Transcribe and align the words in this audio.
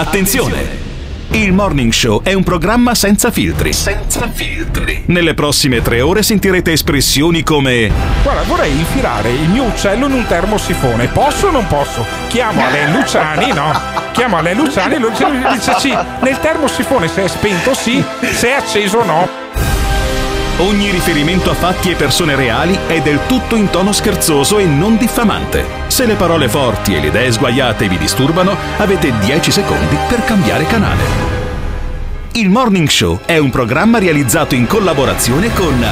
Attenzione! 0.00 0.88
Il 1.32 1.52
Morning 1.52 1.92
Show 1.92 2.22
è 2.22 2.32
un 2.32 2.42
programma 2.42 2.94
senza 2.94 3.30
filtri. 3.30 3.74
Senza 3.74 4.30
filtri. 4.32 5.02
Nelle 5.08 5.34
prossime 5.34 5.82
tre 5.82 6.00
ore 6.00 6.22
sentirete 6.22 6.72
espressioni 6.72 7.42
come 7.42 7.92
Guarda, 8.22 8.40
vorrei 8.44 8.70
infilare 8.72 9.28
il 9.28 9.50
mio 9.50 9.64
uccello 9.64 10.06
in 10.06 10.12
un 10.12 10.24
termosifone. 10.26 11.08
Posso 11.08 11.48
o 11.48 11.50
non 11.50 11.66
posso? 11.66 12.06
Chiamo 12.28 12.64
Ale 12.64 12.88
Luciani, 12.88 13.52
no? 13.52 13.78
Chiamo 14.12 14.38
Ale 14.38 14.54
Luciani 14.54 14.94
e 14.94 14.98
lui 14.98 15.10
dice 15.10 15.74
sì. 15.78 15.94
Nel 16.22 16.40
termosifone 16.40 17.06
se 17.06 17.24
è 17.24 17.28
spento 17.28 17.74
sì, 17.74 18.02
se 18.22 18.48
è 18.48 18.52
acceso 18.52 19.04
no. 19.04 19.28
Ogni 20.60 20.90
riferimento 20.90 21.50
a 21.50 21.54
fatti 21.54 21.90
e 21.90 21.94
persone 21.94 22.34
reali 22.36 22.76
è 22.86 23.02
del 23.02 23.20
tutto 23.26 23.54
in 23.54 23.68
tono 23.68 23.92
scherzoso 23.92 24.56
e 24.56 24.64
non 24.64 24.96
diffamante. 24.96 25.79
Se 26.00 26.06
le 26.06 26.14
parole 26.14 26.48
forti 26.48 26.94
e 26.94 27.00
le 27.00 27.08
idee 27.08 27.30
sguaiate 27.30 27.86
vi 27.86 27.98
disturbano, 27.98 28.56
avete 28.78 29.12
10 29.18 29.50
secondi 29.50 29.98
per 30.08 30.24
cambiare 30.24 30.64
canale. 30.64 31.02
Il 32.32 32.48
Morning 32.48 32.88
Show 32.88 33.20
è 33.26 33.36
un 33.36 33.50
programma 33.50 33.98
realizzato 33.98 34.54
in 34.54 34.66
collaborazione 34.66 35.52
con 35.52 35.86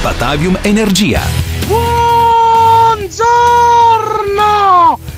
Batavium 0.00 0.56
Energia. 0.62 1.20
Buongiorno! 1.66 3.18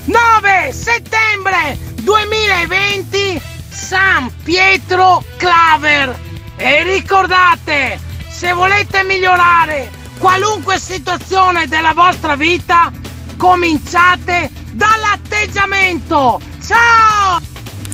9 0.07 0.73
settembre 0.73 1.79
2020 2.03 3.41
San 3.69 4.29
Pietro 4.43 5.23
Claver. 5.37 6.19
E 6.57 6.83
ricordate, 6.83 8.01
se 8.29 8.53
volete 8.55 9.05
migliorare 9.05 9.89
qualunque 10.19 10.81
situazione 10.81 11.69
della 11.69 11.93
vostra 11.95 12.35
vita, 12.35 12.91
cominciate 13.37 14.51
dall'atteggiamento. 14.73 16.41
Ciao! 16.65 17.41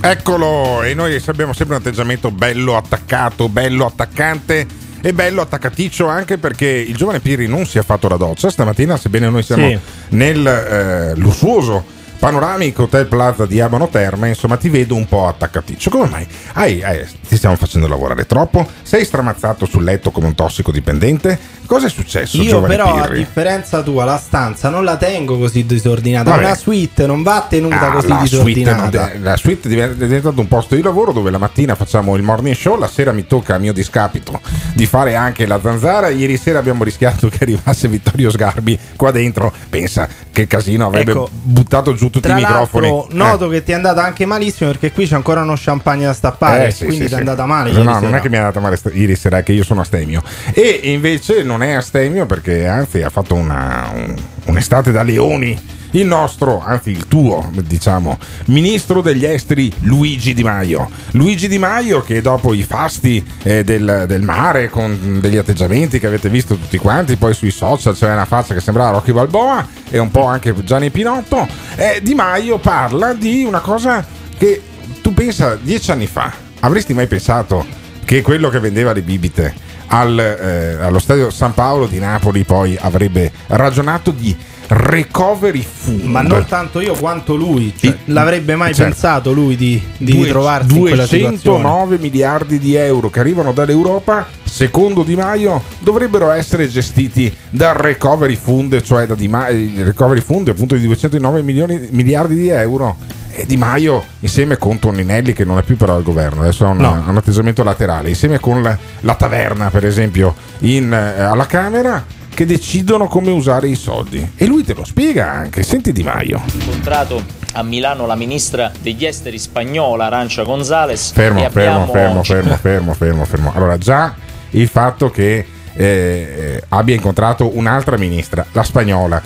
Eccolo, 0.02 0.82
e 0.82 0.94
noi 0.94 1.22
abbiamo 1.26 1.52
sempre 1.52 1.76
un 1.76 1.82
atteggiamento 1.82 2.30
bello 2.30 2.76
attaccato, 2.76 3.48
bello 3.48 3.84
attaccante 3.86 4.66
e 5.02 5.12
bello 5.12 5.42
attaccaticcio 5.42 6.06
anche 6.06 6.38
perché 6.38 6.66
il 6.66 6.96
giovane 6.96 7.20
Piri 7.20 7.46
non 7.46 7.66
si 7.66 7.78
è 7.78 7.82
fatto 7.82 8.08
la 8.08 8.16
doccia 8.16 8.50
stamattina, 8.50 8.96
sebbene 8.96 9.28
noi 9.28 9.42
siamo 9.42 9.68
Sì. 9.68 9.78
nel 10.10 10.46
eh, 10.46 11.14
lussuoso 11.16 11.84
panoramico 12.18 12.82
Hotel 12.82 13.06
Plaza 13.06 13.46
di 13.46 13.60
Abano 13.60 13.88
Terme, 13.88 14.28
insomma 14.28 14.56
ti 14.58 14.68
vedo 14.68 14.94
un 14.94 15.06
po' 15.06 15.26
attaccaticcio. 15.26 15.88
Come 15.90 16.06
mai? 16.08 16.26
Hai- 16.52 16.82
hai- 16.82 17.06
ti 17.26 17.36
stiamo 17.36 17.56
facendo 17.56 17.88
lavorare 17.88 18.26
troppo? 18.26 18.66
Sei 18.82 19.04
stramazzato 19.06 19.64
sul 19.66 19.84
letto 19.84 20.10
come 20.10 20.26
un 20.26 20.34
tossicodipendente? 20.34 21.38
Cosa 21.70 21.86
è 21.86 21.88
successo, 21.90 22.42
Io 22.42 22.60
però 22.62 22.96
a 22.96 23.02
Pirri? 23.02 23.18
differenza 23.18 23.80
tua 23.82 24.02
la 24.04 24.18
stanza 24.18 24.70
non 24.70 24.82
la 24.82 24.96
tengo 24.96 25.38
così 25.38 25.64
disordinata, 25.64 26.30
Vabbè. 26.30 26.44
una 26.46 26.54
suite 26.56 27.06
non 27.06 27.22
va 27.22 27.46
tenuta 27.48 27.90
Ah, 27.90 27.92
così 27.92 28.08
la 28.08 28.24
suite, 28.26 28.58
disordinata. 28.58 29.10
non- 29.12 29.22
la 29.22 29.36
suite 29.36 29.68
è 29.68 29.70
diven- 29.70 29.90
è 29.92 30.06
diventato 30.06 30.40
un 30.40 30.48
posto 30.48 30.74
di 30.74 30.82
lavoro 30.82 31.12
dove 31.12 31.30
la 31.30 31.38
mattina 31.38 31.76
facciamo 31.76 32.16
il 32.16 32.24
morning 32.24 32.56
show, 32.56 32.76
la 32.76 32.88
sera 32.88 33.12
mi 33.12 33.24
tocca 33.24 33.54
a 33.54 33.58
mio 33.58 33.72
discapito 33.72 34.40
di 34.74 34.84
fare 34.84 35.14
anche 35.14 35.46
la 35.46 35.60
zanzara. 35.62 36.08
Ieri 36.08 36.36
sera 36.38 36.58
abbiamo 36.58 36.82
rischiato 36.82 37.28
che 37.28 37.38
arrivasse 37.42 37.86
Vittorio 37.86 38.30
Sgarbi 38.30 38.76
qua 38.96 39.12
dentro. 39.12 39.52
Pensa 39.68 40.08
che 40.32 40.48
casino 40.48 40.86
avrebbe 40.86 41.12
Ecco, 41.12 41.28
buttato 41.30 41.94
giù 41.94 42.10
tutti 42.10 42.28
i 42.28 42.34
microfoni. 42.34 43.06
noto 43.10 43.46
Eh. 43.46 43.50
che 43.50 43.62
ti 43.62 43.70
è 43.70 43.74
andata 43.76 44.02
anche 44.02 44.26
malissimo 44.26 44.70
perché 44.70 44.90
qui 44.90 45.06
c'è 45.06 45.14
ancora 45.14 45.42
uno 45.42 45.54
champagne 45.56 46.06
da 46.06 46.14
stappare, 46.14 46.66
Eh, 46.66 46.70
sì, 46.72 46.86
quindi 46.86 47.02
sì, 47.04 47.06
ti 47.06 47.12
è 47.12 47.14
sì. 47.14 47.20
andata 47.20 47.46
male. 47.46 47.70
No, 47.70 47.84
no, 47.84 48.00
non 48.00 48.16
è 48.16 48.20
che 48.20 48.28
mi 48.28 48.34
è 48.34 48.38
andata 48.38 48.58
male 48.58 48.76
st- 48.76 48.90
ieri 48.92 49.14
sera, 49.14 49.38
è 49.38 49.42
che 49.44 49.52
io 49.52 49.62
sono 49.62 49.82
astemio. 49.82 50.20
E 50.52 50.80
invece 50.84 51.44
non 51.44 51.58
è 51.62 51.72
astemio 51.72 52.26
perché 52.26 52.66
anzi 52.66 53.02
ha 53.02 53.10
fatto 53.10 53.34
una, 53.34 53.90
un- 53.94 54.14
un'estate 54.46 54.90
da 54.92 55.02
leoni. 55.02 55.78
Il 55.92 56.06
nostro, 56.06 56.62
anzi 56.64 56.90
il 56.90 57.08
tuo, 57.08 57.50
diciamo, 57.64 58.16
ministro 58.46 59.00
degli 59.00 59.24
esteri 59.24 59.72
Luigi 59.80 60.34
Di 60.34 60.44
Maio. 60.44 60.88
Luigi 61.12 61.48
Di 61.48 61.58
Maio 61.58 62.00
che 62.02 62.20
dopo 62.22 62.54
i 62.54 62.62
fasti 62.62 63.24
eh, 63.42 63.64
del, 63.64 64.04
del 64.06 64.22
mare 64.22 64.68
con 64.68 65.18
degli 65.20 65.36
atteggiamenti 65.36 65.98
che 65.98 66.06
avete 66.06 66.28
visto 66.28 66.54
tutti 66.54 66.78
quanti, 66.78 67.16
poi 67.16 67.34
sui 67.34 67.50
social 67.50 67.96
c'è 67.96 68.12
una 68.12 68.24
faccia 68.24 68.54
che 68.54 68.60
sembrava 68.60 68.92
Rocky 68.92 69.12
Balboa 69.12 69.66
e 69.90 69.98
un 69.98 70.12
po' 70.12 70.26
anche 70.26 70.54
Gianni 70.62 70.90
Pinotto, 70.90 71.48
eh, 71.74 71.98
Di 72.00 72.14
Maio 72.14 72.58
parla 72.58 73.12
di 73.12 73.42
una 73.42 73.60
cosa 73.60 74.06
che 74.38 74.62
tu 75.02 75.12
pensa 75.12 75.58
dieci 75.60 75.90
anni 75.90 76.06
fa, 76.06 76.32
avresti 76.60 76.94
mai 76.94 77.08
pensato 77.08 77.66
che 78.04 78.22
quello 78.22 78.48
che 78.48 78.60
vendeva 78.60 78.92
le 78.92 79.02
bibite 79.02 79.54
al, 79.92 80.18
eh, 80.18 80.76
allo 80.82 80.98
stadio 80.98 81.30
San 81.30 81.52
Paolo 81.54 81.86
di 81.86 81.98
Napoli 81.98 82.44
poi 82.44 82.76
avrebbe 82.80 83.30
ragionato 83.48 84.10
di 84.10 84.36
recovery 84.68 85.64
fund? 85.68 86.02
Ma 86.04 86.22
non 86.22 86.44
tanto 86.46 86.80
io 86.80 86.94
quanto 86.94 87.34
lui. 87.34 87.74
Cioè, 87.76 87.96
l'avrebbe 88.06 88.54
mai 88.54 88.72
Certo. 88.72 88.90
pensato 88.92 89.32
lui 89.32 89.56
di, 89.56 89.82
di 89.96 90.12
Due- 90.12 90.24
ritrovarsi 90.26 90.74
in 90.74 90.80
quella 90.80 91.06
situazione? 91.06 91.38
209 91.62 91.98
miliardi 91.98 92.58
di 92.58 92.74
euro 92.76 93.10
che 93.10 93.18
arrivano 93.18 93.52
dall'Europa, 93.52 94.26
secondo 94.44 95.02
Di 95.02 95.16
Maio, 95.16 95.62
dovrebbero 95.80 96.30
essere 96.30 96.68
gestiti 96.68 97.34
dal 97.50 97.74
Recovery 97.74 98.36
Fund, 98.36 98.80
cioè 98.82 99.06
da 99.06 99.16
Di 99.16 99.26
Maio, 99.26 99.58
il 99.58 99.84
Recovery 99.84 100.20
Fund 100.20 100.48
appunto 100.48 100.76
di 100.76 100.82
209 100.84 101.42
milioni, 101.42 101.88
miliardi 101.90 102.36
di 102.36 102.48
euro. 102.48 102.96
E 103.32 103.46
Di 103.46 103.56
Maio, 103.56 104.04
insieme 104.20 104.56
con 104.56 104.78
Toninelli, 104.78 105.32
che 105.32 105.44
non 105.44 105.58
è 105.58 105.62
più 105.62 105.76
però 105.76 105.94
al 105.96 106.02
governo, 106.02 106.42
adesso 106.42 106.64
ha 106.66 106.68
un, 106.70 106.78
No. 106.78 107.02
un 107.06 107.16
atteggiamento 107.16 107.62
laterale, 107.62 108.08
insieme 108.08 108.38
con 108.40 108.62
la, 108.62 108.76
la 109.00 109.14
taverna, 109.14 109.70
per 109.70 109.84
esempio, 109.86 110.34
in, 110.60 110.92
eh, 110.92 111.20
alla 111.22 111.46
Camera, 111.46 112.04
che 112.32 112.46
decidono 112.46 113.06
come 113.06 113.30
usare 113.30 113.68
i 113.68 113.74
soldi. 113.76 114.32
E 114.36 114.46
lui 114.46 114.64
te 114.64 114.74
lo 114.74 114.84
spiega 114.84 115.30
anche. 115.30 115.62
Senti 115.62 115.92
Di 115.92 116.02
Maio. 116.02 116.40
incontrato 116.54 117.22
a 117.54 117.62
Milano 117.62 118.06
la 118.06 118.14
ministra 118.14 118.70
degli 118.80 119.04
esteri 119.04 119.36
spagnola 119.38 120.06
Arancia 120.06 120.44
Gonzales 120.44 121.10
Fermo, 121.10 121.48
fermo, 121.50 121.86
fermo, 121.86 122.22
fermo, 122.22 122.54
fermo, 122.56 122.94
fermo, 122.94 123.24
fermo. 123.24 123.52
Allora, 123.54 123.76
già 123.76 124.14
il 124.50 124.68
fatto 124.68 125.10
che 125.10 125.44
eh, 125.72 125.84
eh, 125.84 126.62
abbia 126.68 126.94
incontrato 126.94 127.56
un'altra 127.56 127.96
ministra, 127.96 128.44
la 128.52 128.62
spagnola, 128.62 129.20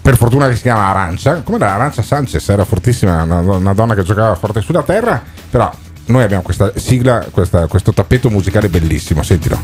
per 0.00 0.16
fortuna 0.16 0.48
che 0.48 0.56
si 0.56 0.62
chiama 0.62 0.86
Arancia, 0.86 1.42
come 1.42 1.56
era 1.56 1.74
Arancia 1.74 2.02
Sanchez, 2.02 2.48
era 2.48 2.64
fortissima, 2.64 3.22
una, 3.22 3.40
una 3.40 3.74
donna 3.74 3.94
che 3.94 4.02
giocava 4.02 4.34
forte 4.34 4.60
sulla 4.60 4.82
terra, 4.82 5.22
però 5.50 5.70
noi 6.06 6.22
abbiamo 6.22 6.42
questa 6.42 6.72
sigla, 6.76 7.26
questa- 7.30 7.66
questo 7.66 7.92
tappeto 7.92 8.30
musicale 8.30 8.68
bellissimo, 8.68 9.22
sentilo. 9.22 9.60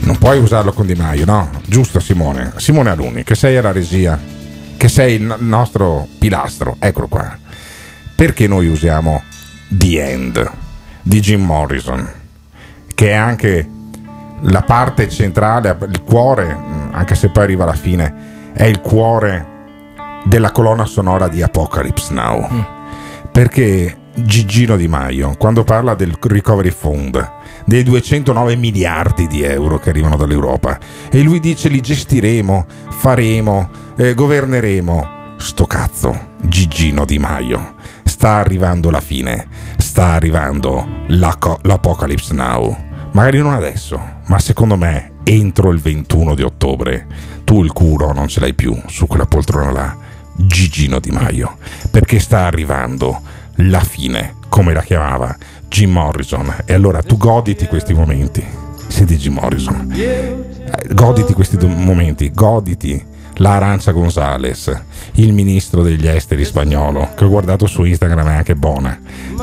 Non 0.00 0.16
puoi 0.18 0.38
usarlo 0.38 0.72
con 0.72 0.86
Di 0.86 0.94
Maio, 0.94 1.24
no? 1.24 1.50
Giusto 1.66 1.98
Simone, 1.98 2.52
Simone 2.56 2.90
Aluni, 2.90 3.24
che 3.24 3.34
sei 3.34 3.56
alla 3.56 3.72
regia, 3.72 4.18
che 4.76 4.88
sei 4.88 5.14
il 5.16 5.22
no- 5.22 5.36
nostro 5.40 6.06
pilastro, 6.18 6.76
eccolo 6.78 7.08
qua. 7.08 7.36
Perché 8.14 8.46
noi 8.46 8.68
usiamo 8.68 9.22
The 9.68 10.10
End 10.10 10.50
di 11.02 11.20
Jim 11.20 11.44
Morrison, 11.44 12.08
che 12.94 13.10
è 13.10 13.14
anche 13.14 13.68
la 14.42 14.62
parte 14.62 15.08
centrale, 15.08 15.76
il 15.88 16.02
cuore, 16.02 16.56
anche 16.92 17.14
se 17.14 17.28
poi 17.28 17.42
arriva 17.42 17.64
alla 17.64 17.74
fine, 17.74 18.34
è 18.56 18.64
il 18.64 18.80
cuore 18.80 19.54
della 20.24 20.50
colonna 20.50 20.86
sonora 20.86 21.28
di 21.28 21.42
Apocalypse 21.42 22.14
Now. 22.14 22.48
Perché 23.30 23.94
Gigino 24.14 24.78
Di 24.78 24.88
Maio, 24.88 25.34
quando 25.36 25.62
parla 25.62 25.94
del 25.94 26.16
Recovery 26.18 26.70
Fund, 26.70 27.32
dei 27.66 27.82
209 27.82 28.56
miliardi 28.56 29.26
di 29.26 29.42
euro 29.42 29.78
che 29.78 29.90
arrivano 29.90 30.16
dall'Europa, 30.16 30.78
e 31.10 31.20
lui 31.20 31.38
dice 31.38 31.68
li 31.68 31.82
gestiremo, 31.82 32.64
faremo, 32.88 33.68
eh, 33.98 34.14
governeremo. 34.14 35.34
Sto 35.36 35.66
cazzo, 35.66 36.28
Gigino 36.40 37.04
Di 37.04 37.18
Maio. 37.18 37.74
Sta 38.04 38.36
arrivando 38.36 38.90
la 38.90 39.00
fine, 39.00 39.48
sta 39.76 40.12
arrivando 40.12 40.86
l'Apocalypse 41.08 42.32
Now. 42.32 42.74
Magari 43.12 43.38
non 43.38 43.52
adesso, 43.52 44.15
ma 44.26 44.38
secondo 44.38 44.76
me 44.76 45.12
entro 45.24 45.70
il 45.70 45.80
21 45.80 46.34
di 46.34 46.42
ottobre 46.42 47.06
tu 47.44 47.62
il 47.62 47.72
culo 47.72 48.12
non 48.12 48.26
ce 48.26 48.40
l'hai 48.40 48.54
più 48.54 48.76
su 48.86 49.06
quella 49.06 49.26
poltrona 49.26 49.70
là. 49.70 49.96
Gigino 50.36 50.98
Di 50.98 51.10
Maio, 51.10 51.56
perché 51.90 52.18
sta 52.18 52.44
arrivando 52.44 53.20
la 53.60 53.80
fine, 53.80 54.34
come 54.48 54.74
la 54.74 54.82
chiamava 54.82 55.34
Jim 55.68 55.92
Morrison. 55.92 56.54
E 56.64 56.74
allora 56.74 57.02
tu 57.02 57.16
goditi 57.16 57.66
questi 57.66 57.94
momenti. 57.94 58.44
Senti 58.88 59.16
Jim 59.16 59.34
Morrison, 59.34 59.90
Eh, 59.94 60.92
goditi 60.92 61.32
questi 61.32 61.56
momenti, 61.66 62.30
goditi 62.32 63.02
la 63.38 63.54
Arancia 63.54 63.92
Gonzales, 63.92 64.72
il 65.14 65.32
ministro 65.32 65.82
degli 65.82 66.06
esteri 66.06 66.44
spagnolo, 66.44 67.10
che 67.14 67.24
ho 67.24 67.28
guardato 67.28 67.66
su 67.66 67.84
Instagram 67.84 68.28
è 68.28 68.34
anche 68.34 68.54
buona. 68.56 68.98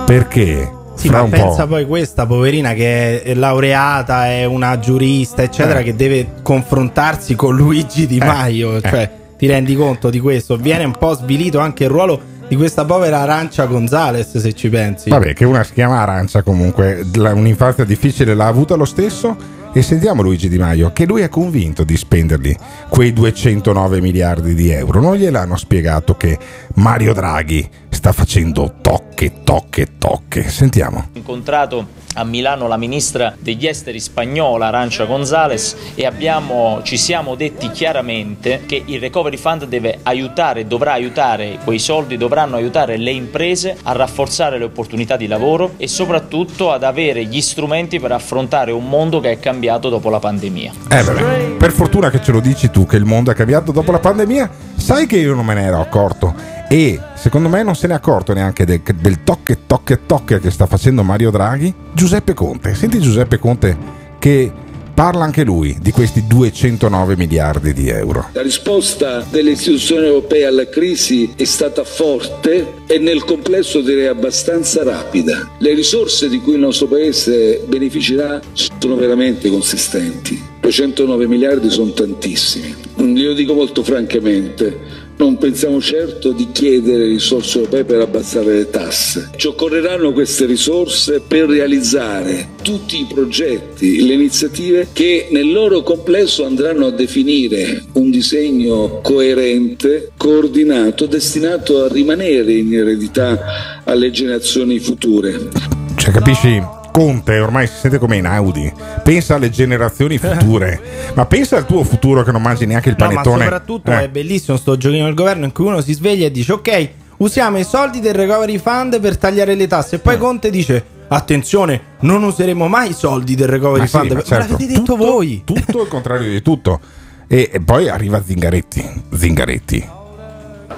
Perché 0.05 0.69
Sì, 0.95 1.09
ma 1.09 1.23
pensa 1.25 1.63
po'... 1.63 1.69
poi 1.69 1.85
questa 1.85 2.25
poverina 2.25 2.73
che 2.73 3.21
è 3.23 3.33
laureata, 3.33 4.27
è 4.27 4.45
una 4.45 4.79
giurista, 4.79 5.41
eccetera, 5.41 5.79
Eh. 5.79 5.83
che 5.83 5.95
deve 5.95 6.27
confrontarsi 6.41 7.35
con 7.35 7.55
Luigi 7.55 8.07
Di 8.07 8.17
Eh, 8.17 8.25
Maio. 8.25 8.77
eh. 8.77 8.81
Cioè, 8.81 9.11
ti 9.37 9.47
rendi 9.47 9.75
conto 9.75 10.09
di 10.09 10.19
questo? 10.19 10.55
Viene 10.57 10.83
un 10.85 10.95
po' 10.97 11.13
svilito 11.15 11.59
anche 11.59 11.83
il 11.85 11.89
ruolo 11.89 12.19
di 12.47 12.55
questa 12.55 12.85
povera 12.85 13.19
Arancia 13.19 13.65
Gonzales, 13.65 14.37
se 14.37 14.53
ci 14.53 14.69
pensi. 14.69 15.09
Vabbè, 15.09 15.33
che 15.33 15.43
una 15.45 15.63
si 15.63 15.73
chiama 15.73 15.99
Arancia 16.01 16.43
comunque, 16.43 17.03
un'infanzia 17.15 17.83
difficile 17.83 18.33
l'ha 18.35 18.47
avuta 18.47 18.75
lo 18.75 18.85
stesso. 18.85 19.61
E 19.75 19.81
sentiamo 19.81 20.21
Luigi 20.21 20.49
Di 20.49 20.59
Maio, 20.59 20.91
che 20.93 21.07
lui 21.07 21.21
è 21.23 21.29
convinto 21.29 21.83
di 21.83 21.97
spenderli 21.97 22.55
quei 22.89 23.11
209 23.11 24.01
miliardi 24.01 24.53
di 24.53 24.69
euro. 24.69 25.01
Non 25.01 25.15
gliel'hanno 25.15 25.57
spiegato 25.57 26.15
che 26.15 26.37
Mario 26.75 27.11
Draghi 27.11 27.67
sta 27.93 28.11
facendo 28.11 28.75
tocche, 28.81 29.43
tocche, 29.43 29.97
tocche. 29.97 30.49
Sentiamo. 30.49 31.09
incontrato 31.13 32.01
a 32.15 32.23
Milano 32.23 32.67
la 32.67 32.77
ministra 32.77 33.35
degli 33.39 33.65
esteri 33.65 33.99
spagnola 33.99 34.67
Arancia 34.67 35.05
González 35.05 35.75
e 35.95 36.05
abbiamo, 36.05 36.81
ci 36.83 36.97
siamo 36.97 37.35
detti 37.35 37.69
chiaramente 37.71 38.63
che 38.65 38.83
il 38.85 38.99
Recovery 38.99 39.37
Fund 39.37 39.65
deve 39.65 39.99
aiutare, 40.03 40.67
dovrà 40.67 40.93
aiutare, 40.93 41.59
quei 41.63 41.79
soldi 41.79 42.17
dovranno 42.17 42.55
aiutare 42.55 42.97
le 42.97 43.11
imprese 43.11 43.77
a 43.83 43.93
rafforzare 43.93 44.57
le 44.57 44.65
opportunità 44.65 45.15
di 45.15 45.27
lavoro 45.27 45.73
e 45.77 45.87
soprattutto 45.87 46.71
ad 46.71 46.83
avere 46.83 47.25
gli 47.25 47.41
strumenti 47.41 47.99
per 47.99 48.11
affrontare 48.11 48.71
un 48.71 48.87
mondo 48.87 49.19
che 49.19 49.31
è 49.31 49.39
cambiato 49.39 49.89
dopo 49.89 50.09
la 50.09 50.19
pandemia. 50.19 50.71
Eh 50.89 51.01
vabbè, 51.01 51.55
per 51.57 51.71
fortuna 51.71 52.09
che 52.09 52.21
ce 52.21 52.31
lo 52.31 52.39
dici 52.39 52.69
tu 52.69 52.85
che 52.85 52.97
il 52.97 53.05
mondo 53.05 53.31
è 53.31 53.33
cambiato 53.33 53.71
dopo 53.71 53.91
la 53.91 53.99
pandemia, 53.99 54.49
sai 54.75 55.07
che 55.07 55.17
io 55.17 55.33
non 55.33 55.45
me 55.45 55.53
ne 55.55 55.63
ero 55.63 55.79
accorto 55.79 56.61
e 56.73 56.99
secondo 57.13 57.49
me 57.49 57.61
non 57.61 57.75
se 57.75 57.85
ne 57.85 57.93
è 57.93 57.97
accorto 57.97 58.33
neanche 58.33 58.65
del, 58.65 58.81
del 58.99 59.23
tocche 59.23 59.67
tocche 59.67 60.07
tocche 60.07 60.39
che 60.39 60.49
sta 60.49 60.65
facendo 60.65 61.03
Mario 61.03 61.29
Draghi. 61.29 61.71
Giuseppe 61.93 62.33
Conte, 62.33 62.73
senti 62.73 62.99
Giuseppe 62.99 63.37
Conte 63.37 63.77
che 64.17 64.51
parla 64.91 65.23
anche 65.23 65.43
lui 65.43 65.77
di 65.79 65.91
questi 65.91 66.25
209 66.25 67.15
miliardi 67.15 67.73
di 67.73 67.89
euro. 67.89 68.29
La 68.31 68.41
risposta 68.41 69.23
delle 69.29 69.51
istituzioni 69.51 70.07
europee 70.07 70.45
alla 70.45 70.67
crisi 70.67 71.31
è 71.35 71.43
stata 71.43 71.83
forte 71.83 72.73
e 72.87 72.97
nel 72.97 73.23
complesso 73.23 73.81
direi 73.81 74.07
abbastanza 74.07 74.81
rapida. 74.83 75.51
Le 75.59 75.75
risorse 75.75 76.27
di 76.27 76.39
cui 76.39 76.53
il 76.53 76.59
nostro 76.59 76.87
Paese 76.87 77.61
beneficerà 77.67 78.41
sono 78.79 78.95
veramente 78.95 79.47
consistenti. 79.47 80.41
209 80.59 81.27
miliardi 81.27 81.69
sono 81.69 81.91
tantissimi. 81.91 82.73
Glielo 82.95 83.33
dico 83.33 83.53
molto 83.53 83.83
francamente. 83.83 85.02
Non 85.15 85.37
pensiamo 85.37 85.79
certo 85.79 86.31
di 86.31 86.47
chiedere 86.51 87.05
risorse 87.05 87.59
europee 87.59 87.83
per 87.83 87.99
abbassare 88.01 88.55
le 88.55 88.69
tasse. 88.69 89.29
Ci 89.35 89.47
occorreranno 89.47 90.11
queste 90.11 90.45
risorse 90.45 91.21
per 91.25 91.47
realizzare 91.47 92.49
tutti 92.61 92.99
i 92.99 93.07
progetti, 93.07 94.05
le 94.05 94.13
iniziative 94.13 94.87
che 94.91 95.27
nel 95.31 95.51
loro 95.51 95.81
complesso 95.81 96.45
andranno 96.45 96.87
a 96.87 96.91
definire 96.91 97.83
un 97.93 98.09
disegno 98.09 98.99
coerente, 99.01 100.11
coordinato, 100.17 101.05
destinato 101.05 101.83
a 101.83 101.87
rimanere 101.87 102.53
in 102.53 102.73
eredità 102.73 103.81
alle 103.83 104.11
generazioni 104.11 104.79
future. 104.79 105.49
Cioè, 105.95 106.11
capisci? 106.11 106.81
Conte 106.93 107.39
ormai 107.39 107.65
si 107.65 107.73
sente 107.75 107.97
come 107.97 108.17
in 108.17 108.25
Audi. 108.27 108.71
Pensa 109.03 109.35
alle 109.35 109.49
generazioni 109.49 110.17
future. 110.21 110.79
ma 111.15 111.25
pensa 111.25 111.57
al 111.57 111.65
tuo 111.65 111.83
futuro 111.83 112.21
che 112.23 112.31
non 112.31 112.41
mangi 112.41 112.65
neanche 112.67 112.89
il 112.89 112.95
No, 112.97 113.05
ma 113.07 113.11
panettone. 113.13 113.43
soprattutto 113.43 113.91
Eh. 113.91 114.03
è 114.03 114.09
bellissimo 114.09 114.57
sto 114.57 114.77
giochino 114.77 115.05
del 115.05 115.15
governo 115.15 115.45
in 115.45 115.51
cui 115.51 115.65
uno 115.65 115.81
si 115.81 115.93
sveglia 115.93 116.27
e 116.27 116.31
dice 116.31 116.53
ok, 116.53 116.89
usiamo 117.17 117.57
i 117.57 117.63
soldi 117.63 117.99
del 117.99 118.13
recovery 118.13 118.57
fund 118.59 118.99
per 118.99 119.17
tagliare 119.17 119.55
le 119.55 119.65
tasse 119.67 119.95
e 119.95 119.97
Eh. 119.97 120.01
poi 120.01 120.17
Conte 120.19 120.49
dice 120.51 120.85
attenzione, 121.07 121.81
non 122.01 122.21
useremo 122.23 122.67
mai 122.67 122.91
i 122.91 122.93
soldi 122.93 123.33
del 123.35 123.47
recovery 123.47 123.81
Ma 123.81 123.85
sì, 123.87 123.97
fund. 123.97 124.09
ma 124.11 124.15
Ma 124.15 124.21
certo, 124.23 124.51
l'avete 124.51 124.67
detto 124.67 124.79
tutto- 124.79 124.95
voi. 124.95 125.41
Tutto 125.43 125.81
il 125.81 125.87
contrario 125.87 126.29
di 126.29 126.41
tutto. 126.43 126.79
E, 127.27 127.49
e 127.51 127.59
poi 127.61 127.89
arriva 127.89 128.21
Zingaretti. 128.23 129.03
Zingaretti. 129.15 129.87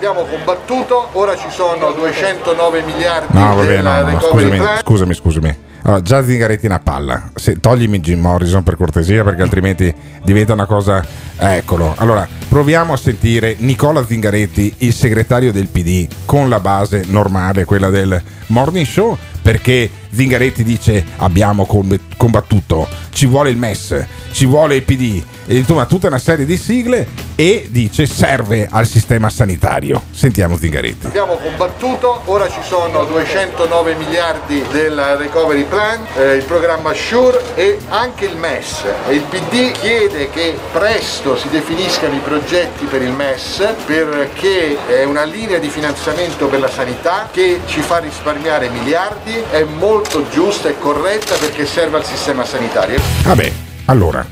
Abbiamo 0.07 0.27
combattuto, 0.29 1.09
ora 1.13 1.35
ci 1.35 1.49
sono 1.49 1.91
209 1.91 2.83
miliardi 2.83 3.35
No, 3.35 3.55
va 3.55 3.63
bene, 3.63 3.73
del 3.73 3.83
no, 3.83 4.11
no, 4.11 4.19
scusami, 4.19 4.61
scusami, 4.83 5.13
scusami. 5.15 5.57
Allora, 5.81 6.01
già 6.03 6.23
Zingaretti 6.23 6.65
è 6.65 6.69
una 6.69 6.79
palla. 6.79 7.31
Se, 7.33 7.59
toglimi 7.59 7.99
Jim 8.01 8.19
Morrison 8.19 8.61
per 8.61 8.75
cortesia, 8.77 9.23
perché 9.23 9.41
altrimenti 9.41 9.91
diventa 10.23 10.53
una 10.53 10.67
cosa. 10.67 11.03
Eccolo. 11.37 11.95
Allora, 11.97 12.27
proviamo 12.47 12.93
a 12.93 12.97
sentire 12.97 13.55
Nicola 13.57 14.05
Zingaretti, 14.05 14.75
il 14.79 14.93
segretario 14.93 15.51
del 15.51 15.69
PD, 15.69 16.07
con 16.25 16.49
la 16.49 16.59
base 16.59 17.05
normale, 17.07 17.65
quella 17.65 17.89
del 17.89 18.21
morning 18.47 18.85
show. 18.85 19.17
Perché 19.41 19.89
Zingaretti 20.11 20.63
dice: 20.63 21.03
Abbiamo 21.15 21.65
comb- 21.65 21.99
combattuto, 22.15 22.87
ci 23.09 23.25
vuole 23.25 23.49
il 23.49 23.57
MES, 23.57 24.05
ci 24.29 24.45
vuole 24.45 24.75
il 24.75 24.83
PD, 24.83 25.23
insomma, 25.47 25.86
tutta 25.86 26.07
una 26.07 26.19
serie 26.19 26.45
di 26.45 26.57
sigle. 26.57 27.24
E 27.36 27.68
dice: 27.69 28.06
Serve 28.06 28.68
al 28.69 28.88
sistema 28.88 29.30
sanitario. 29.30 30.03
Sentiamo 30.12 30.57
Zingaretti. 30.57 31.07
Abbiamo 31.07 31.36
combattuto, 31.36 32.21
ora 32.25 32.50
ci 32.50 32.62
sono 32.63 33.03
209 33.03 33.95
miliardi 33.95 34.63
del 34.71 34.95
recovery 35.18 35.63
plan, 35.65 36.06
eh, 36.15 36.36
il 36.36 36.44
programma 36.45 36.94
SURE 36.94 37.42
e 37.56 37.77
anche 37.89 38.25
il 38.25 38.38
MES. 38.38 38.86
Il 39.09 39.24
PD 39.24 39.71
chiede 39.71 40.30
che 40.30 40.57
presto 40.71 41.36
si 41.36 41.50
definiscano 41.50 42.15
i 42.15 42.19
progetti 42.19 42.86
per 42.86 43.01
il 43.01 43.12
MES 43.12 43.74
perché 43.86 44.77
è 44.88 45.03
una 45.03 45.24
linea 45.24 45.57
di 45.57 45.68
finanziamento 45.68 46.48
per 46.48 46.62
la 46.62 46.69
sanità 46.69 47.27
che 47.31 47.59
ci 47.65 47.81
fa 47.81 47.98
risparmiare 47.98 48.69
miliardi, 48.69 49.33
è 49.51 49.63
molto 49.63 50.27
giusta 50.30 50.69
e 50.69 50.80
corretta 50.80 51.36
perché 51.36 51.65
serve 51.65 51.98
al 51.98 52.06
sistema 52.06 52.45
sanitario. 52.45 53.00
Vabbè, 53.24 53.51
allora, 53.86 54.25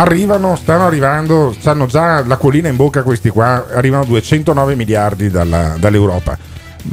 arrivano, 0.00 0.56
stanno 0.56 0.86
arrivando, 0.86 1.54
stanno 1.58 1.86
già 1.86 2.24
l'acquolina 2.24 2.68
in 2.68 2.76
bocca 2.76 3.02
questi 3.02 3.28
qua, 3.28 3.66
arrivano 3.72 4.04
209 4.04 4.74
miliardi 4.74 5.30
dalla- 5.30 5.76
dall'Europa. 5.78 6.38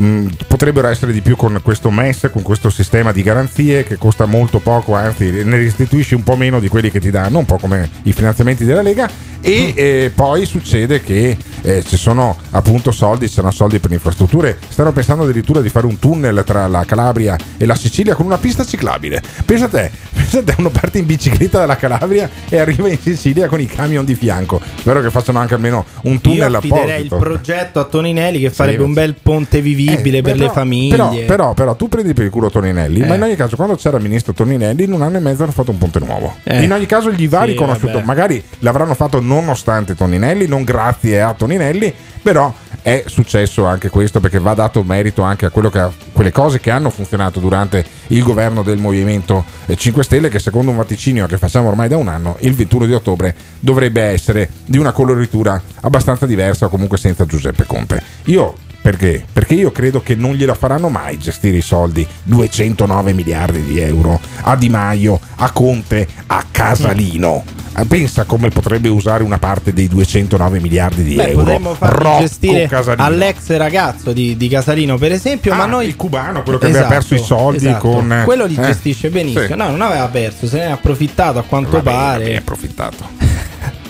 Mm, 0.02 0.28
potrebbero 0.48 0.90
essere 0.90 1.14
di 1.14 1.22
più 1.22 1.38
con 1.38 1.58
questo 1.64 1.90
MES, 1.90 2.30
con 2.32 2.42
questo 2.42 2.70
sistema 2.70 3.14
di 3.14 3.24
garanzie 3.24 3.84
che 3.84 3.98
costa 3.98 4.26
molto 4.26 4.60
poco, 4.60 4.96
anzi 4.96 5.32
ne 5.46 5.58
restituisci 5.58 6.14
un 6.14 6.24
po' 6.24 6.36
meno 6.36 6.60
di 6.60 6.68
quelli 6.68 6.92
che 6.92 7.00
ti 7.00 7.10
danno, 7.10 7.40
un 7.40 7.46
po' 7.46 7.58
come 7.58 7.90
i 8.04 8.12
finanziamenti 8.12 8.66
della 8.66 8.82
Lega. 8.82 9.10
E 9.42 9.74
eh, 9.76 10.12
poi 10.14 10.46
succede 10.46 11.02
che 11.02 11.38
eh, 11.62 11.84
ci 11.84 11.96
sono 11.98 12.36
appunto 12.52 12.92
soldi, 12.92 13.28
ci 13.28 13.34
sono 13.36 13.52
soldi 13.52 13.80
per 13.80 13.90
le 13.90 13.96
infrastrutture. 13.96 14.58
Stanno 14.68 14.92
pensando 14.92 15.24
addirittura 15.24 15.62
di 15.62 15.70
fare 15.70 15.86
un 15.86 16.00
tunnel 16.00 16.44
tra 16.46 16.68
la 16.68 16.84
Calabria 16.86 17.36
e 17.58 17.66
la 17.66 17.76
Sicilia 17.76 18.16
con 18.16 18.26
una 18.26 18.38
pista 18.38 18.66
ciclabile. 18.66 19.22
Pensa 19.46 19.66
a 19.66 19.70
te, 19.70 19.92
pensa 20.14 20.40
a 20.40 20.44
te, 20.44 20.56
uno 20.58 20.70
parte 20.70 20.98
in 20.98 21.06
bicicletta 21.06 21.60
dalla 21.60 21.76
Calabria 21.78 22.30
e 22.50 22.58
arriva 22.58 22.90
in 22.90 23.00
Sicilia 23.00 23.48
con 23.48 23.60
i 23.62 23.66
camion 23.68 24.04
di 24.06 24.16
fianco. 24.16 24.60
Spero 24.78 25.02
che 25.02 25.10
facciano 25.12 25.40
anche 25.40 25.54
almeno 25.54 25.86
un 26.04 26.20
tunnel 26.22 26.52
Io 26.52 26.58
affiderei 26.58 27.02
il 27.02 27.06
apposito. 27.06 27.18
progetto 27.18 27.80
a 27.80 27.84
Toninelli 27.86 28.40
che 28.40 28.50
farebbe 28.50 28.78
Sì, 28.80 28.84
un 28.84 28.94
bel 28.94 29.16
ponte 29.22 29.62
vivibile 29.62 30.18
Eh, 30.18 30.22
per 30.22 30.34
però- 30.34 30.46
le 30.46 30.52
famiglie. 30.52 30.96
Però, 30.96 31.14
però, 31.26 31.54
però 31.54 31.76
tu 31.76 31.88
prendi 31.88 32.14
per 32.14 32.26
il 32.26 32.32
culo 32.32 32.50
Toninelli, 32.50 33.00
ma 33.02 33.14
Eh. 33.14 33.16
in 33.18 33.24
ogni 33.24 33.36
caso 33.36 33.56
quando 33.56 33.76
c'era 33.76 33.98
il 33.98 34.04
ministro 34.04 34.34
Toninelli 34.34 34.84
in 34.84 34.94
un 34.94 35.02
anno 35.02 35.18
e 35.18 35.20
mezzo 35.20 35.44
hanno 35.44 35.52
fatto 35.52 35.72
un 35.72 35.78
ponte 35.78 36.00
nuovo. 36.00 36.36
Eh. 36.44 36.64
In 36.64 36.72
ogni 36.74 36.86
caso 36.86 37.12
gli 37.12 37.28
va 37.30 37.42
Sì, 37.42 37.52
riconosciuto, 37.52 37.94
vabbè. 37.94 38.06
magari 38.06 38.44
l'avranno 38.60 38.94
fatto 38.94 39.20
nonostante 39.28 39.94
Toninelli, 39.94 40.48
non 40.48 40.64
grazie 40.64 41.22
a 41.22 41.34
Toninelli, 41.34 41.94
però 42.22 42.54
è 42.82 43.04
successo 43.08 43.66
anche 43.66 43.90
questo 43.90 44.22
perché 44.22 44.40
va 44.40 44.54
dato 44.54 44.82
merito 44.82 45.22
anche 45.22 45.46
a 45.46 45.52
che 45.52 45.80
ha- 45.80 45.92
quelle 46.14 46.32
cose 46.32 46.62
che 46.62 46.72
hanno 46.72 46.90
funzionato 46.90 47.40
durante 47.42 47.86
il 48.08 48.24
governo 48.24 48.64
del 48.64 48.78
Movimento 48.78 49.44
eh, 49.66 49.76
5 49.76 50.04
Stelle 50.04 50.30
che 50.30 50.40
secondo 50.40 50.72
un 50.72 50.78
vaticinio 50.78 51.28
che 51.28 51.38
facciamo 51.38 51.68
ormai 51.68 51.90
da 51.90 51.98
un 51.98 52.08
anno, 52.08 52.38
il 52.40 52.54
21 52.54 52.86
di 52.86 52.94
ottobre 52.94 53.36
dovrebbe 53.60 54.02
essere 54.02 54.50
di 54.66 54.78
una 54.78 54.94
coloritura 54.94 55.62
abbastanza 55.82 56.26
diversa 56.26 56.68
o 56.68 56.70
comunque 56.70 56.98
senza 56.98 57.26
Giuseppe 57.26 57.66
Conte. 57.66 58.02
Io 58.26 58.56
perché? 58.82 59.26
Perché 59.34 59.56
io 59.56 59.72
credo 59.72 60.02
che 60.02 60.16
non 60.16 60.36
gliela 60.36 60.54
faranno 60.54 60.88
mai 60.88 61.18
gestire 61.18 61.58
i 61.58 61.62
soldi, 61.62 62.08
209 62.24 63.12
miliardi 63.12 63.62
di 63.64 63.80
euro, 63.82 64.18
a 64.44 64.56
Di 64.56 64.70
Maio, 64.70 65.20
a 65.36 65.52
Conte, 65.52 66.08
a 66.28 66.46
Casalino. 66.50 67.57
Eh, 67.80 67.86
Pensa 67.86 68.24
come 68.24 68.50
potrebbe 68.50 68.90
usare 68.90 69.24
una 69.24 69.38
parte 69.38 69.72
dei 69.72 69.88
209 69.88 70.60
miliardi 70.60 71.04
di 71.04 71.14
Beh, 71.16 71.28
euro. 71.30 71.44
potremmo 71.44 71.78
gestire 72.20 72.68
Casalino. 72.68 73.06
all'ex 73.06 73.56
ragazzo 73.56 74.14
di, 74.14 74.36
di 74.36 74.48
Casalino, 74.48 74.98
per 74.98 75.12
esempio. 75.12 75.54
ma 75.54 75.64
Ah, 75.64 75.68
noi 75.68 75.86
il 75.88 75.96
cubano, 75.96 76.42
quello 76.42 76.58
che 76.58 76.66
aveva 76.68 76.88
perso 76.88 77.14
i 77.14 77.20
soldi 77.20 77.68
esatto. 77.68 77.88
con- 77.90 78.22
Quello 78.26 78.46
li 78.46 78.56
eh, 78.56 78.62
gestisce 78.62 79.10
benissimo. 79.10 79.46
sì. 79.46 79.54
No, 79.56 79.70
non 79.70 79.82
aveva 79.82 80.08
perso, 80.08 80.48
se 80.48 80.58
ne 80.58 80.64
è 80.66 80.72
approfittato 80.72 81.38
a 81.38 81.44
quanto 81.44 81.70
Vabbè, 81.72 81.84
pare. 81.84 82.24
vabbè, 82.24 82.36
approfittato. 82.38 83.10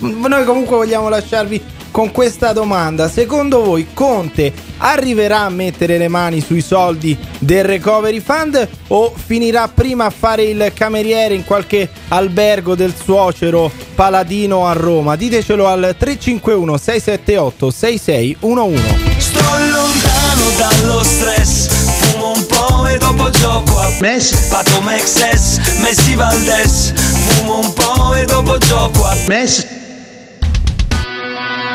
Noi 0.00 0.44
comunque 0.44 0.76
vogliamo 0.76 1.08
lasciarvi 1.08 1.60
con 1.98 2.12
questa 2.12 2.52
domanda. 2.52 3.08
Secondo 3.08 3.60
voi 3.60 3.88
Conte 3.92 4.52
arriverà 4.76 5.40
a 5.40 5.48
mettere 5.48 5.98
le 5.98 6.06
mani 6.06 6.40
sui 6.40 6.60
soldi 6.60 7.18
del 7.40 7.64
recovery 7.64 8.20
fund 8.20 8.68
o 8.86 9.12
finirà 9.16 9.66
prima 9.66 10.04
a 10.04 10.10
fare 10.10 10.44
il 10.44 10.70
cameriere 10.72 11.34
in 11.34 11.44
qualche 11.44 11.90
albergo 12.06 12.76
del 12.76 12.94
suocero 12.94 13.68
Paladino 13.96 14.68
a 14.68 14.74
Roma? 14.74 15.16
Ditecelo 15.16 15.66
al 15.66 15.96
351 15.98 16.76
678 16.76 17.70
6611. 17.72 18.82
Sto 19.18 19.40
lontano 19.40 20.44
dallo 20.56 21.02
stress 21.02 21.66
e 22.92 22.98
dopo 22.98 23.28
gioco 23.30 23.76
a 23.80 23.90
MES 23.98 24.46
Pato 24.48 24.80
Mexes, 24.82 25.58
Messi 25.80 26.14
Valdes 26.14 26.92
Fumo 26.94 27.58
un 27.58 27.72
po' 27.72 28.14
e 28.14 28.24
dopo 28.24 28.56
gioco 28.58 29.04
a 29.04 29.16
MES 29.26 29.77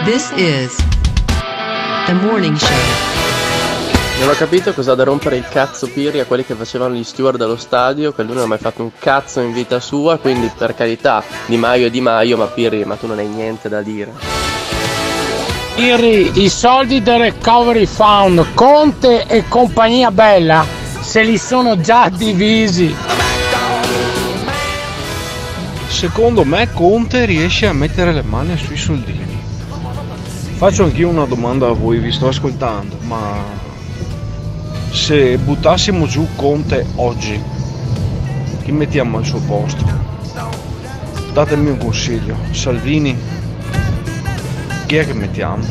This 0.06 0.34
is 0.36 0.76
the 2.08 2.14
morning 2.14 2.58
show. 2.58 2.76
Non 4.20 4.28
ho 4.28 4.34
capito 4.34 4.74
cosa 4.74 4.92
ha 4.92 4.96
da 4.96 5.06
rompere 5.06 5.38
il 5.38 5.48
cazzo 5.48 5.88
Pirri 5.88 6.20
a 6.20 6.26
quelli 6.26 6.44
che 6.44 6.56
facevano 6.56 6.94
gli 6.94 7.06
steward 7.06 7.42
allo 7.42 7.56
stadio, 7.56 8.12
che 8.12 8.24
lui 8.24 8.34
non 8.34 8.44
ha 8.44 8.48
mai 8.48 8.58
fatto 8.58 8.82
un 8.82 8.92
cazzo 9.00 9.40
in 9.40 9.54
vita 9.54 9.80
sua, 9.80 10.18
quindi 10.18 10.52
per 10.58 10.76
carità, 10.76 11.24
Di 11.46 11.56
Maio 11.56 11.88
è 11.88 11.90
Di 11.90 12.02
Maio, 12.02 12.36
ma 12.36 12.48
Pirri, 12.48 12.84
ma 12.84 12.98
tu 12.98 13.08
non 13.08 13.18
hai 13.18 13.28
niente 13.28 13.70
da 13.70 13.82
dire. 13.82 14.12
Iri, 15.76 16.44
i 16.44 16.50
soldi 16.50 17.02
del 17.02 17.20
Recovery 17.20 17.86
Fund, 17.86 18.54
Conte 18.54 19.26
e 19.26 19.48
compagnia 19.48 20.12
bella, 20.12 20.66
se 21.00 21.24
li 21.24 21.38
sono 21.38 21.80
già 21.80 22.10
divisi. 22.10 22.94
Secondo 25.88 26.44
me 26.44 26.70
Conte 26.74 27.24
riesce 27.24 27.68
a 27.68 27.74
mettere 27.74 28.12
le 28.12 28.24
mani 28.24 28.58
sui 28.58 28.76
soldini. 28.76 29.33
Faccio 30.56 30.84
anch'io 30.84 31.10
una 31.10 31.26
domanda 31.26 31.68
a 31.68 31.74
voi, 31.74 31.98
vi 32.00 32.12
sto 32.12 32.30
ascoltando, 32.30 32.98
ma 33.02 33.44
se 34.92 35.38
buttassimo 35.38 36.06
giù 36.06 36.26
Conte 36.36 36.86
oggi, 36.96 37.42
chi 38.62 38.72
mettiamo 38.72 39.18
al 39.18 39.26
suo 39.26 39.40
posto? 39.40 39.84
Datemi 41.34 41.72
un 41.72 41.78
consiglio, 41.78 42.38
Salvini, 42.52 43.18
chi 44.86 44.96
è 44.96 45.06
che 45.06 45.14
mettiamo? 45.14 45.66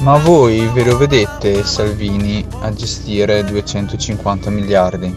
Ma 0.00 0.16
voi 0.18 0.68
ve 0.72 0.84
lo 0.84 0.96
vedete 0.96 1.64
Salvini 1.64 2.44
a 2.60 2.72
gestire 2.72 3.44
250 3.44 4.50
miliardi? 4.50 5.14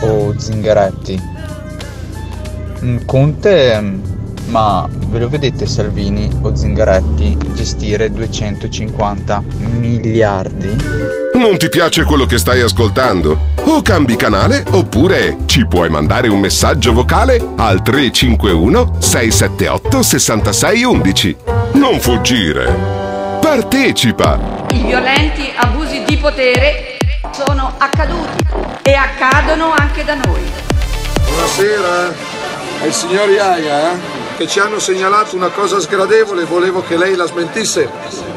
O 0.00 0.34
Zingaretti? 0.36 1.20
Mm, 2.82 2.98
Conte, 3.04 3.80
mm, 3.80 4.02
ma 4.50 4.88
ve 4.90 5.20
lo 5.20 5.28
vedete 5.28 5.66
Salvini 5.66 6.28
o 6.42 6.54
Zingaretti 6.54 7.36
gestire 7.54 8.10
250 8.10 9.42
miliardi? 9.78 10.76
Non 11.34 11.56
ti 11.56 11.68
piace 11.68 12.04
quello 12.04 12.26
che 12.26 12.36
stai 12.36 12.60
ascoltando? 12.60 13.38
O 13.64 13.80
cambi 13.82 14.16
canale 14.16 14.64
oppure 14.70 15.38
ci 15.46 15.66
puoi 15.66 15.88
mandare 15.88 16.28
un 16.28 16.40
messaggio 16.40 16.92
vocale 16.92 17.40
al 17.56 17.82
351 17.82 18.96
678 18.98 20.02
6611. 20.02 21.36
Non 21.74 22.00
fuggire! 22.00 22.98
Partecipa! 23.40 24.66
I 24.72 24.82
violenti 24.82 25.50
abusi 25.56 26.02
di 26.04 26.16
potere 26.16 26.98
sono 27.30 27.72
accaduti 27.78 28.44
e 28.82 28.92
accadono 28.92 29.72
anche 29.72 30.04
da 30.04 30.14
noi. 30.14 30.42
Buonasera 31.26 32.38
ai 32.82 32.92
signori 32.92 33.38
Aia 33.38 33.92
eh, 33.92 34.19
che 34.40 34.46
ci 34.46 34.58
hanno 34.58 34.78
segnalato 34.78 35.36
una 35.36 35.50
cosa 35.50 35.78
sgradevole, 35.80 36.44
volevo 36.44 36.80
che 36.80 36.96
lei 36.96 37.14
la 37.14 37.26
smentisse. 37.26 37.90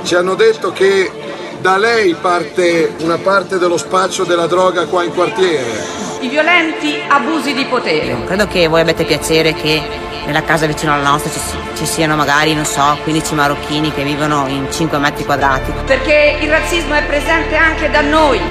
Ci 0.03 0.15
hanno 0.15 0.36
detto 0.36 0.74
che 0.74 1.10
da 1.62 1.77
lei 1.77 2.13
parte 2.15 2.93
una 3.00 3.17
parte 3.17 3.57
dello 3.57 3.77
spaccio 3.77 4.25
della 4.25 4.45
droga 4.45 4.86
qua 4.86 5.05
in 5.05 5.13
quartiere. 5.13 5.63
I 6.19 6.27
violenti 6.27 7.01
abusi 7.07 7.53
di 7.53 7.63
potere. 7.63 8.22
Credo 8.25 8.48
che 8.48 8.67
voi 8.67 8.81
abbiate 8.81 9.05
piacere 9.05 9.53
che 9.53 9.81
nella 10.25 10.43
casa 10.43 10.65
vicino 10.65 10.93
alla 10.93 11.10
nostra 11.10 11.31
ci, 11.31 11.39
ci, 11.77 11.86
siano 11.86 12.17
magari, 12.17 12.53
non 12.53 12.65
so, 12.65 12.98
15 13.03 13.36
marocchini 13.36 13.93
che 13.93 14.03
vivono 14.03 14.45
in 14.50 14.67
5 14.69 14.98
metri 14.98 15.24
quadrati. 15.24 15.72
Perché 15.86 16.38
il 16.41 16.50
razzismo 16.50 16.95
è 16.95 17.03
presente 17.05 17.55
anche 17.55 17.89
da 17.89 18.01
noi. 18.01 18.41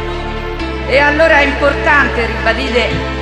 E 0.87 0.97
allora 0.97 1.41
è 1.41 1.45
importante 1.45 2.25
ribadire 2.25 3.22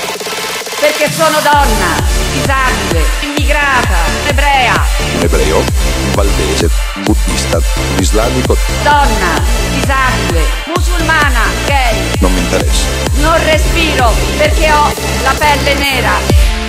perché 0.81 1.11
sono 1.11 1.37
donna, 1.43 1.93
disabile, 2.33 3.05
immigrata, 3.21 3.97
ebrea. 4.27 4.83
Ebreo, 5.21 5.63
valdese, 6.15 6.71
buddista, 7.03 7.61
islamico. 7.99 8.57
Donna, 8.81 9.39
disabile, 9.75 10.41
musulmana, 10.73 11.41
gay. 11.67 12.17
Non 12.19 12.33
mi 12.33 12.39
interessa. 12.39 12.87
Non 13.17 13.37
respiro 13.45 14.11
perché 14.39 14.71
ho 14.71 14.91
la 15.21 15.35
pelle 15.37 15.75
nera. 15.75 16.13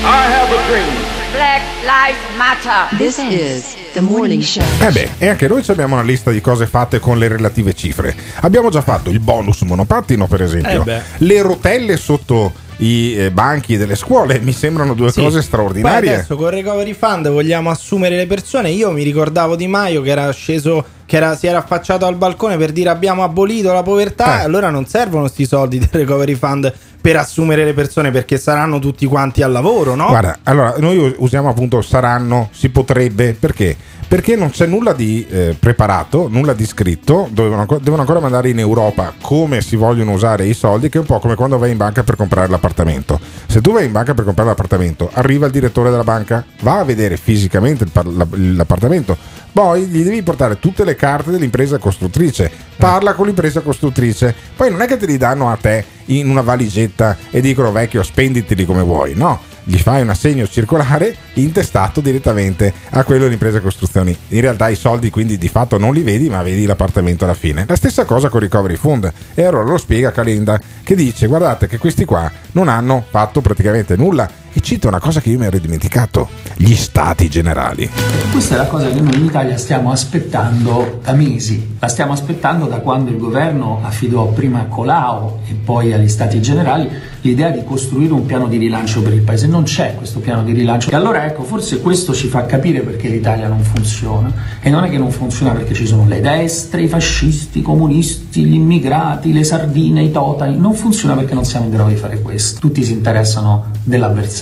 I 0.02 0.31
have 0.31 0.59
a 0.59 0.66
dream. 0.69 0.95
Black 1.33 1.62
Lives 1.81 2.37
Matter. 2.37 2.95
This 2.99 3.16
is 3.16 3.75
the 3.95 4.02
morning 4.02 4.42
show. 4.42 4.62
Eh 4.81 4.90
beh, 4.90 5.09
e 5.16 5.28
anche 5.28 5.49
noi 5.49 5.64
abbiamo 5.69 5.95
una 5.95 6.04
lista 6.04 6.31
di 6.31 6.42
cose 6.42 6.66
fatte 6.66 7.00
con 7.00 7.19
le 7.19 7.28
relative 7.28 7.73
cifre. 7.73 8.14
Abbiamo 8.40 8.69
già 8.69 8.83
fatto 8.83 9.09
il 9.09 9.21
bonus 9.21 9.62
monopattino, 9.62 10.26
per 10.26 10.42
esempio, 10.42 10.85
Eh 10.85 11.00
le 11.16 11.40
rotelle 11.40 11.97
sotto 11.97 12.52
i 12.82 13.14
eh, 13.16 13.30
banchi 13.30 13.76
delle 13.76 13.94
scuole 13.94 14.40
mi 14.40 14.52
sembrano 14.52 14.94
due 14.94 15.12
Sì. 15.12 15.20
cose 15.20 15.36
Poi 15.36 15.42
straordinarie. 15.44 16.14
adesso 16.14 16.36
con 16.36 16.50
Recovery 16.50 16.94
Fund 16.94 17.28
vogliamo 17.30 17.70
assumere 17.70 18.16
le 18.16 18.26
persone. 18.26 18.70
Io 18.70 18.90
mi 18.90 19.02
ricordavo 19.04 19.54
Di 19.56 19.68
Maio 19.68 20.02
che 20.02 20.10
era 20.10 20.30
sceso, 20.32 20.84
che 21.06 21.16
era- 21.16 21.36
si 21.36 21.46
era 21.46 21.58
affacciato 21.58 22.06
al 22.06 22.16
balcone 22.16 22.56
per 22.56 22.72
dire 22.72 22.90
abbiamo 22.90 23.22
abolito 23.22 23.72
la 23.72 23.82
povertà. 23.82 24.40
Eh. 24.40 24.44
Allora 24.44 24.70
non 24.70 24.86
servono 24.86 25.28
sti 25.28 25.46
soldi 25.46 25.78
del 25.78 25.88
Recovery 25.92 26.34
Fund 26.34 26.72
per 27.02 27.16
assumere 27.16 27.64
le 27.64 27.75
persone 27.75 28.12
perché 28.12 28.38
saranno 28.38 28.78
tutti 28.78 29.06
quanti 29.06 29.42
al 29.42 29.50
lavoro, 29.50 29.97
no? 29.97 30.06
Guarda, 30.06 30.38
allora 30.44 30.76
noi 30.78 31.14
usiamo 31.18 31.49
appunto 31.49 31.82
saranno, 31.82 32.49
si 32.52 32.68
potrebbe, 32.68 33.35
perché? 33.38 33.76
Perché 34.06 34.37
non 34.37 34.50
c'è 34.50 34.66
nulla 34.66 34.92
di 34.92 35.26
eh, 35.28 35.56
preparato, 35.59 36.28
nulla 36.30 36.52
di 36.52 36.64
scritto, 36.64 37.28
devono, 37.32 37.66
devono 37.80 38.02
ancora 38.02 38.21
mandare 38.21 38.50
in 38.50 38.59
Europa 38.59 39.14
come 39.21 39.62
si 39.62 39.75
vogliono 39.75 40.12
usare 40.12 40.47
i 40.47 40.54
soldi, 40.54 40.88
che 40.88 40.99
è 40.99 41.00
un 41.00 41.06
po' 41.06 41.18
come 41.18 41.35
quando 41.35 41.59
vai 41.59 41.73
in 41.73 41.76
banca 41.76 42.04
per 42.04 42.14
comprare 42.14 42.49
l'appartamento. 42.49 43.18
Se 43.47 43.61
tu 43.61 43.73
vai 43.73 43.87
in 43.87 43.92
banca 43.92 44.14
per 44.14 44.25
comprare 44.25 44.50
l'appartamento, 44.50 45.11
arriva 45.12 45.47
il 45.47 45.52
direttore 45.52 45.90
della 45.90 46.04
banca, 46.04 46.44
va 46.61 46.78
a 46.78 46.85
vedere 46.85 47.16
fisicamente 47.16 47.87
l'appartamento, 47.94 49.16
poi 49.52 49.85
gli 49.87 50.02
devi 50.02 50.23
portare 50.23 50.59
tutte 50.59 50.85
le 50.85 50.94
carte 50.94 51.30
dell'impresa 51.30 51.78
costruttrice, 51.78 52.50
parla 52.76 53.14
con 53.14 53.26
l'impresa 53.26 53.61
costruttrice, 53.61 54.35
poi 54.56 54.71
non 54.71 54.82
è 54.82 54.87
che 54.87 54.97
te 54.97 55.06
li 55.06 55.16
danno 55.16 55.50
a 55.50 55.56
te 55.56 55.85
in 56.06 56.28
una 56.28 56.40
valigetta 56.40 56.91
e 57.30 57.40
dicono 57.40 57.72
vecchio 57.72 58.02
spenditeli 58.02 58.64
come 58.64 58.82
vuoi, 58.82 59.14
no 59.14 59.50
gli 59.64 59.78
fai 59.78 60.02
un 60.02 60.08
assegno 60.08 60.46
circolare 60.46 61.14
intestato 61.34 62.00
direttamente 62.00 62.72
a 62.90 63.04
quello 63.04 63.25
dell'impresa 63.25 63.61
costruzioni. 63.61 64.16
In 64.28 64.40
realtà 64.40 64.68
i 64.68 64.76
soldi 64.76 65.11
quindi 65.11 65.38
di 65.38 65.49
fatto 65.49 65.78
non 65.78 65.94
li 65.94 66.02
vedi, 66.02 66.28
ma 66.28 66.42
vedi 66.42 66.66
l'appartamento 66.66 67.25
alla 67.25 67.34
fine. 67.34 67.64
La 67.68 67.76
stessa 67.76 68.04
cosa 68.04 68.28
con 68.28 68.40
Recovery 68.40 68.76
Fund. 68.76 69.12
E 69.34 69.44
allora 69.44 69.64
lo 69.64 69.78
spiega 69.78 70.11
Calenda 70.11 70.61
che 70.82 70.94
dice 70.94 71.26
guardate 71.26 71.66
che 71.68 71.78
questi 71.78 72.04
qua 72.04 72.30
non 72.52 72.68
hanno 72.68 73.04
fatto 73.08 73.40
praticamente 73.40 73.96
nulla 73.96 74.28
e 74.52 74.61
cita 74.61 74.88
una 74.88 75.00
cosa 75.00 75.21
che 75.21 75.30
io 75.30 75.38
mi 75.38 75.47
ero 75.47 75.59
dimenticato, 75.59 76.28
gli 76.56 76.75
stati 76.75 77.28
generali. 77.28 77.88
Questa 78.30 78.54
è 78.54 78.59
la 78.59 78.66
cosa 78.66 78.90
che 78.90 79.00
noi 79.00 79.16
in 79.16 79.25
Italia 79.25 79.56
stiamo 79.56 79.90
aspettando 79.90 81.00
da 81.02 81.12
mesi, 81.12 81.76
la 81.78 81.88
stiamo 81.88 82.12
aspettando 82.12 82.66
da 82.66 82.78
quando 82.78 83.11
il 83.11 83.18
governo 83.18 83.80
affidò 83.82 84.26
prima 84.28 84.61
a 84.61 84.64
Colau 84.64 85.40
e 85.49 85.54
poi 85.54 85.92
agli 85.92 86.09
Stati 86.09 86.40
Generali 86.40 86.88
l'idea 87.23 87.50
di 87.50 87.64
costruire 87.64 88.12
un 88.12 88.26
piano 88.26 88.47
di 88.47 88.56
rilancio 88.56 89.02
per 89.02 89.12
il 89.12 89.23
paese. 89.23 89.47
Non 89.47 89.62
c'è 89.64 89.94
questo 89.97 90.21
piano 90.21 90.42
di 90.42 90.52
rilancio. 90.52 90.90
E 90.90 90.94
allora 90.94 91.25
ecco, 91.25 91.42
forse 91.42 91.80
questo 91.80 92.14
ci 92.14 92.28
fa 92.28 92.44
capire 92.47 92.80
perché 92.80 93.09
l'Italia 93.09 93.49
non 93.49 93.62
funziona. 93.62 94.32
E 94.61 94.71
non 94.71 94.85
è 94.85 94.90
che 94.90 94.99
non 94.99 95.11
funziona 95.11 95.52
perché 95.52 95.75
ci 95.75 95.87
sono 95.87 96.06
le 96.06 96.21
destre, 96.21 96.82
i 96.82 96.88
fascisti, 96.88 97.61
i 97.61 97.62
comunisti, 97.62 98.44
gli 98.44 98.54
immigrati, 98.54 99.32
le 99.32 99.44
sardine, 99.44 100.02
i 100.02 100.11
totali. 100.11 100.56
Non 100.56 100.75
funziona 100.75 101.14
perché 101.14 101.35
non 101.35 101.44
siamo 101.44 101.66
in 101.66 101.73
grado 101.73 101.88
di 101.88 101.97
fare 101.97 102.21
questo. 102.21 102.61
Tutti 102.61 102.82
si 102.85 102.92
interessano 102.92 103.66
dell'avversario, 103.85 104.41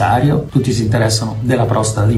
tutti 0.50 0.72
si 0.72 0.82
interessano 0.82 1.36
della 1.40 1.66
prostata 1.66 2.06
di 2.06 2.16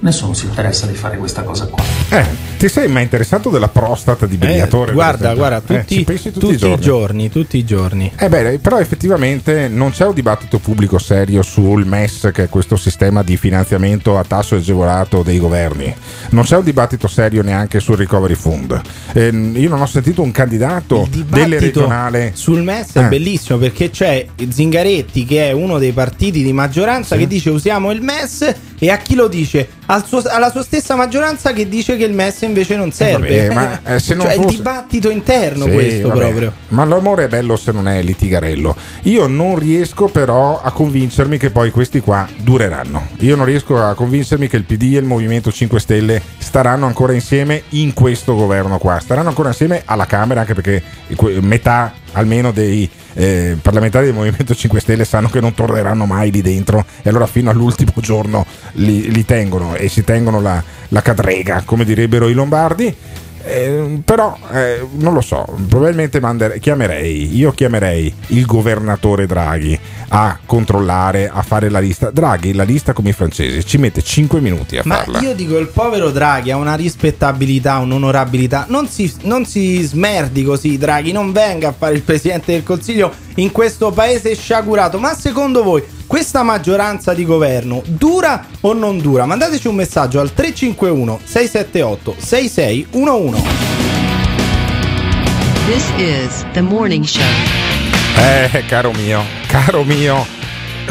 nessuno 0.00 0.34
si 0.34 0.46
interessa 0.46 0.86
di 0.86 0.94
fare 0.94 1.16
questa 1.18 1.42
cosa 1.42 1.66
qua. 1.66 1.82
Eh, 2.16 2.24
ti 2.56 2.68
sei 2.70 2.88
mai 2.88 3.02
interessato 3.02 3.50
della 3.50 3.68
prostata 3.68 4.24
di 4.24 4.38
Briatore? 4.38 4.92
Eh, 4.92 4.94
guarda, 4.94 5.34
guarda, 5.34 5.58
Eh, 5.74 5.80
tutti, 5.80 6.02
pensi 6.04 6.32
tutti, 6.32 6.38
tutti 6.46 6.54
i 6.54 6.56
giorni. 6.56 6.80
giorni, 6.82 7.30
tutti 7.30 7.56
i 7.58 7.64
giorni. 7.66 8.10
Eh 8.16 8.30
beh, 8.30 8.58
però 8.62 8.78
effettivamente 8.78 9.68
non 9.68 9.90
c'è 9.90 10.06
un 10.06 10.14
dibattito 10.14 10.58
pubblico 10.58 10.96
serio 10.98 11.42
sul 11.42 11.84
MES, 11.84 12.30
che 12.32 12.44
è 12.44 12.48
questo 12.48 12.76
sistema 12.76 13.22
di 13.22 13.36
finanziamento 13.36 14.16
a 14.16 14.24
tasso 14.24 14.54
agevolato 14.54 15.22
dei 15.22 15.38
governi. 15.38 15.94
Non 16.30 16.44
c'è 16.44 16.56
un 16.56 16.64
dibattito 16.64 17.06
serio 17.06 17.42
neanche 17.42 17.80
sul 17.80 17.96
Recovery 17.98 18.34
Fund. 18.34 18.80
Ehm, 19.12 19.54
io 19.54 19.68
non 19.68 19.82
ho 19.82 19.86
sentito 19.86 20.22
un 20.22 20.30
candidato 20.30 21.06
delle 21.28 21.58
regionale. 21.58 22.30
sul 22.34 22.62
MES 22.62 22.92
è 22.94 23.00
Eh. 23.00 23.08
bellissimo 23.08 23.58
perché 23.58 23.90
c'è 23.90 24.24
Zingaretti 24.48 25.26
che 25.26 25.48
è 25.48 25.52
uno 25.52 25.76
dei 25.78 25.92
partiti 25.92 26.42
di 26.42 26.54
maggioranza 26.54 27.16
che 27.16 27.26
dice 27.26 27.50
usiamo 27.50 27.90
il 27.90 28.00
MES 28.00 28.54
e 28.78 28.90
a 28.90 28.96
chi 28.98 29.14
lo 29.14 29.28
dice? 29.28 29.68
Al 29.86 30.04
suo- 30.04 30.22
alla 30.26 30.50
sua 30.50 30.62
stessa 30.62 30.96
maggioranza 30.96 31.52
che 31.52 31.68
dice 31.68 31.96
che 31.96 32.04
il 32.04 32.12
MES 32.12 32.42
invece 32.42 32.76
non 32.76 32.92
serve. 32.92 33.48
vabbè, 33.48 33.54
ma, 33.54 33.80
eh, 33.94 33.98
se 33.98 34.14
non 34.14 34.26
cioè 34.26 34.34
è 34.34 34.36
il 34.36 34.42
fosse- 34.42 34.56
dibattito 34.56 35.10
interno 35.10 35.64
Sì, 35.64 35.70
questo 35.70 36.08
vabbè. 36.08 36.20
proprio. 36.20 36.52
Ma 36.68 36.84
l'amore 36.84 37.24
è 37.24 37.28
bello 37.28 37.56
se 37.56 37.72
non 37.72 37.88
è 37.88 38.02
litigarello. 38.02 38.76
Io 39.02 39.26
non 39.26 39.58
riesco 39.58 40.06
però 40.08 40.60
a 40.60 40.70
convincermi 40.72 41.38
che 41.38 41.50
poi 41.50 41.70
questi 41.70 42.00
qua 42.00 42.26
dureranno. 42.36 43.08
Io 43.20 43.36
non 43.36 43.44
riesco 43.46 43.80
a 43.82 43.94
convincermi 43.94 44.48
che 44.48 44.56
il 44.56 44.64
PD 44.64 44.94
e 44.94 44.98
il 44.98 45.04
Movimento 45.04 45.50
5 45.52 45.80
Stelle 45.80 46.20
staranno 46.38 46.86
ancora 46.86 47.12
insieme 47.12 47.62
in 47.70 47.92
questo 47.94 48.34
governo 48.34 48.78
qua. 48.78 48.98
Staranno 49.00 49.28
ancora 49.28 49.48
insieme 49.48 49.82
alla 49.84 50.06
Camera 50.06 50.40
anche 50.40 50.54
perché 50.54 50.82
metà 51.40 51.92
almeno 52.12 52.50
dei, 52.50 52.88
eh, 53.16 53.56
parlamentari 53.62 54.04
del 54.04 54.14
Movimento 54.14 54.54
5 54.54 54.78
Stelle 54.78 55.06
sanno 55.06 55.28
che 55.28 55.40
non 55.40 55.54
torneranno 55.54 56.04
mai 56.04 56.30
lì 56.30 56.42
dentro 56.42 56.84
e 57.02 57.08
allora 57.08 57.26
fino 57.26 57.50
all'ultimo 57.50 57.92
giorno 57.96 58.44
li, 58.72 59.10
li 59.10 59.24
tengono 59.24 59.74
e 59.74 59.88
si 59.88 60.04
tengono 60.04 60.40
la, 60.40 60.62
la 60.88 61.00
cadrega, 61.00 61.62
come 61.64 61.84
direbbero 61.84 62.28
i 62.28 62.34
lombardi. 62.34 62.94
Eh, 63.46 64.00
però 64.04 64.36
eh, 64.52 64.84
non 64.94 65.14
lo 65.14 65.20
so, 65.20 65.44
probabilmente 65.68 66.18
mandere, 66.18 66.58
chiamerei, 66.58 67.36
io 67.36 67.52
chiamerei 67.52 68.12
il 68.28 68.44
governatore 68.44 69.26
Draghi 69.26 69.78
a 70.08 70.38
controllare, 70.44 71.30
a 71.32 71.42
fare 71.42 71.68
la 71.68 71.78
lista. 71.78 72.10
Draghi, 72.10 72.54
la 72.54 72.64
lista 72.64 72.92
come 72.92 73.10
i 73.10 73.12
francesi, 73.12 73.64
ci 73.64 73.78
mette 73.78 74.02
5 74.02 74.40
minuti 74.40 74.76
a 74.78 74.82
Ma 74.84 74.96
farla. 74.96 75.20
io 75.20 75.34
dico, 75.34 75.58
il 75.58 75.68
povero 75.68 76.10
Draghi 76.10 76.50
ha 76.50 76.56
una 76.56 76.74
rispettabilità, 76.74 77.78
un'onorabilità. 77.78 78.66
Non 78.68 78.88
si, 78.88 79.12
non 79.22 79.44
si 79.44 79.80
smerdi 79.82 80.42
così, 80.42 80.76
Draghi. 80.76 81.12
Non 81.12 81.30
venga 81.32 81.68
a 81.68 81.74
fare 81.76 81.94
il 81.94 82.02
presidente 82.02 82.52
del 82.52 82.64
consiglio 82.64 83.12
in 83.36 83.52
questo 83.52 83.92
paese 83.92 84.34
sciagurato. 84.34 84.98
Ma 84.98 85.14
secondo 85.14 85.62
voi 85.62 85.82
questa 86.06 86.42
maggioranza 86.42 87.14
di 87.14 87.24
governo 87.24 87.82
dura 87.84 88.46
o 88.60 88.72
non 88.72 88.98
dura? 88.98 89.26
Mandateci 89.26 89.66
un 89.68 89.74
messaggio 89.74 90.20
al 90.20 90.32
351 90.32 91.20
678 91.24 92.14
6611. 92.18 93.42
This 95.66 95.90
is 95.96 96.46
the 96.52 96.60
morning 96.60 97.04
show. 97.04 97.22
Eh, 98.18 98.64
caro 98.66 98.92
mio, 98.92 99.22
caro 99.46 99.82
mio, 99.82 100.24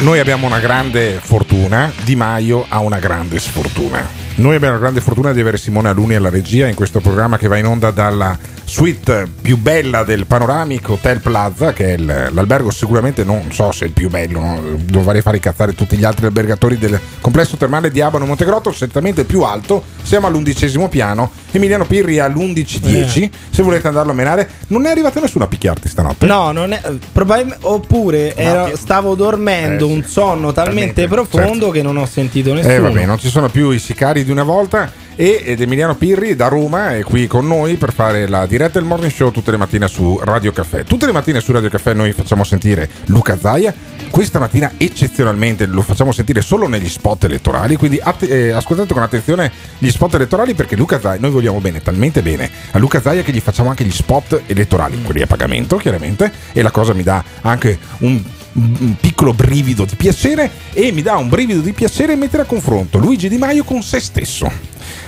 noi 0.00 0.18
abbiamo 0.18 0.46
una 0.46 0.60
grande 0.60 1.18
fortuna, 1.20 1.90
Di 2.04 2.14
Maio 2.14 2.66
ha 2.68 2.80
una 2.80 2.98
grande 2.98 3.38
sfortuna. 3.40 4.06
Noi 4.36 4.54
abbiamo 4.54 4.74
la 4.74 4.80
grande 4.80 5.00
fortuna 5.00 5.32
di 5.32 5.40
avere 5.40 5.56
Simone 5.56 5.88
Aluni 5.88 6.14
alla 6.14 6.28
regia 6.28 6.68
in 6.68 6.74
questo 6.74 7.00
programma 7.00 7.38
che 7.38 7.48
va 7.48 7.56
in 7.56 7.64
onda 7.64 7.90
dalla 7.90 8.38
suite 8.68 9.28
più 9.40 9.56
bella 9.56 10.02
del 10.02 10.26
panoramico 10.26 10.94
Hotel 10.94 11.20
Plaza, 11.20 11.72
che 11.72 11.94
è 11.94 11.96
l'albergo 11.96 12.70
sicuramente 12.72 13.22
non 13.22 13.52
so 13.52 13.70
se 13.70 13.84
è 13.84 13.86
il 13.86 13.92
più 13.94 14.10
bello, 14.10 14.40
no? 14.40 14.60
dovrei 14.82 15.22
fare 15.22 15.36
incazzare 15.36 15.72
tutti 15.74 15.96
gli 15.96 16.04
altri 16.04 16.26
albergatori 16.26 16.76
del 16.76 16.98
complesso 17.20 17.56
termale 17.56 17.90
di 17.92 18.00
Abano 18.00 18.26
Montegrotto, 18.26 18.72
certamente 18.72 19.20
il 19.20 19.26
più 19.26 19.42
alto, 19.42 19.82
siamo 20.02 20.26
all'undicesimo 20.26 20.88
piano, 20.88 21.30
Emiliano 21.52 21.84
Pirri 21.86 22.16
è 22.16 22.20
all'11.10, 22.20 23.30
se 23.50 23.62
volete 23.62 23.86
andarlo 23.86 24.10
a 24.10 24.14
menare, 24.14 24.48
non 24.68 24.84
è 24.84 24.90
arrivata 24.90 25.20
nessuno 25.20 25.44
a 25.44 25.48
picchiarti 25.48 25.88
stanotte? 25.88 26.26
No, 26.26 26.50
non 26.50 26.72
è. 26.72 26.80
probabilmente- 27.12 27.64
oppure 27.66 28.34
ero- 28.34 28.76
stavo 28.76 29.14
dormendo 29.14 29.88
Eh, 29.88 29.92
un 29.92 30.02
sonno 30.04 30.52
talmente, 30.52 31.04
Talmente, 31.04 31.06
profondo 31.06 31.52
certo. 31.66 31.70
che 31.70 31.82
non 31.82 31.96
ho 31.98 32.06
sentito 32.06 32.52
nessuno. 32.52 32.72
Eh 32.74 32.78
vabbè, 32.80 33.04
non 33.06 33.18
ci 33.18 33.28
sono 33.28 33.48
più 33.48 33.70
i 33.70 33.78
sicari 33.78 34.24
di 34.24 34.30
una 34.32 34.42
volta 34.42 34.90
e 35.18 35.42
ed 35.46 35.60
Emiliano 35.62 35.94
Pirri 35.94 36.36
da 36.36 36.48
Roma 36.48 36.94
è 36.96 37.02
qui 37.02 37.26
con 37.26 37.46
noi 37.46 37.76
per 37.76 37.92
fare 37.92 38.28
la 38.28 38.44
diretta 38.44 38.54
del 38.56 38.84
morning 38.84 39.12
show 39.12 39.30
tutte 39.30 39.50
le 39.50 39.58
mattine 39.58 39.86
su 39.86 40.18
Radio 40.22 40.50
Caffè. 40.50 40.82
Tutte 40.84 41.04
le 41.04 41.12
mattine 41.12 41.40
su 41.40 41.52
Radio 41.52 41.68
Caffè 41.68 41.92
noi 41.92 42.12
facciamo 42.12 42.42
sentire 42.42 42.88
Luca 43.06 43.38
Zaia. 43.38 43.74
Questa 44.08 44.38
mattina 44.38 44.72
eccezionalmente 44.78 45.66
lo 45.66 45.82
facciamo 45.82 46.10
sentire 46.10 46.40
solo 46.40 46.66
negli 46.66 46.88
spot 46.88 47.24
elettorali, 47.24 47.76
quindi 47.76 48.00
att- 48.02 48.22
eh, 48.22 48.52
ascoltate 48.52 48.94
con 48.94 49.02
attenzione 49.02 49.52
gli 49.76 49.90
spot 49.90 50.14
elettorali 50.14 50.54
perché 50.54 50.74
Luca 50.74 50.98
Zaia, 50.98 51.20
noi 51.20 51.32
vogliamo 51.32 51.60
bene, 51.60 51.82
talmente 51.82 52.22
bene 52.22 52.50
a 52.70 52.78
Luca 52.78 53.02
Zaia 53.02 53.22
che 53.22 53.30
gli 53.30 53.40
facciamo 53.40 53.68
anche 53.68 53.84
gli 53.84 53.90
spot 53.90 54.44
elettorali, 54.46 55.02
quelli 55.02 55.20
a 55.20 55.26
pagamento 55.26 55.76
chiaramente, 55.76 56.32
e 56.52 56.62
la 56.62 56.70
cosa 56.70 56.94
mi 56.94 57.02
dà 57.02 57.22
anche 57.42 57.78
un 57.98 58.22
un 58.56 58.96
piccolo 58.98 59.34
brivido 59.34 59.84
di 59.84 59.96
piacere 59.96 60.50
e 60.72 60.90
mi 60.90 61.02
dà 61.02 61.16
un 61.16 61.28
brivido 61.28 61.60
di 61.60 61.72
piacere 61.72 62.16
mettere 62.16 62.44
a 62.44 62.46
confronto 62.46 62.96
Luigi 62.96 63.28
Di 63.28 63.36
Maio 63.36 63.64
con 63.64 63.82
se 63.82 64.00
stesso. 64.00 64.50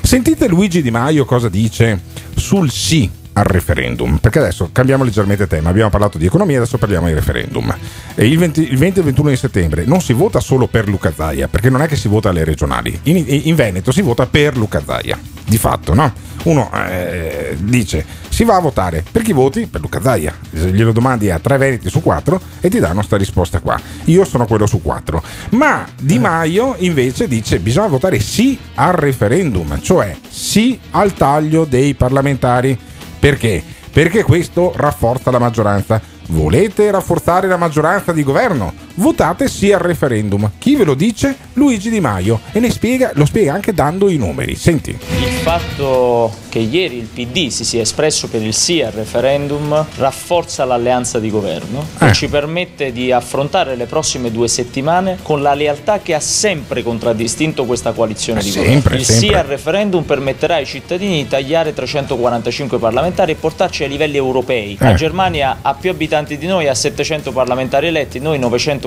Sentite 0.02 0.48
Luigi 0.48 0.82
Di 0.82 0.90
Maio 0.90 1.24
cosa 1.24 1.48
dice 1.48 1.98
sul 2.36 2.70
sì 2.70 3.10
al 3.38 3.44
referendum, 3.44 4.18
perché 4.18 4.40
adesso 4.40 4.70
cambiamo 4.72 5.04
leggermente 5.04 5.46
tema, 5.46 5.70
abbiamo 5.70 5.90
parlato 5.90 6.18
di 6.18 6.26
economia, 6.26 6.58
adesso 6.58 6.76
parliamo 6.76 7.06
di 7.06 7.14
referendum. 7.14 7.74
E 8.14 8.26
il 8.26 8.36
20, 8.36 8.60
il 8.60 8.76
20 8.76 8.98
e 8.98 9.00
il 9.00 9.06
21 9.06 9.28
di 9.30 9.36
settembre 9.36 9.84
non 9.84 10.00
si 10.00 10.12
vota 10.12 10.40
solo 10.40 10.66
per 10.66 10.88
Luca 10.88 11.12
Zaia, 11.14 11.46
perché 11.46 11.70
non 11.70 11.80
è 11.80 11.86
che 11.86 11.96
si 11.96 12.08
vota 12.08 12.30
alle 12.30 12.44
regionali, 12.44 12.98
in, 13.04 13.24
in 13.26 13.54
Veneto 13.54 13.92
si 13.92 14.02
vota 14.02 14.26
per 14.26 14.56
Luca 14.56 14.82
Zaia, 14.84 15.18
di 15.44 15.56
fatto, 15.56 15.94
no? 15.94 16.26
Uno 16.44 16.70
eh, 16.72 17.56
dice 17.58 18.04
si 18.28 18.44
va 18.44 18.54
a 18.54 18.60
votare 18.60 19.04
per 19.10 19.22
chi 19.22 19.32
voti? 19.32 19.66
Per 19.66 19.80
Luca 19.80 20.00
Zaia. 20.00 20.32
Glielo 20.50 20.92
domandi 20.92 21.28
a 21.28 21.40
tre 21.40 21.56
veneti 21.56 21.90
su 21.90 22.00
quattro 22.00 22.40
e 22.60 22.70
ti 22.70 22.78
danno 22.78 23.02
sta 23.02 23.16
risposta 23.16 23.58
qua. 23.58 23.78
Io 24.04 24.24
sono 24.24 24.46
quello 24.46 24.66
su 24.66 24.80
quattro. 24.80 25.20
Ma 25.50 25.84
Di 26.00 26.20
Maio 26.20 26.76
invece 26.78 27.26
dice 27.26 27.58
bisogna 27.58 27.88
votare 27.88 28.20
sì 28.20 28.56
al 28.74 28.92
referendum, 28.92 29.80
cioè 29.80 30.16
sì 30.28 30.78
al 30.92 31.14
taglio 31.14 31.64
dei 31.64 31.94
parlamentari. 31.94 32.78
Perché? 33.18 33.62
Perché 33.92 34.22
questo 34.22 34.72
rafforza 34.76 35.30
la 35.30 35.38
maggioranza. 35.38 36.00
Volete 36.28 36.90
rafforzare 36.90 37.48
la 37.48 37.56
maggioranza 37.56 38.12
di 38.12 38.22
governo? 38.22 38.72
Votate 39.02 39.46
sì 39.46 39.70
al 39.70 39.78
referendum. 39.78 40.50
Chi 40.58 40.74
ve 40.74 40.82
lo 40.82 40.94
dice? 40.94 41.36
Luigi 41.52 41.88
Di 41.88 42.00
Maio. 42.00 42.40
E 42.50 42.58
ne 42.58 42.68
spiega, 42.68 43.12
lo 43.14 43.26
spiega 43.26 43.52
anche 43.52 43.72
dando 43.72 44.08
i 44.10 44.16
numeri. 44.16 44.56
Senti. 44.56 44.90
Il 44.90 45.28
fatto 45.40 46.34
che 46.48 46.58
ieri 46.58 46.96
il 46.98 47.04
PD 47.06 47.46
si 47.48 47.64
sia 47.64 47.80
espresso 47.80 48.26
per 48.28 48.42
il 48.42 48.52
sì 48.54 48.82
al 48.82 48.90
referendum 48.90 49.86
rafforza 49.98 50.64
l'alleanza 50.64 51.20
di 51.20 51.30
governo 51.30 51.86
Eh. 52.00 52.08
e 52.08 52.12
ci 52.12 52.26
permette 52.28 52.90
di 52.90 53.12
affrontare 53.12 53.76
le 53.76 53.84
prossime 53.86 54.32
due 54.32 54.48
settimane 54.48 55.18
con 55.22 55.42
la 55.42 55.54
lealtà 55.54 56.00
che 56.00 56.14
ha 56.14 56.20
sempre 56.20 56.82
contraddistinto 56.82 57.66
questa 57.66 57.92
coalizione 57.92 58.40
Eh, 58.40 58.42
di 58.42 58.50
sempre, 58.50 58.72
governo. 58.74 58.98
Il 58.98 59.04
sì 59.04 59.12
sempre. 59.12 59.38
al 59.38 59.44
referendum 59.44 60.02
permetterà 60.02 60.56
ai 60.56 60.66
cittadini 60.66 61.22
di 61.22 61.28
tagliare 61.28 61.72
345 61.72 62.78
parlamentari 62.78 63.32
e 63.32 63.34
portarci 63.36 63.84
ai 63.84 63.90
livelli 63.90 64.16
europei. 64.16 64.76
La 64.80 64.90
Eh. 64.90 64.94
Germania 64.96 65.58
ha 65.62 65.74
più 65.74 65.88
abitanti 65.90 66.36
di 66.36 66.46
noi, 66.46 66.66
ha 66.66 66.74
700 66.74 67.30
parlamentari 67.30 67.86
eletti, 67.86 68.18
noi 68.18 68.38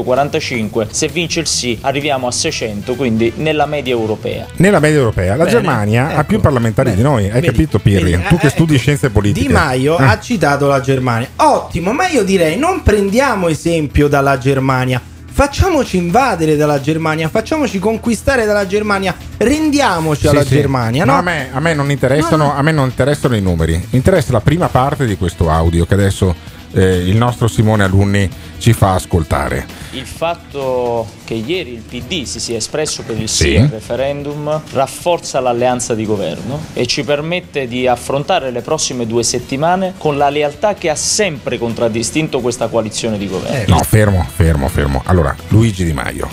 945. 0.03 0.87
Se 0.91 1.07
vince 1.07 1.39
il 1.41 1.47
sì 1.47 1.77
arriviamo 1.81 2.27
a 2.27 2.31
600, 2.31 2.95
quindi 2.95 3.31
nella 3.37 3.65
media 3.65 3.93
europea. 3.93 4.45
Nella 4.57 4.79
media 4.79 4.99
europea, 4.99 5.35
la 5.35 5.43
Bene, 5.45 5.49
Germania 5.49 6.07
ha 6.07 6.11
ecco, 6.13 6.23
più 6.25 6.39
parlamentari 6.39 6.93
di 6.95 7.01
noi, 7.01 7.25
hai 7.25 7.31
vedi, 7.31 7.45
capito 7.47 7.79
Pirri? 7.79 8.11
vedi, 8.11 8.23
tu 8.27 8.37
che 8.37 8.47
eh, 8.47 8.49
studi 8.51 8.77
scienze 8.77 9.09
politiche. 9.09 9.47
Di 9.47 9.53
Maio 9.53 9.97
Eh. 9.97 10.03
ha 10.03 10.19
citato 10.19 10.67
la 10.67 10.79
Germania. 10.81 11.27
Ottimo, 11.37 11.91
ma 11.93 12.07
io 12.09 12.23
direi 12.23 12.57
non 12.57 12.81
prendiamo 12.83 13.47
esempio 13.47 14.07
dalla 14.07 14.37
Germania. 14.37 15.01
Facciamoci 15.33 15.95
invadere 15.95 16.57
dalla 16.57 16.81
Germania, 16.81 17.29
facciamoci 17.29 17.79
conquistare 17.79 18.45
dalla 18.45 18.67
Germania, 18.67 19.15
rendiamoci 19.37 20.21
Sì, 20.21 20.27
alla 20.27 20.43
sì. 20.43 20.55
Germania, 20.55 21.05
no? 21.05 21.15
a, 21.17 21.21
me, 21.21 21.49
a 21.53 21.59
me 21.61 21.73
non 21.73 21.89
interessano, 21.89 22.43
No, 22.47 22.51
no. 22.51 22.57
a 22.57 22.61
me 22.61 22.71
non 22.73 22.89
interessano 22.89 23.35
i 23.37 23.41
numeri. 23.41 23.81
Interessa 23.91 24.33
la 24.33 24.41
prima 24.41 24.67
parte 24.67 25.05
di 25.05 25.15
questo 25.15 25.49
audio 25.49 25.85
che 25.85 25.93
adesso 25.93 26.35
eh, 26.73 26.97
il 26.97 27.15
nostro 27.17 27.47
Simone 27.47 27.83
Alunni 27.83 28.29
ci 28.57 28.73
fa 28.73 28.93
ascoltare. 28.93 29.65
Il 29.91 30.05
fatto 30.05 31.07
che 31.25 31.33
ieri 31.33 31.73
il 31.73 31.81
PD 31.81 32.23
si 32.23 32.39
sia 32.39 32.57
espresso 32.57 33.03
per 33.03 33.19
il 33.19 33.27
sì, 33.27 33.49
Sì. 33.49 33.55
al 33.57 33.67
referendum 33.67 34.61
rafforza 34.71 35.39
l'alleanza 35.39 35.95
di 35.95 36.05
governo 36.05 36.59
e 36.73 36.85
ci 36.85 37.03
permette 37.03 37.67
di 37.67 37.87
affrontare 37.87 38.51
le 38.51 38.61
prossime 38.61 39.05
due 39.07 39.23
settimane 39.23 39.93
con 39.97 40.17
la 40.17 40.29
lealtà 40.29 40.75
che 40.75 40.89
ha 40.89 40.95
sempre 40.95 41.57
contraddistinto 41.57 42.39
questa 42.39 42.67
coalizione 42.67 43.17
di 43.17 43.27
governo. 43.27 43.75
No, 43.75 43.83
fermo, 43.83 44.25
fermo, 44.33 44.67
fermo. 44.67 45.01
Allora, 45.05 45.35
Luigi 45.49 45.83
Di 45.83 45.93
Maio, 45.93 46.29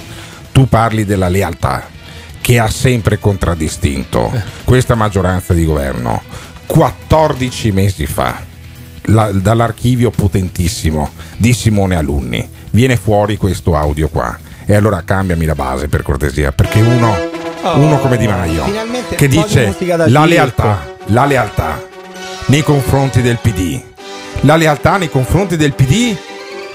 tu 0.53 0.69
parli 0.69 1.05
della 1.05 1.29
lealtà 1.29 1.89
che 2.41 2.59
ha 2.59 2.69
sempre 2.71 3.19
contraddistinto 3.19 4.31
questa 4.65 4.95
maggioranza 4.95 5.53
di 5.53 5.65
governo. 5.65 6.23
14 6.67 7.73
mesi 7.73 8.07
fa, 8.07 8.45
la- 9.09 9.31
dall'archivio 9.33 10.11
potentissimo 10.11 11.11
di 11.37 11.53
Simone 11.53 11.97
Alunni, 11.97 12.49
viene 12.71 12.97
fuori 12.97 13.37
questo 13.37 13.77
audio 13.77 14.09
qua. 14.09 14.37
E 14.65 14.75
allora 14.75 15.03
cambiami 15.05 15.45
la 15.47 15.55
base 15.55 15.89
per 15.89 16.03
cortesia, 16.03 16.53
perché 16.53 16.81
uno, 16.81 17.15
uno 17.75 17.99
come 17.99 18.17
Di 18.19 18.27
Maio, 18.27 18.65
che 19.17 19.29
dice 19.29 19.75
la 19.87 20.05
circo." 20.07 20.25
lealtà, 20.27 20.95
la 21.07 21.25
lealtà 21.25 21.83
nei 22.47 22.63
confronti 22.63 23.23
del 23.23 23.39
PD, 23.41 23.81
la 24.43 24.57
lealtà 24.57 24.97
nei 24.99 25.09
confronti 25.11 25.57
del 25.57 25.73
PD 25.73 26.15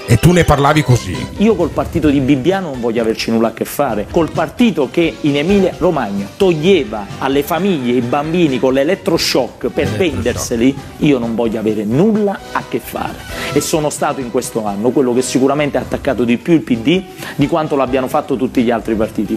e 0.06 0.18
tu 0.18 0.32
ne 0.32 0.44
parlavi 0.44 0.82
così. 0.82 1.16
Io 1.38 1.54
col 1.54 1.70
partito 1.70 2.08
di 2.08 2.20
Bibbiano 2.20 2.70
non 2.70 2.80
voglio 2.80 3.02
averci 3.02 3.30
nulla 3.30 3.48
a 3.48 3.52
che 3.52 3.64
fare, 3.64 4.06
col 4.10 4.30
partito 4.30 4.88
che 4.90 5.16
in 5.22 5.36
Emilia 5.36 5.74
Romagna 5.78 6.28
toglieva 6.36 7.06
alle 7.18 7.42
famiglie 7.42 7.94
i 7.94 8.00
bambini 8.00 8.58
con 8.58 8.72
l'elettroshock 8.72 9.68
per 9.68 9.88
venderseli, 9.88 10.76
io 10.98 11.18
non 11.18 11.34
voglio 11.34 11.58
avere 11.58 11.84
nulla 11.84 12.38
a 12.52 12.62
che 12.68 12.80
fare. 12.82 13.16
E 13.52 13.60
sono 13.60 13.90
stato 13.90 14.20
in 14.20 14.30
questo 14.30 14.66
anno 14.66 14.90
quello 14.90 15.14
che 15.14 15.22
sicuramente 15.22 15.78
ha 15.78 15.80
attaccato 15.80 16.24
di 16.24 16.36
più 16.36 16.54
il 16.54 16.60
PD 16.60 17.02
di 17.36 17.46
quanto 17.46 17.76
l'abbiano 17.76 18.08
fatto 18.08 18.36
tutti 18.36 18.62
gli 18.62 18.70
altri 18.70 18.94
partiti. 18.94 19.36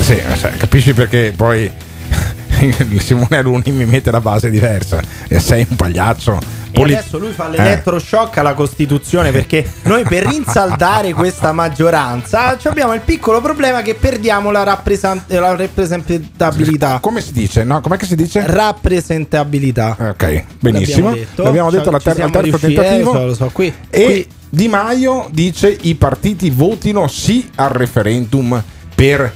Sì, 0.00 0.12
eh, 0.12 0.56
capisci 0.56 0.94
perché 0.94 1.32
poi 1.36 1.70
Simone 2.98 3.36
Alunni 3.36 3.70
mi 3.72 3.84
mette 3.84 4.10
la 4.10 4.20
base 4.20 4.50
diversa 4.50 5.00
e 5.28 5.38
sei 5.40 5.66
un 5.68 5.76
pagliaccio. 5.76 6.64
E 6.68 6.78
Poli- 6.78 6.94
adesso 6.94 7.18
lui 7.18 7.32
fa 7.32 7.46
Eh. 7.48 7.56
l'elettroshock 7.56 8.36
alla 8.38 8.54
Costituzione 8.54 9.30
perché 9.30 9.64
noi 9.82 10.02
per 10.02 10.26
rinsaldare 10.28 11.12
questa 11.14 11.52
maggioranza 11.52 12.56
abbiamo 12.64 12.92
il 12.94 13.00
piccolo 13.02 13.40
problema 13.40 13.82
che 13.82 13.94
perdiamo 13.94 14.50
la, 14.50 14.62
rappresan- 14.64 15.22
la 15.28 15.54
rappresentabilità. 15.54 16.98
Come 17.00 17.20
si 17.20 17.32
dice? 17.32 17.64
No, 17.64 17.80
com'è 17.80 17.96
che 17.96 18.06
si 18.06 18.16
dice? 18.16 18.44
Rappresentabilità. 18.46 19.96
Ok, 19.98 20.44
benissimo. 20.60 21.08
L'abbiamo 21.08 21.14
detto, 21.14 21.42
L'abbiamo 21.42 21.70
detto 21.70 21.88
alla 21.88 22.00
ter- 22.00 22.20
al 22.20 22.30
terzo 22.30 22.40
riusciti, 22.48 22.74
tentativo. 22.74 23.10
eh, 23.10 23.12
lo 23.14 23.18
so, 23.20 23.26
lo 23.26 23.34
so, 23.34 23.50
qui, 23.52 23.72
E 23.90 24.04
qui 24.04 24.26
Di 24.48 24.68
Maio 24.68 25.28
dice 25.32 25.76
i 25.82 25.94
partiti 25.94 26.50
votino 26.50 27.06
sì 27.08 27.48
al 27.56 27.70
referendum 27.70 28.62
per 28.94 29.32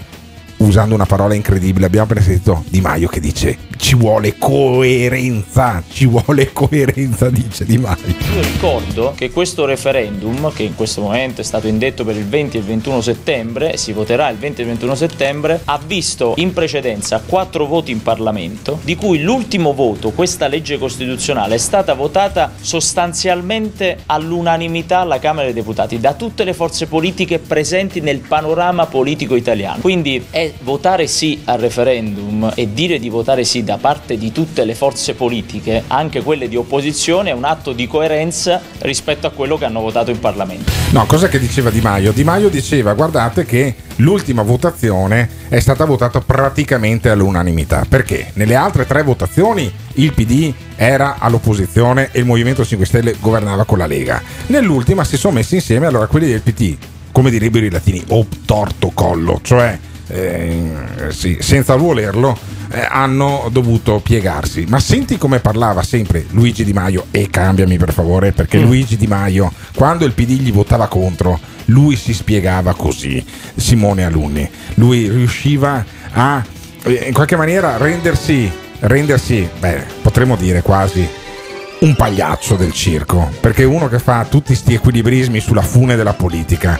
usando 0.58 0.94
una 0.94 1.06
parola 1.06 1.34
incredibile, 1.34 1.86
abbiamo 1.86 2.04
appena 2.06 2.20
sentito 2.24 2.64
Di 2.68 2.80
Maio 2.80 3.08
che 3.08 3.20
dice 3.20 3.56
ci 3.80 3.96
vuole 3.96 4.36
coerenza, 4.36 5.82
ci 5.90 6.06
vuole 6.06 6.52
coerenza, 6.52 7.30
dice 7.30 7.64
Di 7.64 7.78
Maio. 7.78 7.96
Io 8.06 8.42
ricordo 8.42 9.14
che 9.16 9.30
questo 9.30 9.64
referendum, 9.64 10.52
che 10.52 10.64
in 10.64 10.74
questo 10.74 11.00
momento 11.00 11.40
è 11.40 11.44
stato 11.44 11.66
indetto 11.66 12.04
per 12.04 12.14
il 12.14 12.26
20 12.26 12.56
e 12.56 12.60
il 12.60 12.66
21 12.66 13.00
settembre, 13.00 13.76
si 13.78 13.92
voterà 13.92 14.28
il 14.28 14.36
20 14.36 14.60
e 14.60 14.64
il 14.64 14.70
21 14.70 14.94
settembre, 14.94 15.60
ha 15.64 15.80
visto 15.84 16.34
in 16.36 16.52
precedenza 16.52 17.22
quattro 17.24 17.66
voti 17.66 17.90
in 17.90 18.02
Parlamento, 18.02 18.78
di 18.82 18.96
cui 18.96 19.22
l'ultimo 19.22 19.72
voto, 19.72 20.10
questa 20.10 20.46
legge 20.46 20.78
costituzionale, 20.78 21.54
è 21.54 21.58
stata 21.58 21.94
votata 21.94 22.52
sostanzialmente 22.60 24.00
all'unanimità 24.06 25.00
alla 25.00 25.18
Camera 25.18 25.46
dei 25.46 25.54
Deputati 25.54 25.98
da 25.98 26.12
tutte 26.12 26.44
le 26.44 26.52
forze 26.52 26.86
politiche 26.86 27.38
presenti 27.38 28.00
nel 28.00 28.18
panorama 28.20 28.86
politico 28.86 29.34
italiano. 29.34 29.80
Quindi 29.80 30.26
è 30.28 30.52
votare 30.62 31.06
sì 31.06 31.40
al 31.44 31.58
referendum 31.58 32.52
e 32.54 32.72
dire 32.74 32.98
di 32.98 33.08
votare 33.08 33.42
sì 33.42 33.64
da 33.70 33.78
parte 33.78 34.18
di 34.18 34.32
tutte 34.32 34.64
le 34.64 34.74
forze 34.74 35.14
politiche, 35.14 35.84
anche 35.86 36.22
quelle 36.22 36.48
di 36.48 36.56
opposizione, 36.56 37.30
è 37.30 37.32
un 37.32 37.44
atto 37.44 37.72
di 37.72 37.86
coerenza 37.86 38.60
rispetto 38.80 39.28
a 39.28 39.30
quello 39.30 39.56
che 39.56 39.64
hanno 39.64 39.80
votato 39.80 40.10
in 40.10 40.18
Parlamento. 40.18 40.72
No, 40.90 41.06
cosa 41.06 41.28
che 41.28 41.38
diceva 41.38 41.70
Di 41.70 41.80
Maio? 41.80 42.10
Di 42.10 42.24
Maio 42.24 42.48
diceva 42.48 42.94
guardate 42.94 43.44
che 43.44 43.76
l'ultima 43.96 44.42
votazione 44.42 45.28
è 45.48 45.60
stata 45.60 45.84
votata 45.84 46.20
praticamente 46.20 47.10
all'unanimità. 47.10 47.86
Perché? 47.88 48.32
Nelle 48.34 48.56
altre 48.56 48.86
tre 48.86 49.04
votazioni 49.04 49.72
il 49.94 50.12
PD 50.14 50.52
era 50.74 51.18
all'opposizione 51.20 52.08
e 52.10 52.18
il 52.18 52.26
Movimento 52.26 52.64
5 52.64 52.84
Stelle 52.84 53.14
governava 53.20 53.64
con 53.64 53.78
la 53.78 53.86
Lega. 53.86 54.20
Nell'ultima 54.46 55.04
si 55.04 55.16
sono 55.16 55.34
messi 55.34 55.54
insieme 55.54 55.86
allora 55.86 56.08
quelli 56.08 56.26
del 56.26 56.40
PD, 56.40 56.76
come 57.12 57.30
direbbero 57.30 57.66
i 57.66 57.70
latini, 57.70 58.02
o 58.08 58.26
torto 58.44 58.90
collo, 58.92 59.38
cioè 59.44 59.78
eh, 60.08 60.72
sì, 61.10 61.38
senza 61.40 61.76
volerlo, 61.76 62.36
eh, 62.72 62.86
hanno 62.88 63.48
dovuto 63.50 64.00
piegarsi. 64.00 64.64
Ma 64.68 64.78
senti 64.80 65.18
come 65.18 65.40
parlava 65.40 65.82
sempre 65.82 66.24
Luigi 66.30 66.64
Di 66.64 66.72
Maio, 66.72 67.06
e 67.10 67.28
cambiami 67.28 67.76
per 67.76 67.92
favore, 67.92 68.32
perché 68.32 68.58
Mm. 68.58 68.64
Luigi 68.64 68.96
Di 68.96 69.06
Maio, 69.06 69.52
quando 69.74 70.04
il 70.04 70.12
PD 70.12 70.40
gli 70.40 70.52
votava 70.52 70.86
contro, 70.86 71.38
lui 71.66 71.96
si 71.96 72.12
spiegava 72.14 72.74
così, 72.74 73.24
Simone 73.56 74.04
Alunni. 74.04 74.48
Lui 74.74 75.08
riusciva 75.08 75.84
a, 76.12 76.44
eh, 76.84 77.04
in 77.06 77.12
qualche 77.12 77.36
maniera, 77.36 77.76
rendersi, 77.76 78.50
rendersi 78.80 79.48
beh, 79.58 79.84
potremmo 80.02 80.36
dire 80.36 80.62
quasi 80.62 81.06
un 81.80 81.94
pagliaccio 81.96 82.56
del 82.56 82.72
circo, 82.72 83.30
perché 83.40 83.64
uno 83.64 83.88
che 83.88 83.98
fa 83.98 84.26
tutti 84.28 84.54
sti 84.54 84.74
equilibrismi 84.74 85.40
sulla 85.40 85.62
fune 85.62 85.96
della 85.96 86.12
politica 86.12 86.78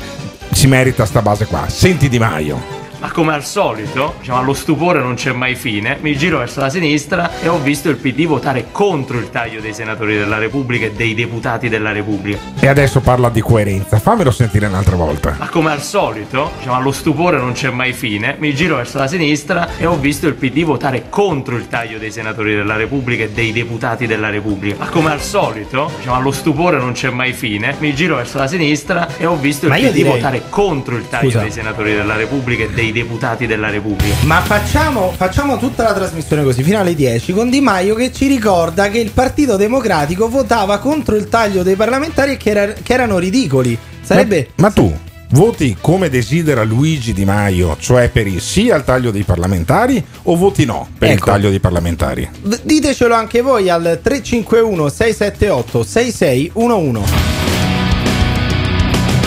si 0.53 0.66
merita 0.66 1.07
sta 1.07 1.22
base 1.22 1.46
qua. 1.46 1.66
Senti 1.68 2.09
Di 2.09 2.18
Maio. 2.18 2.79
Ma 3.00 3.10
come 3.10 3.32
al 3.32 3.44
solito, 3.44 4.16
diciamo, 4.18 4.38
allo 4.38 4.52
stupore 4.52 5.00
non 5.00 5.14
c'è 5.14 5.32
mai 5.32 5.54
fine, 5.54 5.96
mi 6.02 6.14
giro 6.18 6.38
verso 6.38 6.60
la 6.60 6.68
sinistra 6.68 7.30
e 7.40 7.48
ho 7.48 7.58
visto 7.58 7.88
il 7.88 7.96
PD 7.96 8.26
votare 8.26 8.66
contro 8.70 9.16
il 9.16 9.30
taglio 9.30 9.60
dei 9.62 9.72
senatori 9.72 10.18
della 10.18 10.36
Repubblica 10.36 10.84
e 10.84 10.92
dei 10.92 11.14
deputati 11.14 11.70
della 11.70 11.92
Repubblica. 11.92 12.38
E 12.60 12.66
adesso 12.66 13.00
parla 13.00 13.30
di 13.30 13.40
coerenza, 13.40 13.98
fammelo 13.98 14.30
sentire 14.30 14.66
un'altra 14.66 14.96
volta. 14.96 15.34
Ma 15.38 15.48
come 15.48 15.70
al 15.70 15.80
solito, 15.80 16.50
diciamo, 16.58 16.76
allo 16.76 16.92
stupore 16.92 17.38
non 17.38 17.52
c'è 17.52 17.70
mai 17.70 17.94
fine, 17.94 18.36
mi 18.38 18.54
giro 18.54 18.76
verso 18.76 18.98
la 18.98 19.06
sinistra 19.06 19.76
e 19.78 19.86
ho 19.86 19.96
visto 19.96 20.26
il 20.26 20.34
PD 20.34 20.62
votare 20.64 21.04
contro 21.08 21.56
il 21.56 21.68
taglio 21.68 21.96
dei 21.98 22.10
senatori 22.10 22.54
della 22.54 22.76
Repubblica 22.76 23.24
e 23.24 23.30
dei 23.30 23.52
deputati 23.52 24.06
della 24.06 24.28
Repubblica. 24.28 24.76
Ma 24.84 24.90
come 24.90 25.10
al 25.10 25.22
solito, 25.22 25.90
diciamo, 25.96 26.16
allo 26.16 26.32
stupore 26.32 26.76
non 26.76 26.92
c'è 26.92 27.08
mai 27.08 27.32
fine, 27.32 27.74
mi 27.78 27.94
giro 27.94 28.16
verso 28.16 28.36
la 28.36 28.46
sinistra 28.46 29.08
e 29.16 29.24
ho 29.24 29.36
visto 29.36 29.66
il 29.66 29.72
PD 29.72 29.90
direi- 29.90 30.12
votare 30.12 30.42
contro 30.50 30.96
il 30.96 31.08
taglio 31.08 31.30
Scusa. 31.30 31.40
dei 31.40 31.50
senatori 31.50 31.94
della 31.94 32.16
Repubblica 32.16 32.64
e 32.64 32.68
dei 32.70 32.89
deputati 32.92 33.46
della 33.46 33.70
Repubblica. 33.70 34.14
Ma 34.24 34.40
facciamo, 34.40 35.12
facciamo 35.16 35.59
tutta 35.59 35.83
la 35.83 35.92
trasmissione 35.92 36.42
così 36.42 36.62
fino 36.62 36.79
alle 36.81 36.94
10 36.94 37.33
con 37.33 37.50
Di 37.50 37.61
Maio 37.61 37.94
che 37.94 38.12
ci 38.12 38.26
ricorda 38.26 38.88
che 38.88 38.98
il 38.98 39.11
Partito 39.11 39.57
Democratico 39.57 40.29
votava 40.29 40.79
contro 40.79 41.16
il 41.16 41.29
taglio 41.29 41.62
dei 41.62 41.76
parlamentari 41.76 42.33
e 42.33 42.37
che, 42.37 42.50
era- 42.50 42.72
che 42.72 42.92
erano 42.92 43.18
ridicoli. 43.18 43.76
Sarebbe. 44.03 44.48
Ma, 44.57 44.66
ma 44.68 44.70
tu 44.72 44.92
voti 45.33 45.76
come 45.81 46.09
desidera 46.09 46.64
Luigi 46.64 47.12
Di 47.12 47.24
Maio, 47.24 47.76
cioè 47.79 48.09
per 48.09 48.26
il 48.26 48.40
sì 48.40 48.68
al 48.70 48.83
taglio 48.83 49.12
dei 49.12 49.22
parlamentari 49.22 50.05
o 50.24 50.35
voti 50.37 50.64
no 50.64 50.88
per 50.98 51.11
il 51.11 51.14
Ecco. 51.16 51.26
taglio 51.26 51.50
dei 51.50 51.61
parlamentari? 51.61 52.29
V- 52.42 52.61
Ditecelo 52.62 53.14
anche 53.14 53.40
voi 53.40 53.68
al 53.68 54.00
351 54.03 54.88
678 54.88 55.83
6611. 55.85 57.12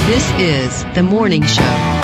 This 0.05 0.25
is 0.37 0.85
the 0.93 1.01
morning 1.01 1.43
show. 1.45 2.02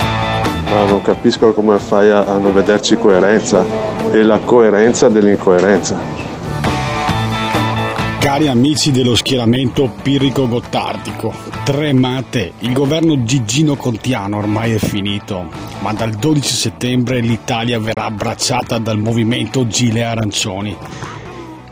Ma 0.70 0.84
non 0.84 1.02
capisco 1.02 1.52
come 1.52 1.78
fai 1.78 2.10
a, 2.10 2.24
a 2.24 2.38
non 2.38 2.54
vederci 2.54 2.96
coerenza 2.96 3.64
e 4.12 4.22
la 4.22 4.38
coerenza 4.38 5.08
dell'incoerenza. 5.08 5.98
Cari 8.20 8.46
amici 8.46 8.92
dello 8.92 9.16
schieramento 9.16 9.90
Pirrico-Gottardico, 10.02 11.32
tremate, 11.64 12.52
il 12.60 12.72
governo 12.72 13.24
Gigino 13.24 13.74
Contiano 13.74 14.36
ormai 14.36 14.74
è 14.74 14.78
finito, 14.78 15.48
ma 15.80 15.92
dal 15.92 16.10
12 16.10 16.54
settembre 16.54 17.18
l'Italia 17.18 17.80
verrà 17.80 18.04
abbracciata 18.04 18.78
dal 18.78 18.98
movimento 18.98 19.66
Gile 19.66 20.04
Arancioni, 20.04 20.76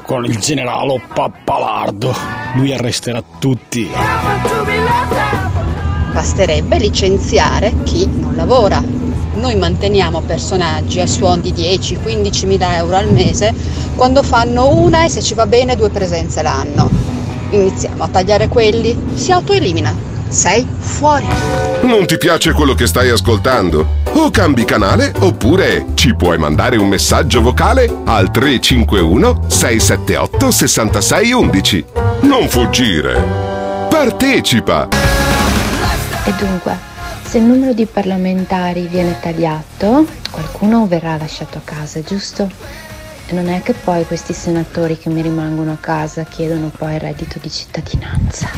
con 0.02 0.24
il 0.24 0.38
generale 0.38 1.00
Pappalardo, 1.14 2.12
lui 2.54 2.72
arresterà 2.72 3.22
tutti. 3.38 3.88
Basterebbe 6.18 6.78
licenziare 6.78 7.72
chi 7.84 8.04
non 8.04 8.34
lavora. 8.34 8.82
Noi 9.34 9.54
manteniamo 9.54 10.20
personaggi 10.22 10.98
a 10.98 11.06
suon 11.06 11.40
di 11.40 11.52
10-15 11.52 12.44
mila 12.44 12.74
euro 12.74 12.96
al 12.96 13.12
mese 13.12 13.54
quando 13.94 14.24
fanno 14.24 14.74
una 14.74 15.04
e 15.04 15.08
se 15.10 15.22
ci 15.22 15.34
va 15.34 15.46
bene 15.46 15.76
due 15.76 15.90
presenze 15.90 16.42
l'anno. 16.42 16.90
Iniziamo 17.50 18.02
a 18.02 18.08
tagliare 18.08 18.48
quelli, 18.48 19.00
si 19.14 19.30
autoelimina. 19.30 19.94
Sei 20.26 20.66
fuori. 20.80 21.26
Non 21.82 22.04
ti 22.04 22.18
piace 22.18 22.52
quello 22.52 22.74
che 22.74 22.88
stai 22.88 23.10
ascoltando? 23.10 23.86
O 24.14 24.30
cambi 24.30 24.64
canale 24.64 25.14
oppure 25.20 25.86
ci 25.94 26.16
puoi 26.16 26.36
mandare 26.36 26.76
un 26.78 26.88
messaggio 26.88 27.40
vocale 27.40 27.88
al 28.06 28.32
351 28.32 29.42
678 29.46 30.50
6611. 30.50 31.84
Non 32.22 32.48
fuggire. 32.48 33.86
Partecipa. 33.88 34.97
E 36.28 36.34
dunque, 36.34 36.76
se 37.22 37.38
il 37.38 37.44
numero 37.44 37.72
di 37.72 37.86
parlamentari 37.86 38.86
viene 38.86 39.18
tagliato, 39.18 40.06
qualcuno 40.30 40.86
verrà 40.86 41.16
lasciato 41.16 41.56
a 41.56 41.62
casa, 41.64 42.02
giusto? 42.02 42.50
E 43.24 43.32
non 43.32 43.48
è 43.48 43.62
che 43.62 43.72
poi 43.72 44.04
questi 44.04 44.34
senatori 44.34 44.98
che 44.98 45.08
mi 45.08 45.22
rimangono 45.22 45.72
a 45.72 45.78
casa 45.80 46.24
chiedono 46.24 46.70
poi 46.76 46.96
il 46.96 47.00
reddito 47.00 47.38
di 47.40 47.50
cittadinanza. 47.50 48.50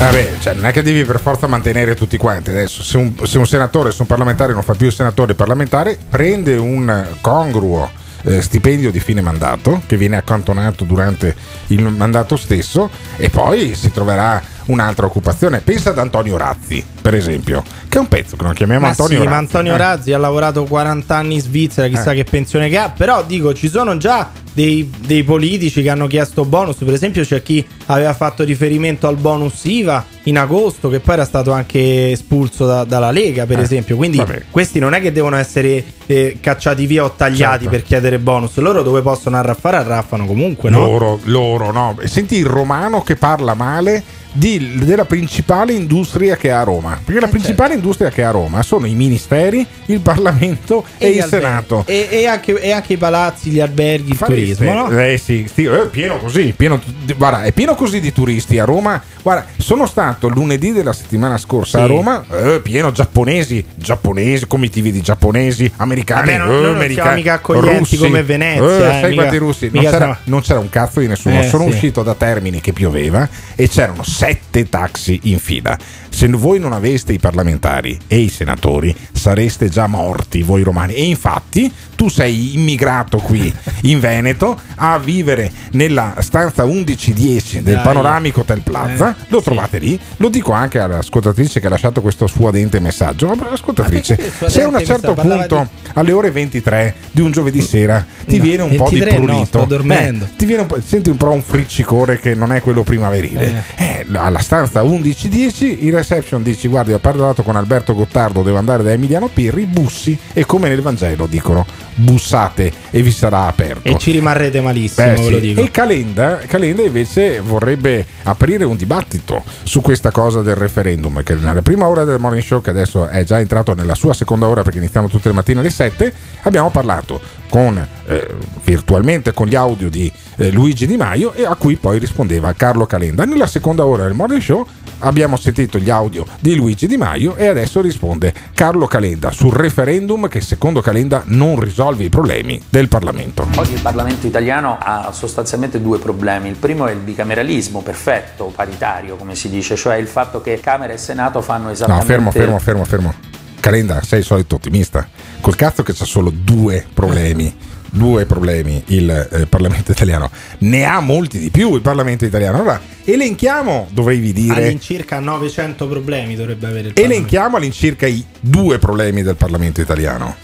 Vabbè, 0.00 0.32
cioè, 0.40 0.52
non 0.52 0.66
è 0.66 0.72
che 0.72 0.82
devi 0.82 1.02
per 1.06 1.18
forza 1.18 1.46
mantenere 1.46 1.94
tutti 1.94 2.18
quanti. 2.18 2.50
Adesso, 2.50 2.82
se 2.82 2.98
un, 2.98 3.14
se 3.22 3.38
un 3.38 3.46
senatore, 3.46 3.90
se 3.90 4.02
un 4.02 4.06
parlamentare 4.06 4.52
non 4.52 4.62
fa 4.62 4.74
più 4.74 4.88
il 4.88 4.92
senatore 4.92 5.34
parlamentare, 5.34 5.96
prende 6.06 6.56
un 6.58 7.06
congruo 7.22 7.90
eh, 8.24 8.42
stipendio 8.42 8.90
di 8.90 9.00
fine 9.00 9.22
mandato 9.22 9.80
che 9.86 9.96
viene 9.96 10.18
accantonato 10.18 10.84
durante 10.84 11.34
il 11.68 11.82
mandato 11.84 12.36
stesso 12.36 12.90
e 13.16 13.30
poi 13.30 13.74
si 13.74 13.90
troverà 13.90 14.52
un'altra 14.66 15.06
occupazione. 15.06 15.60
Pensa 15.60 15.90
ad 15.90 15.98
Antonio 15.98 16.36
Razzi, 16.36 16.84
per 17.00 17.14
esempio, 17.14 17.62
che 17.88 17.98
è 17.98 18.00
un 18.00 18.08
pezzo 18.08 18.36
che 18.36 18.44
non 18.44 18.52
chiamiamo 18.54 18.80
Ma 18.82 18.88
Antonio 18.88 19.10
sì, 19.18 19.24
Razzi. 19.24 19.28
ma 19.30 19.36
Antonio 19.36 19.74
eh. 19.74 19.76
Razzi 19.76 20.12
ha 20.12 20.18
lavorato 20.18 20.64
40 20.64 21.16
anni 21.16 21.34
in 21.34 21.40
Svizzera, 21.40 21.88
chissà 21.88 22.12
Eh. 22.12 22.16
che 22.16 22.24
pensione 22.24 22.68
che 22.68 22.78
ha. 22.78 22.90
Però 22.90 23.22
dico, 23.24 23.52
ci 23.54 23.68
sono 23.68 23.96
già 23.96 24.30
dei, 24.52 24.90
dei 25.04 25.22
politici 25.24 25.82
che 25.82 25.90
hanno 25.90 26.06
chiesto 26.06 26.44
bonus. 26.44 26.76
Per 26.76 26.92
esempio, 26.92 27.22
c'è 27.24 27.42
chi 27.42 27.64
aveva 27.86 28.14
fatto 28.14 28.44
riferimento 28.44 29.06
al 29.08 29.16
bonus 29.16 29.64
IVA 29.64 30.04
in 30.24 30.38
agosto, 30.38 30.88
che 30.88 31.00
poi 31.00 31.14
era 31.14 31.24
stato 31.24 31.52
anche 31.52 32.10
espulso 32.12 32.64
da- 32.66 32.84
dalla 32.84 33.10
Lega, 33.10 33.46
per 33.46 33.58
Eh, 33.58 33.62
esempio. 33.62 33.96
Quindi 33.96 34.16
vabbè. 34.18 34.44
questi 34.50 34.78
non 34.78 34.94
è 34.94 35.00
che 35.00 35.12
devono 35.12 35.36
essere 35.36 35.84
eh, 36.06 36.36
cacciati 36.40 36.86
via 36.86 37.04
o 37.04 37.12
tagliati 37.12 37.64
Certo. 37.64 37.70
per 37.70 37.82
chiedere 37.82 38.18
bonus. 38.18 38.56
Loro 38.58 38.82
dove 38.82 39.00
possono 39.02 39.36
arraffare, 39.36 39.76
arraffano 39.76 40.26
comunque, 40.26 40.68
no? 40.70 40.80
Loro, 40.80 41.18
loro, 41.24 41.72
no. 41.72 41.96
Senti 42.04 42.36
il 42.36 42.46
romano 42.46 43.02
che 43.02 43.16
parla 43.16 43.54
male 43.54 44.02
di- 44.32 44.53
della 44.58 45.04
principale 45.04 45.72
industria 45.72 46.36
che 46.36 46.50
ha 46.50 46.60
a 46.60 46.64
Roma. 46.64 46.98
Perché 47.04 47.20
la 47.20 47.28
principale 47.28 47.74
industria 47.74 48.10
che 48.10 48.22
ha 48.24 48.28
a 48.28 48.32
Roma 48.32 48.62
sono 48.62 48.86
i 48.86 48.94
ministeri, 48.94 49.66
il 49.86 50.00
Parlamento 50.00 50.84
e, 50.98 51.10
gli 51.10 51.16
il 51.16 51.22
alberghi. 51.22 51.44
Senato. 51.46 51.82
E, 51.86 52.08
e 52.10 52.26
anche, 52.26 52.60
e 52.60 52.70
anche 52.72 52.92
i 52.94 52.96
palazzi, 52.96 53.50
gli 53.50 53.60
alberghi, 53.60 54.10
il 54.12 54.18
turismo, 54.18 54.54
ste- 54.54 54.72
no? 54.94 55.00
Eh 55.00 55.18
sì, 55.18 55.44
sti- 55.48 55.64
eh, 55.64 55.86
pieno 55.90 56.18
così, 56.18 56.52
pieno, 56.56 56.80
guarda, 57.16 57.42
è 57.44 57.52
pieno 57.52 57.74
così 57.74 58.00
di 58.00 58.12
turisti 58.12 58.58
a 58.58 58.64
Roma. 58.64 59.02
Guarda, 59.22 59.46
sono 59.56 59.86
stato 59.86 60.28
lunedì 60.28 60.72
della 60.72 60.92
settimana 60.92 61.38
scorsa 61.38 61.78
a 61.78 61.82
Sì. 61.82 61.88
Roma, 61.88 62.24
eh, 62.30 62.60
pieno 62.62 62.92
giapponesi, 62.92 63.64
giapponesi, 63.74 64.46
comitativi 64.46 64.92
di 64.92 65.00
giapponesi, 65.00 65.70
americani, 65.76 66.32
Vabbè, 66.32 66.38
no- 66.38 66.44
eh, 66.44 66.48
non 66.48 66.58
siamo 66.60 66.74
americani, 66.76 67.14
mica 67.16 67.32
accoglienti 67.34 67.78
russi. 67.78 67.96
come 67.96 68.22
Venezia, 68.22 68.64
Eh, 68.92 68.96
eh, 68.98 69.00
sai 69.00 69.14
quanti 69.14 69.36
russi? 69.38 69.70
Non 69.72 69.82
c'era, 69.84 69.96
siamo- 69.96 70.16
non 70.24 70.40
c'era 70.42 70.58
un 70.58 70.68
cazzo 70.68 71.00
di 71.00 71.06
nessuno. 71.06 71.40
Eh, 71.40 71.48
Sono 71.48 71.64
sì. 71.64 71.68
uscito 71.70 72.02
da 72.02 72.14
Termini 72.14 72.60
che 72.60 72.72
pioveva 72.72 73.26
e 73.54 73.68
c'erano 73.68 74.02
sette 74.02 74.42
taxi 74.62 75.18
in 75.24 75.38
fila. 75.38 75.76
Se 76.08 76.28
voi 76.28 76.60
non 76.60 76.72
aveste 76.72 77.12
i 77.12 77.18
parlamentari 77.18 77.98
e 78.06 78.18
i 78.18 78.28
senatori, 78.28 78.94
sareste 79.12 79.68
già 79.68 79.86
morti 79.88 80.42
voi 80.42 80.62
romani. 80.62 80.94
E 80.94 81.02
infatti 81.04 81.70
tu 81.96 82.08
sei 82.08 82.54
immigrato 82.54 83.18
qui 83.18 83.52
in 83.82 83.98
Veneto 84.00 84.58
a 84.76 84.98
vivere 84.98 85.50
nella 85.72 86.14
stanza 86.20 86.64
1110 86.64 87.62
del 87.62 87.74
Dai. 87.74 87.82
panoramico 87.84 88.40
Hotel 88.40 88.60
Plaza. 88.62 89.10
Eh, 89.10 89.24
lo 89.28 89.42
trovate 89.42 89.78
lì. 89.78 89.98
Lo 90.18 90.28
dico 90.28 90.52
anche 90.52 90.78
all'ascoltatrice 90.78 91.58
che 91.60 91.66
ha 91.66 91.70
lasciato 91.70 92.00
questo 92.00 92.26
suadente 92.28 92.78
messaggio. 92.80 93.34
Ma 93.34 93.48
ascoltatrice, 93.50 94.18
se 94.46 94.62
a 94.62 94.68
un 94.68 94.82
certo 94.84 95.14
punto 95.14 95.68
alle 95.94 96.12
ore 96.12 96.30
23 96.30 96.94
di 97.10 97.20
un 97.20 97.30
giovedì 97.32 97.60
sera 97.60 98.04
ti 98.26 98.36
No, 98.36 98.42
viene 98.42 98.62
un 98.62 98.76
po' 98.76 98.88
di 98.88 98.98
23 99.00 99.18
no, 99.18 99.24
prurito, 99.24 99.44
sto 99.46 99.64
dormendo. 99.64 100.24
eh, 100.24 100.36
ti 100.36 100.46
viene 100.46 100.62
un 100.62 100.68
po', 100.68 100.78
senti 100.84 101.10
un 101.10 101.16
po' 101.16 101.30
un 101.30 101.42
friccicore 101.42 102.18
che 102.20 102.34
non 102.34 102.52
è 102.52 102.60
quello 102.60 102.82
primaverile. 102.82 103.64
Eh, 103.76 104.06
alla 104.14 104.40
stanza 104.44 104.82
1110 104.82 105.86
in 105.86 105.94
reception 105.94 106.42
dici 106.42 106.68
guardi 106.68 106.92
ho 106.92 106.98
parlato 106.98 107.42
con 107.42 107.56
Alberto 107.56 107.94
Gottardo 107.94 108.42
devo 108.42 108.58
andare 108.58 108.82
da 108.82 108.92
Emiliano 108.92 109.28
Pirri 109.28 109.64
bussi 109.64 110.16
e 110.34 110.44
come 110.44 110.68
nel 110.68 110.82
Vangelo 110.82 111.26
dicono 111.26 111.64
bussate 111.94 112.70
e 112.90 113.02
vi 113.02 113.10
sarà 113.10 113.46
aperto 113.46 113.88
E 113.88 113.98
ci 113.98 114.10
rimarrete 114.10 114.60
malissimo, 114.60 115.06
Beh, 115.06 115.14
ve 115.14 115.22
sì. 115.22 115.30
lo 115.30 115.38
dico. 115.38 115.60
E 115.60 115.70
Calenda, 115.70 116.38
Calenda 116.46 116.82
invece 116.82 117.40
vorrebbe 117.40 118.04
aprire 118.24 118.64
un 118.64 118.76
dibattito 118.76 119.42
su 119.62 119.80
questa 119.80 120.10
cosa 120.10 120.42
del 120.42 120.56
referendum, 120.56 121.22
che 121.22 121.34
nella 121.34 121.62
prima 121.62 121.86
ora 121.86 122.04
del 122.04 122.18
morning 122.18 122.42
show, 122.44 122.60
che 122.60 122.70
adesso 122.70 123.06
è 123.06 123.24
già 123.24 123.40
entrato 123.40 123.74
nella 123.74 123.94
sua 123.94 124.12
seconda 124.12 124.48
ora 124.48 124.62
perché 124.62 124.78
iniziamo 124.78 125.08
tutte 125.08 125.28
le 125.28 125.34
mattine 125.34 125.60
alle 125.60 125.70
7, 125.70 126.12
abbiamo 126.42 126.70
parlato 126.70 127.20
con, 127.48 127.86
eh, 128.06 128.26
virtualmente 128.64 129.32
con 129.32 129.46
gli 129.46 129.54
audio 129.54 129.88
di 129.88 130.10
eh, 130.36 130.50
Luigi 130.50 130.86
Di 130.86 130.96
Maio 130.96 131.32
e 131.32 131.44
a 131.44 131.54
cui 131.54 131.76
poi 131.76 131.98
rispondeva 131.98 132.52
Carlo 132.52 132.86
Calenda. 132.86 133.24
Nella 133.24 133.46
seconda 133.46 133.84
ora 133.84 134.04
del 134.04 134.14
morning 134.14 134.40
show 134.40 134.66
abbiamo 135.00 135.36
sentito 135.36 135.78
gli 135.78 135.90
audio 135.90 136.24
di 136.40 136.54
Luigi 136.54 136.86
Di 136.86 136.96
Maio 136.96 137.36
e 137.36 137.46
adesso 137.46 137.80
risponde 137.80 138.32
Carlo 138.54 138.86
Calenda 138.86 139.30
sul 139.30 139.52
referendum 139.52 140.28
che 140.28 140.40
secondo 140.40 140.80
Calenda 140.80 141.22
non 141.26 141.58
risolve 141.60 142.04
i 142.04 142.08
problemi 142.08 142.60
del 142.68 142.88
Parlamento. 142.88 143.46
Oggi 143.56 143.74
il 143.74 143.80
Parlamento 143.80 144.26
italiano 144.26 144.78
ha 144.80 145.10
sostanzialmente 145.12 145.80
due 145.80 145.98
problemi. 145.98 146.48
Il 146.48 146.56
primo 146.56 146.86
è 146.86 146.92
il 146.92 146.98
bicameralismo 146.98 147.82
perfetto, 147.82 148.52
paritario, 148.54 149.16
come 149.16 149.34
si 149.34 149.48
dice, 149.48 149.76
cioè 149.76 149.96
il 149.96 150.06
fatto 150.06 150.40
che 150.40 150.60
Camera 150.60 150.92
e 150.92 150.98
Senato 150.98 151.40
fanno 151.40 151.64
No, 151.64 151.70
esattamente 151.70 152.06
fermo, 152.06 152.30
fermo, 152.30 152.58
fermo, 152.58 152.84
fermo. 152.84 153.14
Calenda, 153.60 154.02
sei 154.02 154.18
il 154.18 154.24
solito 154.24 154.56
ottimista. 154.56 155.08
Col 155.40 155.56
cazzo 155.56 155.82
che 155.82 155.94
c'ha 155.94 156.04
solo 156.04 156.30
due 156.30 156.84
problemi. 156.92 157.56
Due 157.94 158.26
problemi 158.26 158.82
il 158.86 159.28
eh, 159.30 159.46
Parlamento 159.46 159.92
italiano. 159.92 160.28
Ne 160.58 160.84
ha 160.84 160.98
molti 160.98 161.38
di 161.38 161.50
più 161.50 161.74
il 161.74 161.80
Parlamento 161.80 162.24
italiano. 162.24 162.56
Allora, 162.58 162.80
elenchiamo, 163.04 163.86
dovrei 163.92 164.32
dire. 164.32 164.66
All'incirca 164.66 165.20
900 165.20 165.86
problemi 165.86 166.34
dovrebbe 166.34 166.66
avere 166.66 166.88
il 166.88 166.92
Parlamento. 166.92 167.14
Elenchiamo 167.14 167.56
all'incirca 167.56 168.06
i 168.06 168.24
due 168.40 168.78
problemi 168.78 169.22
del 169.22 169.36
Parlamento 169.36 169.80
italiano. 169.80 170.34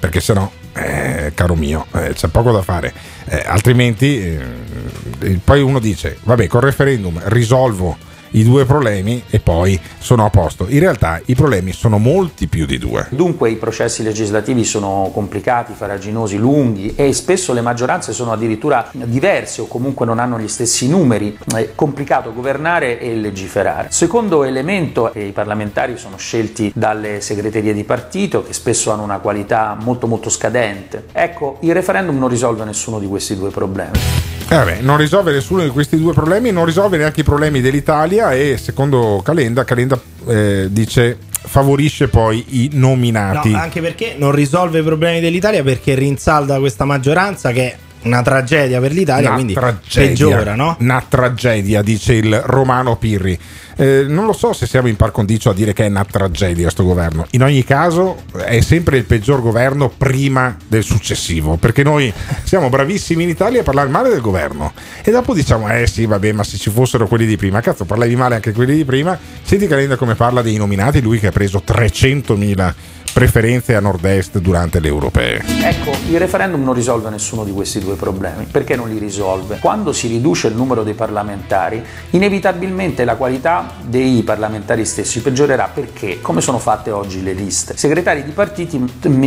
Perché 0.00 0.20
sennò, 0.20 0.50
eh, 0.72 1.30
caro 1.32 1.54
mio, 1.54 1.86
eh, 1.94 2.12
c'è 2.12 2.26
poco 2.26 2.50
da 2.50 2.62
fare. 2.62 2.92
Eh, 3.26 3.44
altrimenti, 3.46 4.18
eh, 4.20 5.38
poi 5.44 5.62
uno 5.62 5.78
dice: 5.78 6.18
Vabbè, 6.24 6.48
col 6.48 6.62
referendum 6.62 7.20
risolvo 7.26 7.96
i 8.32 8.44
due 8.44 8.64
problemi 8.64 9.22
e 9.28 9.40
poi 9.40 9.78
sono 9.98 10.24
a 10.24 10.30
posto. 10.30 10.66
In 10.68 10.80
realtà 10.80 11.20
i 11.26 11.34
problemi 11.34 11.72
sono 11.72 11.98
molti 11.98 12.46
più 12.46 12.66
di 12.66 12.78
due. 12.78 13.06
Dunque 13.10 13.50
i 13.50 13.56
processi 13.56 14.02
legislativi 14.02 14.64
sono 14.64 15.10
complicati, 15.12 15.72
faraginosi, 15.74 16.36
lunghi 16.36 16.94
e 16.94 17.12
spesso 17.12 17.52
le 17.52 17.60
maggioranze 17.60 18.12
sono 18.12 18.32
addirittura 18.32 18.88
diverse 18.92 19.62
o 19.62 19.66
comunque 19.66 20.06
non 20.06 20.18
hanno 20.18 20.38
gli 20.38 20.48
stessi 20.48 20.88
numeri. 20.88 21.38
È 21.54 21.70
complicato 21.74 22.32
governare 22.32 23.00
e 23.00 23.14
legiferare. 23.14 23.88
Secondo 23.90 24.44
elemento, 24.44 25.12
i 25.14 25.32
parlamentari 25.32 25.96
sono 25.96 26.16
scelti 26.16 26.72
dalle 26.74 27.20
segreterie 27.20 27.72
di 27.72 27.84
partito 27.84 28.42
che 28.42 28.52
spesso 28.52 28.90
hanno 28.90 29.02
una 29.02 29.18
qualità 29.18 29.76
molto 29.80 30.06
molto 30.06 30.30
scadente. 30.30 31.06
Ecco, 31.12 31.58
il 31.60 31.74
referendum 31.74 32.18
non 32.18 32.28
risolve 32.28 32.64
nessuno 32.64 32.98
di 32.98 33.06
questi 33.06 33.36
due 33.36 33.50
problemi. 33.50 34.31
Eh 34.52 34.54
vabbè, 34.54 34.80
non 34.82 34.98
risolve 34.98 35.32
nessuno 35.32 35.62
di 35.62 35.70
questi 35.70 35.96
due 35.96 36.12
problemi, 36.12 36.52
non 36.52 36.66
risolve 36.66 36.98
neanche 36.98 37.20
i 37.20 37.24
problemi 37.24 37.62
dell'Italia 37.62 38.34
e 38.34 38.58
secondo 38.58 39.22
Calenda, 39.24 39.64
Calenda 39.64 39.98
eh, 40.28 40.66
dice 40.68 41.16
favorisce 41.30 42.08
poi 42.08 42.44
i 42.50 42.70
nominati. 42.74 43.52
No, 43.52 43.56
anche 43.56 43.80
perché 43.80 44.14
non 44.18 44.30
risolve 44.32 44.80
i 44.80 44.82
problemi 44.82 45.20
dell'Italia 45.20 45.62
perché 45.62 45.94
rinsalda 45.94 46.58
questa 46.58 46.84
maggioranza 46.84 47.50
che 47.50 47.76
una 48.02 48.22
tragedia 48.22 48.80
per 48.80 48.92
l'Italia, 48.92 49.28
Una 49.28 49.34
quindi 49.34 49.54
tragedia, 49.54 50.08
peggiora, 50.08 50.54
no? 50.54 50.76
Una 50.80 51.04
tragedia, 51.06 51.82
dice 51.82 52.14
il 52.14 52.40
Romano 52.40 52.96
Pirri. 52.96 53.38
Eh, 53.76 54.04
non 54.06 54.26
lo 54.26 54.32
so 54.32 54.52
se 54.52 54.66
siamo 54.66 54.88
in 54.88 54.96
par 54.96 55.12
condicio 55.12 55.50
a 55.50 55.54
dire 55.54 55.72
che 55.72 55.86
è 55.86 55.88
una 55.88 56.04
tragedia 56.04 56.68
sto 56.70 56.84
governo. 56.84 57.26
In 57.30 57.42
ogni 57.42 57.64
caso 57.64 58.24
è 58.44 58.60
sempre 58.60 58.98
il 58.98 59.04
peggior 59.04 59.40
governo 59.40 59.88
prima 59.88 60.56
del 60.66 60.82
successivo, 60.82 61.56
perché 61.56 61.82
noi 61.82 62.12
siamo 62.42 62.68
bravissimi 62.68 63.22
in 63.22 63.30
Italia 63.30 63.60
a 63.60 63.64
parlare 63.64 63.88
male 63.88 64.10
del 64.10 64.20
governo 64.20 64.72
e 65.02 65.10
dopo 65.10 65.32
diciamo 65.34 65.70
eh 65.72 65.86
sì 65.86 66.06
vabbè 66.06 66.32
ma 66.32 66.44
se 66.44 66.58
ci 66.58 66.70
fossero 66.70 67.06
quelli 67.06 67.26
di 67.26 67.36
prima, 67.36 67.60
cazzo 67.60 67.84
parlavi 67.84 68.16
male 68.16 68.34
anche 68.34 68.52
quelli 68.52 68.76
di 68.76 68.84
prima, 68.84 69.18
senti 69.42 69.66
Calenda 69.66 69.96
come 69.96 70.14
parla 70.14 70.42
dei 70.42 70.56
nominati, 70.56 71.00
lui 71.00 71.18
che 71.18 71.28
ha 71.28 71.32
preso 71.32 71.62
300.000 71.66 72.74
preferenze 73.12 73.74
a 73.74 73.80
nord-est 73.80 74.38
durante 74.38 74.80
le 74.80 74.88
europee. 74.88 75.42
Ecco, 75.62 75.92
il 76.08 76.18
referendum 76.18 76.62
non 76.62 76.72
risolve 76.72 77.10
nessuno 77.10 77.44
di 77.44 77.52
questi 77.52 77.78
due 77.78 77.94
problemi. 77.94 78.46
Perché 78.50 78.74
non 78.74 78.88
li 78.88 78.98
risolve? 78.98 79.58
Quando 79.58 79.92
si 79.92 80.08
riduce 80.08 80.48
il 80.48 80.54
numero 80.54 80.82
dei 80.82 80.94
parlamentari, 80.94 81.82
inevitabilmente 82.10 83.04
la 83.04 83.16
qualità 83.16 83.74
dei 83.82 84.22
parlamentari 84.22 84.84
stessi 84.84 85.20
peggiorerà 85.20 85.70
perché, 85.72 86.20
come 86.20 86.40
sono 86.40 86.58
fatte 86.58 86.90
oggi 86.90 87.22
le 87.22 87.34
liste, 87.34 87.74
i 87.74 87.76
segretari 87.76 88.24
di, 88.24 88.30
partiti- 88.30 88.82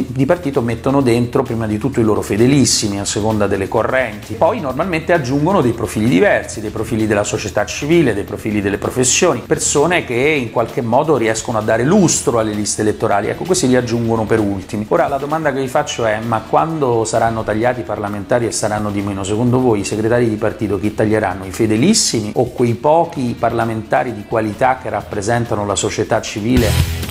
di 0.07 0.25
partito 0.25 0.61
mettono 0.61 1.01
dentro 1.01 1.43
prima 1.43 1.67
di 1.67 1.77
tutto 1.77 1.99
i 1.99 2.03
loro 2.03 2.21
fedelissimi 2.21 2.99
a 2.99 3.05
seconda 3.05 3.45
delle 3.45 3.67
correnti, 3.67 4.33
poi 4.33 4.59
normalmente 4.59 5.13
aggiungono 5.13 5.61
dei 5.61 5.73
profili 5.73 6.07
diversi, 6.07 6.59
dei 6.59 6.71
profili 6.71 7.05
della 7.05 7.23
società 7.23 7.65
civile, 7.65 8.13
dei 8.13 8.23
profili 8.23 8.61
delle 8.61 8.77
professioni, 8.77 9.43
persone 9.45 10.05
che 10.05 10.15
in 10.15 10.49
qualche 10.49 10.81
modo 10.81 11.17
riescono 11.17 11.59
a 11.59 11.61
dare 11.61 11.83
lustro 11.83 12.39
alle 12.39 12.53
liste 12.53 12.81
elettorali. 12.81 13.27
Ecco, 13.27 13.43
questi 13.43 13.67
li 13.75 13.81
aggiungono 13.81 14.25
per 14.25 14.39
ultimi. 14.39 14.85
Ora 14.87 15.07
la 15.07 15.17
domanda 15.17 15.51
che 15.53 15.59
vi 15.59 15.67
faccio 15.67 16.05
è: 16.05 16.19
ma 16.19 16.41
quando 16.47 17.03
saranno 17.05 17.43
tagliati 17.43 17.81
i 17.81 17.83
parlamentari 17.83 18.47
e 18.47 18.51
saranno 18.51 18.89
di 18.89 19.01
meno, 19.01 19.23
secondo 19.23 19.59
voi 19.59 19.81
i 19.81 19.83
segretari 19.83 20.29
di 20.29 20.35
partito 20.35 20.79
chi 20.79 20.93
taglieranno? 20.93 21.45
I 21.45 21.51
fedelissimi 21.51 22.31
o 22.35 22.49
quei 22.49 22.73
pochi 22.73 23.35
parlamentari 23.37 24.13
di 24.13 24.25
qualità 24.27 24.79
che 24.81 24.89
rappresentano 24.89 25.65
la 25.65 25.75
società 25.75 26.21
civile? 26.21 26.67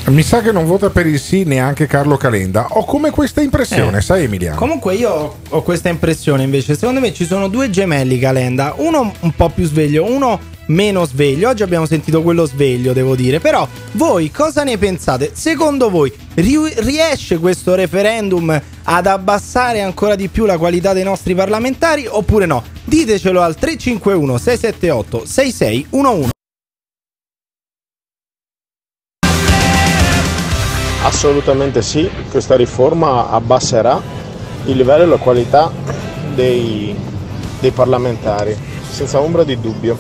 Mi 0.06 0.22
sa 0.22 0.40
che 0.40 0.52
non 0.52 0.66
vota 0.66 0.90
per 0.90 1.06
il 1.06 1.18
sì 1.18 1.44
neanche 1.44 1.86
Carlo 1.86 2.16
Calenda. 2.16 2.66
Ho 2.70 2.84
come 2.84 3.10
questa 3.10 3.40
impressione, 3.40 3.98
Eh. 3.98 4.02
sai 4.02 4.24
Emiliano? 4.24 4.56
Comunque 4.56 4.94
io 4.94 5.36
ho 5.48 5.62
questa 5.62 5.88
impressione 5.88 6.42
invece, 6.42 6.74
secondo 6.76 7.00
me 7.00 7.12
ci 7.12 7.24
sono 7.24 7.48
due 7.48 7.70
gemelli 7.70 8.18
Calenda, 8.18 8.74
uno 8.76 9.12
un 9.20 9.32
po' 9.34 9.48
più 9.48 9.64
sveglio, 9.64 10.04
uno 10.04 10.52
meno 10.66 11.04
sveglio. 11.04 11.48
Oggi 11.48 11.62
abbiamo 11.62 11.86
sentito 11.86 12.22
quello 12.22 12.46
sveglio, 12.46 12.92
devo 12.92 13.14
dire, 13.16 13.40
però 13.40 13.66
voi 13.92 14.30
cosa 14.30 14.64
ne 14.64 14.78
pensate? 14.78 15.30
Secondo 15.34 15.90
voi 15.90 16.12
ri- 16.34 16.72
riesce 16.76 17.38
questo 17.38 17.74
referendum 17.74 18.60
ad 18.84 19.06
abbassare 19.06 19.80
ancora 19.80 20.14
di 20.14 20.28
più 20.28 20.44
la 20.44 20.58
qualità 20.58 20.92
dei 20.92 21.04
nostri 21.04 21.34
parlamentari 21.34 22.06
oppure 22.06 22.46
no? 22.46 22.62
Ditecelo 22.84 23.40
al 23.40 23.54
351 23.56 24.38
678 24.38 25.24
6611. 25.26 26.32
Assolutamente 31.04 31.82
sì, 31.82 32.08
questa 32.30 32.56
riforma 32.56 33.28
abbasserà 33.28 34.00
il 34.64 34.76
livello 34.76 35.02
e 35.02 35.06
la 35.06 35.16
qualità 35.18 35.70
dei, 36.34 36.96
dei 37.60 37.70
parlamentari, 37.72 38.56
senza 38.88 39.20
ombra 39.20 39.44
di 39.44 39.60
dubbio. 39.60 39.98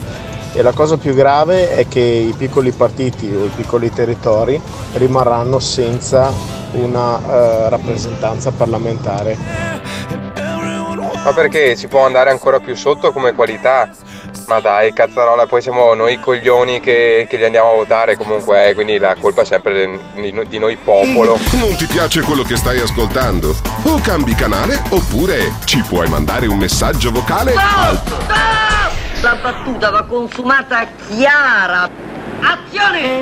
E 0.56 0.62
la 0.62 0.70
cosa 0.70 0.96
più 0.96 1.14
grave 1.14 1.74
è 1.74 1.88
che 1.88 1.98
i 1.98 2.32
piccoli 2.38 2.70
partiti 2.70 3.26
o 3.34 3.44
i 3.44 3.50
piccoli 3.52 3.90
territori 3.90 4.60
rimarranno 4.92 5.58
senza 5.58 6.32
una 6.74 7.18
eh, 7.18 7.68
rappresentanza 7.68 8.52
parlamentare. 8.52 9.36
Ma 11.24 11.32
perché 11.34 11.74
si 11.74 11.88
può 11.88 12.06
andare 12.06 12.30
ancora 12.30 12.60
più 12.60 12.76
sotto 12.76 13.10
come 13.10 13.34
qualità? 13.34 13.90
Ma 14.46 14.60
dai, 14.60 14.92
cazzarola, 14.92 15.46
poi 15.46 15.60
siamo 15.60 15.92
noi 15.94 16.20
coglioni 16.20 16.78
che, 16.78 17.26
che 17.28 17.36
li 17.36 17.44
andiamo 17.44 17.72
a 17.72 17.74
votare 17.74 18.16
comunque, 18.16 18.68
eh, 18.68 18.74
quindi 18.74 18.98
la 18.98 19.16
colpa 19.18 19.42
è 19.42 19.44
sempre 19.44 19.98
di, 20.14 20.46
di 20.46 20.58
noi 20.58 20.76
popolo. 20.76 21.36
Non 21.52 21.74
ti 21.76 21.86
piace 21.86 22.20
quello 22.20 22.44
che 22.44 22.54
stai 22.54 22.78
ascoltando? 22.78 23.56
O 23.84 23.98
cambi 24.00 24.34
canale 24.34 24.80
oppure 24.90 25.54
ci 25.64 25.82
puoi 25.82 26.08
mandare 26.08 26.46
un 26.46 26.58
messaggio 26.58 27.10
vocale 27.10 27.54
al 27.54 28.83
La 29.24 29.38
battuta 29.40 29.88
va 29.88 30.04
consumata 30.04 30.86
chiara. 31.08 31.88
Azione! 32.40 33.20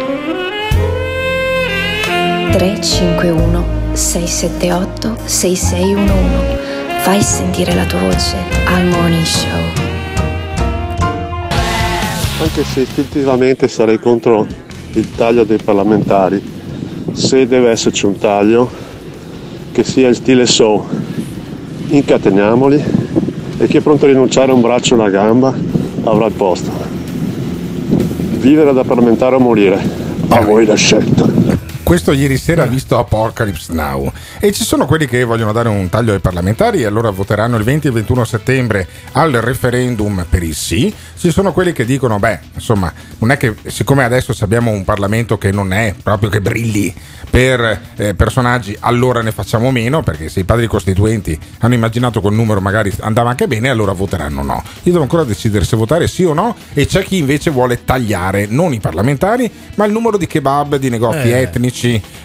351 2.51 3.65
678 3.93 5.17
6611 5.25 6.57
Fai 7.03 7.23
sentire 7.23 7.73
la 7.77 7.85
tua 7.85 8.01
voce 8.01 8.37
al 8.65 8.85
Morning 8.87 9.23
Show. 9.23 9.61
Anche 12.41 12.65
se 12.65 12.81
istintivamente 12.81 13.69
sarei 13.69 14.01
contro 14.01 14.45
il 14.95 15.15
taglio 15.15 15.45
dei 15.45 15.59
parlamentari, 15.62 16.43
se 17.12 17.47
deve 17.47 17.71
esserci 17.71 18.07
un 18.07 18.19
taglio 18.19 18.69
che 19.71 19.85
sia 19.85 20.09
in 20.09 20.15
stile 20.15 20.47
show, 20.47 20.85
incateniamoli 21.91 22.85
e 23.59 23.69
chi 23.69 23.77
è 23.77 23.81
pronto 23.81 24.07
a 24.07 24.09
rinunciare 24.09 24.51
a 24.51 24.55
un 24.55 24.61
braccio 24.62 24.95
e 24.95 24.99
una 24.99 25.09
gamba 25.09 25.72
avrà 26.05 26.27
il 26.27 26.33
posto. 26.33 26.71
Vivere 28.38 28.73
da 28.73 28.85
parlamentare 28.85 29.37
o 29.37 29.38
morire, 29.38 29.79
a 30.29 30.41
voi 30.41 30.67
la 30.67 30.75
scelta. 30.75 31.52
Questo 31.93 32.13
ieri 32.13 32.39
sera 32.39 32.63
ha 32.63 32.67
visto 32.67 32.97
Apocalypse 32.97 33.71
Now 33.75 34.11
e 34.41 34.51
ci 34.53 34.65
sono 34.65 34.87
quelli 34.87 35.07
che 35.07 35.25
vogliono 35.25 35.53
dare 35.53 35.69
un 35.69 35.91
taglio 35.91 36.15
ai 36.15 36.21
parlamentari 36.21 36.81
e 36.81 36.87
allora 36.87 37.11
voteranno 37.11 37.59
il 37.59 37.65
20 37.65 37.87
e 37.87 37.91
il 37.91 37.97
21 37.97 38.25
settembre 38.25 38.89
al 39.13 39.33
referendum 39.33 40.25
per 40.27 40.43
il 40.43 40.55
sì. 40.55 40.91
Ci 41.15 41.31
sono 41.31 41.53
quelli 41.53 41.75
che 41.75 41.85
dicono, 41.85 42.19
beh, 42.19 42.39
insomma, 42.55 42.91
non 43.19 43.31
è 43.31 43.37
che 43.37 43.55
siccome 43.67 44.05
adesso 44.05 44.35
abbiamo 44.41 44.71
un 44.71 44.85
Parlamento 44.85 45.37
che 45.37 45.53
non 45.53 45.75
è 45.75 45.95
proprio 46.03 46.31
che 46.31 46.41
brilli 46.41 46.95
per 47.29 47.81
eh, 47.97 48.15
personaggi, 48.15 48.77
allora 48.81 49.21
ne 49.21 49.31
facciamo 49.31 49.71
meno 49.71 50.03
perché 50.03 50.29
se 50.31 50.41
i 50.41 50.45
padri 50.45 50.67
costituenti 50.67 51.39
hanno 51.61 51.75
immaginato 51.75 52.21
quel 52.21 52.35
numero 52.35 52.61
magari 52.61 52.93
andava 53.01 53.31
anche 53.31 53.47
bene, 53.47 53.69
allora 53.69 53.93
voteranno 53.93 54.43
no. 54.43 54.63
Io 54.83 54.93
devo 54.93 55.03
ancora 55.03 55.25
decidere 55.25 55.65
se 55.67 55.77
votare 55.77 56.09
sì 56.09 56.25
o 56.25 56.33
no 56.33 56.57
e 56.73 56.87
c'è 56.87 57.05
chi 57.05 57.19
invece 57.19 57.51
vuole 57.51 57.85
tagliare 57.85 58.47
non 58.49 58.73
i 58.73 58.81
parlamentari, 58.81 59.51
ma 59.75 59.85
il 59.85 59.93
numero 59.93 60.17
di 60.17 60.27
kebab, 60.27 60.77
di 60.77 60.89
negozi 60.89 61.31
Eh. 61.31 61.41
etnici 61.43 61.82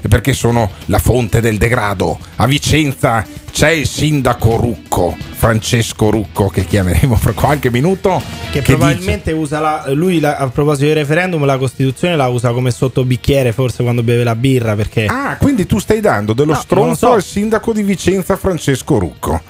perché 0.08 0.34
sono 0.34 0.72
la 0.86 1.00
fonte 1.00 1.42
del 1.42 1.58
degrado. 1.58 2.18
A 2.36 2.46
Vicenza 2.46 3.26
c'è 3.58 3.72
il 3.72 3.88
sindaco 3.88 4.56
Rucco, 4.56 5.18
Francesco 5.32 6.12
Rucco, 6.12 6.48
che 6.48 6.64
chiameremo 6.64 7.16
fra 7.16 7.32
qualche 7.32 7.72
minuto. 7.72 8.22
Che, 8.52 8.60
dice- 8.60 8.76
probabilmente 8.76 9.32
usa 9.32 9.60
la, 9.60 9.84
lui 9.94 10.20
la- 10.20 10.36
a 10.36 10.48
proposito 10.50 10.86
del 10.86 10.94
referendum 10.98 11.44
la 11.44 11.58
Costituzione 11.58 12.16
la 12.16 12.28
usa 12.28 12.52
come 12.52 12.70
sottobicchiere 12.70 13.52
forse 13.54 13.82
quando 13.82 14.04
beve 14.04 14.24
la 14.24 14.36
birra 14.36 14.76
perché 14.76 15.06
Ah, 15.08 15.38
quindi 15.38 15.66
tu 15.66 15.80
stai 15.80 16.02
dando 16.02 16.34
dello 16.34 16.54
No, 16.54 16.60
stronzo 16.60 17.08
so. 17.08 17.12
al 17.14 17.24
sindaco 17.24 17.74
di 17.74 17.82
Vicenza 17.82 18.36
Francesco 18.38 19.00
Rucco. 19.00 19.42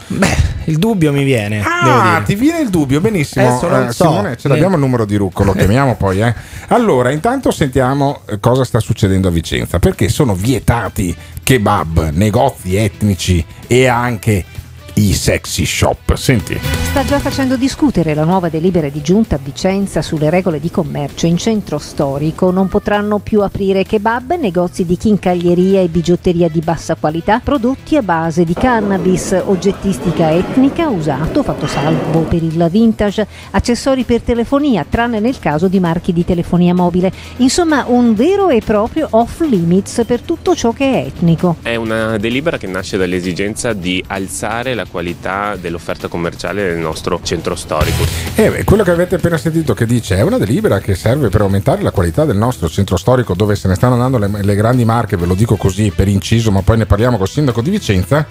il 0.66 0.78
dubbio 0.78 1.12
mi 1.12 1.24
viene 1.26 1.62
Ah, 1.62 2.22
ti 2.26 2.36
viene 2.36 2.62
il 2.62 2.70
dubbio, 2.70 3.02
benissimo. 3.02 3.58
Eh, 3.62 3.92
so. 3.92 4.06
Simone, 4.06 4.38
ce 4.38 4.48
l'abbiamo 4.48 4.76
il 4.76 4.82
numero 4.82 5.04
di 5.04 5.18
Rucco, 5.18 5.44
lo 5.44 5.52
chiamiamo 5.54 5.96
poi. 5.98 6.22
Eh. 6.22 6.34
Allora, 6.70 7.12
intanto 7.12 7.52
sentiamo 7.52 8.22
eh, 8.30 8.40
cosa 8.40 8.64
sta 8.64 8.80
succedendo 8.80 9.28
a 9.28 9.32
Vicenza, 9.32 9.80
perché 9.80 10.08
sono 10.08 10.34
vietati 10.34 11.14
kebab, 11.44 12.10
negozi 12.14 12.76
etnici 12.76 13.44
e 13.68 13.88
anche 13.98 14.46
i 14.96 15.14
sexy 15.14 15.66
shop. 15.66 16.16
Senti. 16.16 16.87
Sta 16.98 17.06
già 17.06 17.20
facendo 17.20 17.58
discutere 17.58 18.16
la 18.16 18.24
nuova 18.24 18.50
delibera 18.50 18.90
di 18.90 19.04
giunta 19.04 19.36
a 19.36 19.40
Vicenza 19.40 20.02
sulle 20.02 20.32
regole 20.32 20.60
di 20.60 20.72
commercio 20.72 21.28
in 21.28 21.38
centro 21.38 21.78
storico. 21.78 22.50
Non 22.50 22.70
potranno 22.70 23.20
più 23.20 23.44
aprire 23.44 23.84
kebab, 23.84 24.34
negozi 24.34 24.84
di 24.84 24.98
chincaglieria 24.98 25.80
e 25.82 25.90
bigiotteria 25.90 26.50
di 26.50 26.60
bassa 26.60 26.96
qualità, 26.96 27.40
prodotti 27.40 27.98
a 27.98 28.02
base 28.02 28.46
di 28.46 28.56
cannabis, 28.56 29.40
oggettistica 29.46 30.32
etnica, 30.32 30.90
usato, 30.90 31.44
fatto 31.44 31.68
salvo 31.68 32.22
per 32.22 32.42
il 32.42 32.68
vintage, 32.72 33.28
accessori 33.52 34.02
per 34.04 34.22
telefonia, 34.22 34.84
tranne 34.90 35.20
nel 35.20 35.38
caso 35.38 35.68
di 35.68 35.80
marchi 35.80 36.12
di 36.12 36.26
telefonia 36.26 36.74
mobile. 36.74 37.12
Insomma, 37.38 37.86
un 37.86 38.16
vero 38.16 38.50
e 38.50 38.62
proprio 38.66 39.08
off 39.12 39.42
limits 39.42 40.04
per 40.04 40.22
tutto 40.22 40.56
ciò 40.56 40.72
che 40.72 40.94
è 40.94 41.06
etnico. 41.06 41.58
È 41.62 41.76
una 41.76 42.18
delibera 42.18 42.58
che 42.58 42.66
nasce 42.66 42.98
dall'esigenza 42.98 43.74
di 43.74 44.04
alzare 44.08 44.74
la 44.74 44.88
qualità 44.90 45.56
dell'offerta 45.56 46.08
commerciale 46.08 46.64
del 46.64 46.78
nostro 46.78 46.86
centro 47.24 47.56
storico. 47.56 48.04
Eh 48.36 48.64
quello 48.64 48.84
che 48.84 48.92
avete 48.92 49.16
appena 49.16 49.38
sentito 49.38 49.74
che 49.74 49.86
dice 49.86 50.16
è 50.16 50.22
una 50.22 50.38
delibera 50.38 50.80
che 50.80 50.96
serve 50.96 51.30
per 51.30 51.42
aumentare 51.42 51.82
la 51.82 51.92
qualità 51.92 52.26
del 52.26 52.38
nostro 52.38 52.70
centro 52.70 52.98
storico 52.98 53.34
dove 53.34 53.56
se 53.56 53.68
ne 53.68 53.76
stanno 53.76 53.94
andando 53.94 54.18
le, 54.18 54.44
le 54.44 54.56
grandi 54.56 54.86
marche, 54.86 55.18
ve 55.18 55.26
lo 55.26 55.34
dico 55.34 55.56
così 55.56 55.92
per 55.96 56.08
inciso, 56.08 56.52
ma 56.52 56.62
poi 56.62 56.78
ne 56.78 56.86
parliamo 56.86 57.18
col 57.18 57.28
sindaco 57.30 57.62
di 57.62 57.70
Vicenza, 57.70 58.26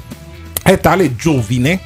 è 0.63 0.79
tale 0.79 1.15
Giovine 1.17 1.81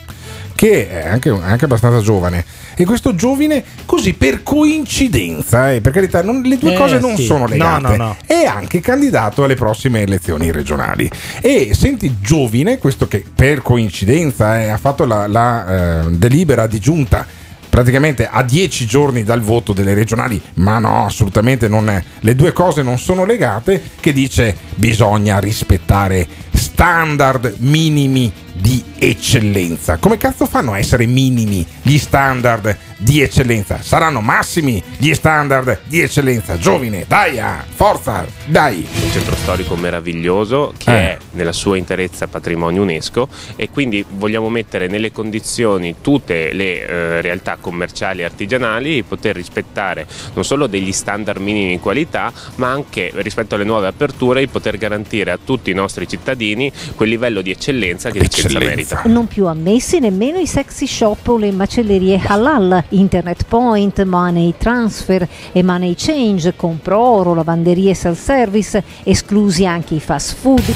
che 0.60 0.90
è 0.90 1.08
anche, 1.08 1.30
anche 1.30 1.64
abbastanza 1.64 2.02
giovane 2.02 2.44
e 2.76 2.84
questo 2.84 3.14
giovine 3.14 3.64
così 3.86 4.12
per 4.12 4.42
coincidenza 4.42 5.72
eh, 5.72 5.80
per 5.80 5.90
carità 5.90 6.22
non- 6.22 6.42
le 6.42 6.58
due 6.58 6.74
Eh, 6.74 6.76
cose 6.76 6.98
non 6.98 7.16
sì. 7.16 7.24
sono 7.24 7.40
No, 7.40 7.46
legate 7.46 7.96
no, 7.96 8.04
no. 8.04 8.16
è 8.26 8.44
anche 8.44 8.80
candidato 8.80 9.42
alle 9.42 9.54
prossime 9.54 10.02
elezioni 10.02 10.52
regionali 10.52 11.10
e 11.40 11.70
senti 11.72 12.16
giovine 12.20 12.76
questo 12.76 13.08
che 13.08 13.24
per 13.34 13.62
coincidenza 13.62 14.60
eh, 14.60 14.68
ha 14.68 14.76
fatto 14.76 15.06
la, 15.06 15.26
la, 15.26 16.02
eh, 16.02 16.10
delibera 16.10 16.66
di 16.66 16.78
giunta 16.78 17.26
praticamente 17.70 18.28
a 18.30 18.42
dieci 18.42 18.84
giorni 18.84 19.22
dal 19.22 19.40
voto 19.40 19.72
delle 19.72 19.94
regionali, 19.94 20.42
ma 20.54 20.80
no, 20.80 21.06
assolutamente 21.06 21.68
non 21.68 21.88
è. 21.88 22.02
Le 22.18 22.34
due 22.34 22.52
cose 22.52 22.82
non 22.82 22.98
sono 22.98 23.24
legate, 23.24 23.80
che 24.00 24.12
dice 24.12 24.56
bisogna 24.74 25.38
rispettare 25.38 26.26
standard 26.60 27.54
minimi 27.58 28.30
di 28.52 28.84
eccellenza. 28.98 29.96
Come 29.96 30.18
cazzo 30.18 30.44
fanno 30.44 30.72
a 30.74 30.78
essere 30.78 31.06
minimi 31.06 31.64
gli 31.80 31.96
standard 31.96 32.76
di 32.98 33.22
eccellenza? 33.22 33.80
Saranno 33.80 34.20
massimi 34.20 34.82
gli 34.98 35.14
standard 35.14 35.80
di 35.84 36.00
eccellenza. 36.00 36.58
Giovine, 36.58 37.06
dai, 37.08 37.38
ah, 37.38 37.64
forza, 37.74 38.26
dai. 38.44 38.86
Un 39.02 39.10
centro 39.10 39.34
storico 39.36 39.74
meraviglioso 39.76 40.74
che 40.76 40.90
Eh. 40.90 40.94
è 41.12 41.18
nella 41.32 41.52
sua 41.52 41.78
interezza 41.78 42.26
patrimonio 42.26 42.82
UNESCO 42.82 43.28
e 43.56 43.70
quindi 43.70 44.04
vogliamo 44.06 44.50
mettere 44.50 44.86
nelle 44.88 45.12
condizioni 45.12 45.96
tutte 46.02 46.52
le 46.52 46.86
eh, 46.86 47.20
realtà 47.22 47.56
commerciali 47.58 48.20
e 48.20 48.24
artigianali 48.24 48.94
di 48.96 49.02
poter 49.02 49.36
rispettare 49.36 50.06
non 50.34 50.44
solo 50.44 50.66
degli 50.66 50.92
standard 50.92 51.40
minimi 51.40 51.70
di 51.70 51.78
qualità 51.78 52.32
ma 52.56 52.70
anche 52.70 53.10
rispetto 53.14 53.54
alle 53.54 53.64
nuove 53.64 53.86
aperture 53.86 54.40
di 54.40 54.48
poter 54.48 54.76
garantire 54.76 55.30
a 55.30 55.38
tutti 55.42 55.70
i 55.70 55.74
nostri 55.74 56.06
cittadini 56.06 56.48
quel 56.94 57.08
livello 57.08 57.40
di 57.40 57.50
eccellenza 57.50 58.10
che 58.10 58.20
Vicenza 58.20 58.58
merita. 58.58 59.02
Non 59.06 59.26
più 59.26 59.46
ammessi 59.46 59.98
nemmeno 59.98 60.38
i 60.38 60.46
sexy 60.46 60.86
shop 60.86 61.28
o 61.28 61.36
le 61.36 61.52
macellerie 61.52 62.20
halal, 62.24 62.84
internet 62.90 63.44
point, 63.44 64.02
money 64.04 64.54
transfer 64.58 65.26
e 65.52 65.62
money 65.62 65.94
change, 65.96 66.54
compro 66.56 66.98
oro, 66.98 67.34
lavanderie 67.34 67.94
self-service, 67.94 68.82
esclusi 69.04 69.66
anche 69.66 69.94
i 69.94 70.00
fast 70.00 70.36
food. 70.36 70.74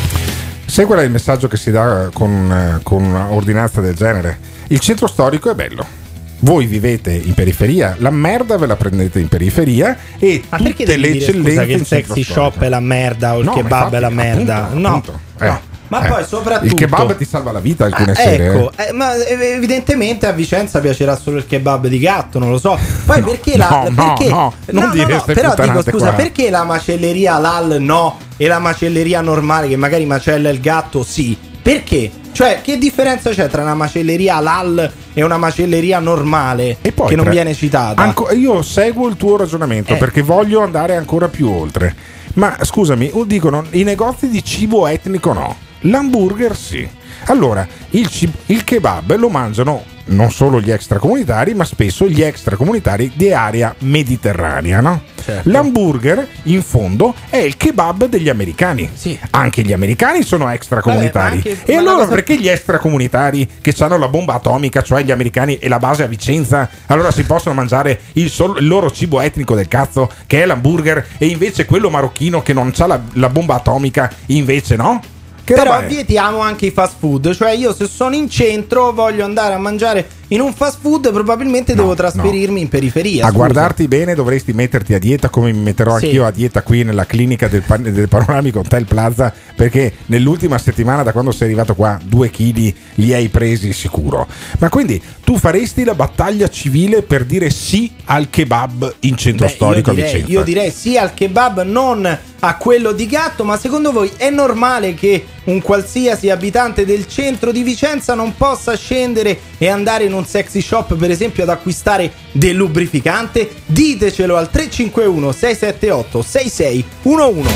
Sai 0.66 0.86
qual 0.86 1.00
è 1.00 1.04
il 1.04 1.10
messaggio 1.10 1.46
che 1.46 1.56
si 1.56 1.70
dà 1.70 2.08
con, 2.12 2.50
eh, 2.50 2.80
con 2.82 3.04
un'ordinanza 3.04 3.80
del 3.80 3.94
genere? 3.94 4.38
Il 4.68 4.80
centro 4.80 5.06
storico 5.06 5.50
è 5.50 5.54
bello. 5.54 6.02
Voi 6.44 6.66
vivete 6.66 7.10
in 7.10 7.32
periferia, 7.32 7.96
la 8.00 8.10
merda 8.10 8.58
ve 8.58 8.66
la 8.66 8.76
prendete 8.76 9.18
in 9.18 9.28
periferia 9.28 9.96
e 10.18 10.42
Ma 10.50 10.58
tutte 10.58 10.96
le 10.98 11.08
eccellenze 11.08 11.64
che 11.64 11.72
il 11.72 11.86
sexy 11.86 12.22
shop 12.22 12.60
è 12.60 12.68
la 12.68 12.80
merda 12.80 13.34
o 13.34 13.38
il 13.38 13.46
No, 13.46 13.52
kebab 13.54 13.70
infatti, 13.84 13.94
è 13.96 13.98
la 14.00 14.10
merda? 14.10 14.56
appunto, 14.64 14.78
no. 14.78 14.88
appunto. 14.88 15.20
Eh, 15.40 15.52
Ma 15.88 16.04
eh. 16.04 16.08
poi 16.10 16.24
soprattutto 16.26 16.66
Il 16.66 16.74
kebab 16.74 17.16
ti 17.16 17.24
salva 17.24 17.50
la 17.50 17.60
vita 17.60 17.86
alcune 17.86 18.12
Ah, 18.12 18.14
sere. 18.14 18.46
ecco, 18.46 18.72
eh. 18.76 18.88
eh, 18.88 18.92
ma 18.92 19.14
evidentemente 19.24 20.26
a 20.26 20.32
Vicenza 20.32 20.80
piacerà 20.80 21.16
solo 21.16 21.38
il 21.38 21.46
kebab 21.46 21.86
di 21.86 21.98
gatto, 21.98 22.38
non 22.38 22.50
lo 22.50 22.58
so. 22.58 22.78
Poi 23.06 23.22
perché 23.22 23.56
la 23.56 23.68
no, 23.70 23.88
no, 23.88 24.12
perché, 24.14 24.28
no, 24.28 24.52
non 24.72 24.90
dire 24.90 25.18
ste 25.20 25.32
però 25.32 25.54
dico 25.54 25.82
scusa, 25.82 26.08
qua. 26.08 26.12
perché 26.12 26.50
la 26.50 26.64
macelleria 26.64 27.36
halal 27.36 27.78
no 27.80 28.18
e 28.36 28.46
la 28.48 28.58
macelleria 28.58 29.22
normale 29.22 29.66
che 29.66 29.76
magari 29.76 30.04
macella 30.04 30.50
il 30.50 30.60
gatto 30.60 31.02
sì? 31.04 31.38
Perché? 31.62 32.10
Cioè, 32.34 32.62
che 32.62 32.78
differenza 32.78 33.30
c'è 33.30 33.48
tra 33.48 33.62
una 33.62 33.76
macelleria 33.76 34.34
halal 34.34 34.90
e 35.12 35.22
una 35.22 35.38
macelleria 35.38 36.00
normale 36.00 36.78
che 36.82 36.92
non 37.14 37.24
tra- 37.26 37.30
viene 37.30 37.54
citata? 37.54 38.02
Anco- 38.02 38.32
io 38.32 38.60
seguo 38.62 39.06
il 39.06 39.16
tuo 39.16 39.36
ragionamento 39.36 39.94
Eh. 39.94 39.98
perché 39.98 40.20
voglio 40.20 40.60
andare 40.60 40.96
ancora 40.96 41.28
più 41.28 41.48
oltre. 41.48 41.94
Ma 42.34 42.56
scusami, 42.60 43.12
dicono 43.24 43.64
i 43.70 43.84
negozi 43.84 44.28
di 44.28 44.42
cibo 44.42 44.88
etnico 44.88 45.32
no, 45.32 45.56
l'hamburger 45.82 46.56
sì. 46.56 46.86
Allora, 47.26 47.64
il, 47.90 48.08
cib- 48.08 48.34
il 48.46 48.64
kebab 48.64 49.14
lo 49.14 49.28
mangiano 49.28 49.84
non 50.06 50.30
solo 50.30 50.60
gli 50.60 50.70
extracomunitari, 50.70 51.54
ma 51.54 51.64
spesso 51.64 52.06
gli 52.08 52.22
extracomunitari 52.22 53.12
di 53.14 53.32
area 53.32 53.74
mediterranea, 53.80 54.80
no? 54.80 55.02
Certo. 55.24 55.48
L'hamburger, 55.50 56.26
in 56.44 56.62
fondo, 56.62 57.14
è 57.30 57.38
il 57.38 57.56
kebab 57.56 58.06
degli 58.06 58.28
americani. 58.28 58.90
Anche 59.30 59.62
gli 59.62 59.72
americani 59.72 60.22
sono 60.22 60.50
extracomunitari. 60.50 61.36
Vabbè, 61.38 61.48
anche- 61.50 61.72
e 61.72 61.76
allora 61.76 61.96
cosa- 61.96 62.08
perché 62.08 62.38
gli 62.38 62.48
extracomunitari 62.48 63.48
che 63.60 63.74
hanno 63.78 63.96
la 63.96 64.08
bomba 64.08 64.34
atomica, 64.34 64.82
cioè 64.82 65.02
gli 65.02 65.10
americani 65.10 65.56
e 65.56 65.68
la 65.68 65.78
base 65.78 66.02
a 66.02 66.06
Vicenza, 66.06 66.68
allora 66.86 67.10
si 67.10 67.24
possono 67.24 67.54
mangiare 67.54 68.00
il, 68.14 68.28
sol- 68.28 68.58
il 68.60 68.66
loro 68.66 68.90
cibo 68.90 69.20
etnico 69.20 69.54
del 69.54 69.68
cazzo, 69.68 70.10
che 70.26 70.42
è 70.42 70.46
l'hamburger, 70.46 71.06
e 71.16 71.26
invece 71.26 71.64
quello 71.64 71.88
marocchino 71.88 72.42
che 72.42 72.52
non 72.52 72.72
ha 72.76 72.86
la, 72.86 73.00
la 73.14 73.28
bomba 73.30 73.54
atomica, 73.54 74.10
invece 74.26 74.76
no? 74.76 75.00
Che 75.44 75.52
Però 75.52 75.82
vietiamo 75.86 76.38
anche 76.38 76.66
i 76.66 76.70
fast 76.70 76.94
food. 76.98 77.34
Cioè, 77.34 77.50
io 77.50 77.74
se 77.74 77.86
sono 77.86 78.14
in 78.14 78.30
centro, 78.30 78.92
voglio 78.92 79.24
andare 79.24 79.52
a 79.52 79.58
mangiare 79.58 80.08
in 80.28 80.40
un 80.40 80.54
fast 80.54 80.78
food, 80.80 81.12
probabilmente 81.12 81.74
devo 81.74 81.94
trasferirmi 81.94 82.62
in 82.62 82.68
periferia. 82.70 83.24
A 83.24 83.26
scusa. 83.26 83.36
guardarti 83.36 83.86
bene 83.86 84.14
dovresti 84.14 84.54
metterti 84.54 84.94
a 84.94 84.98
dieta 84.98 85.28
come 85.28 85.52
mi 85.52 85.58
metterò 85.58 85.98
Sì. 85.98 86.06
anch'io 86.06 86.24
a 86.24 86.30
dieta 86.30 86.62
qui 86.62 86.82
nella 86.82 87.04
clinica 87.04 87.46
del, 87.46 87.60
pan- 87.60 87.82
del 87.82 88.08
Panoramico 88.08 88.60
Hotel 88.60 88.86
Plaza 88.86 89.32
perché 89.54 89.92
nell'ultima 90.06 90.56
settimana 90.56 91.02
da 91.02 91.12
quando 91.12 91.30
sei 91.30 91.48
arrivato 91.48 91.74
qua 91.74 92.00
due 92.02 92.30
chili 92.30 92.74
li 92.94 93.12
hai 93.12 93.28
presi 93.28 93.74
sicuro. 93.74 94.26
Ma 94.60 94.70
quindi 94.70 95.00
tu 95.22 95.36
faresti 95.36 95.84
la 95.84 95.94
battaglia 95.94 96.48
civile 96.48 97.02
per 97.02 97.26
dire 97.26 97.50
sì 97.50 97.92
al 98.06 98.30
kebab 98.30 98.94
in 99.00 99.16
centro 99.18 99.46
Beh, 99.46 99.52
storico 99.52 99.90
io 99.90 99.92
a 99.92 99.94
direi, 99.94 100.12
Vicenza? 100.12 100.32
io 100.32 100.42
direi 100.42 100.70
sì 100.70 100.96
al 100.96 101.12
kebab, 101.12 101.62
non 101.64 102.18
a 102.40 102.56
quello 102.56 102.92
di 102.92 103.06
gatto, 103.06 103.44
ma 103.44 103.58
secondo 103.58 103.92
voi 103.92 104.10
è 104.16 104.30
normale 104.30 104.94
che 104.94 105.24
un 105.44 105.60
qualsiasi 105.60 106.30
abitante 106.30 106.84
del 106.84 107.06
centro 107.06 107.52
di 107.52 107.62
Vicenza 107.62 108.14
non 108.14 108.36
possa 108.36 108.76
scendere 108.76 109.38
e 109.58 109.68
andare 109.68 110.04
in 110.04 110.12
un 110.12 110.24
sexy 110.24 110.60
shop, 110.60 110.94
per 110.96 111.10
esempio, 111.10 111.42
ad 111.42 111.48
acquistare 111.48 112.12
del 112.32 112.56
lubrificante? 112.56 113.50
Ditecelo 113.66 114.36
al 114.36 114.50
351 114.50 115.32
678 115.32 116.22
6611. 116.22 117.52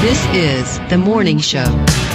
This 0.00 0.24
is 0.32 0.80
the 0.88 0.96
morning 0.96 1.40
show. 1.40 2.07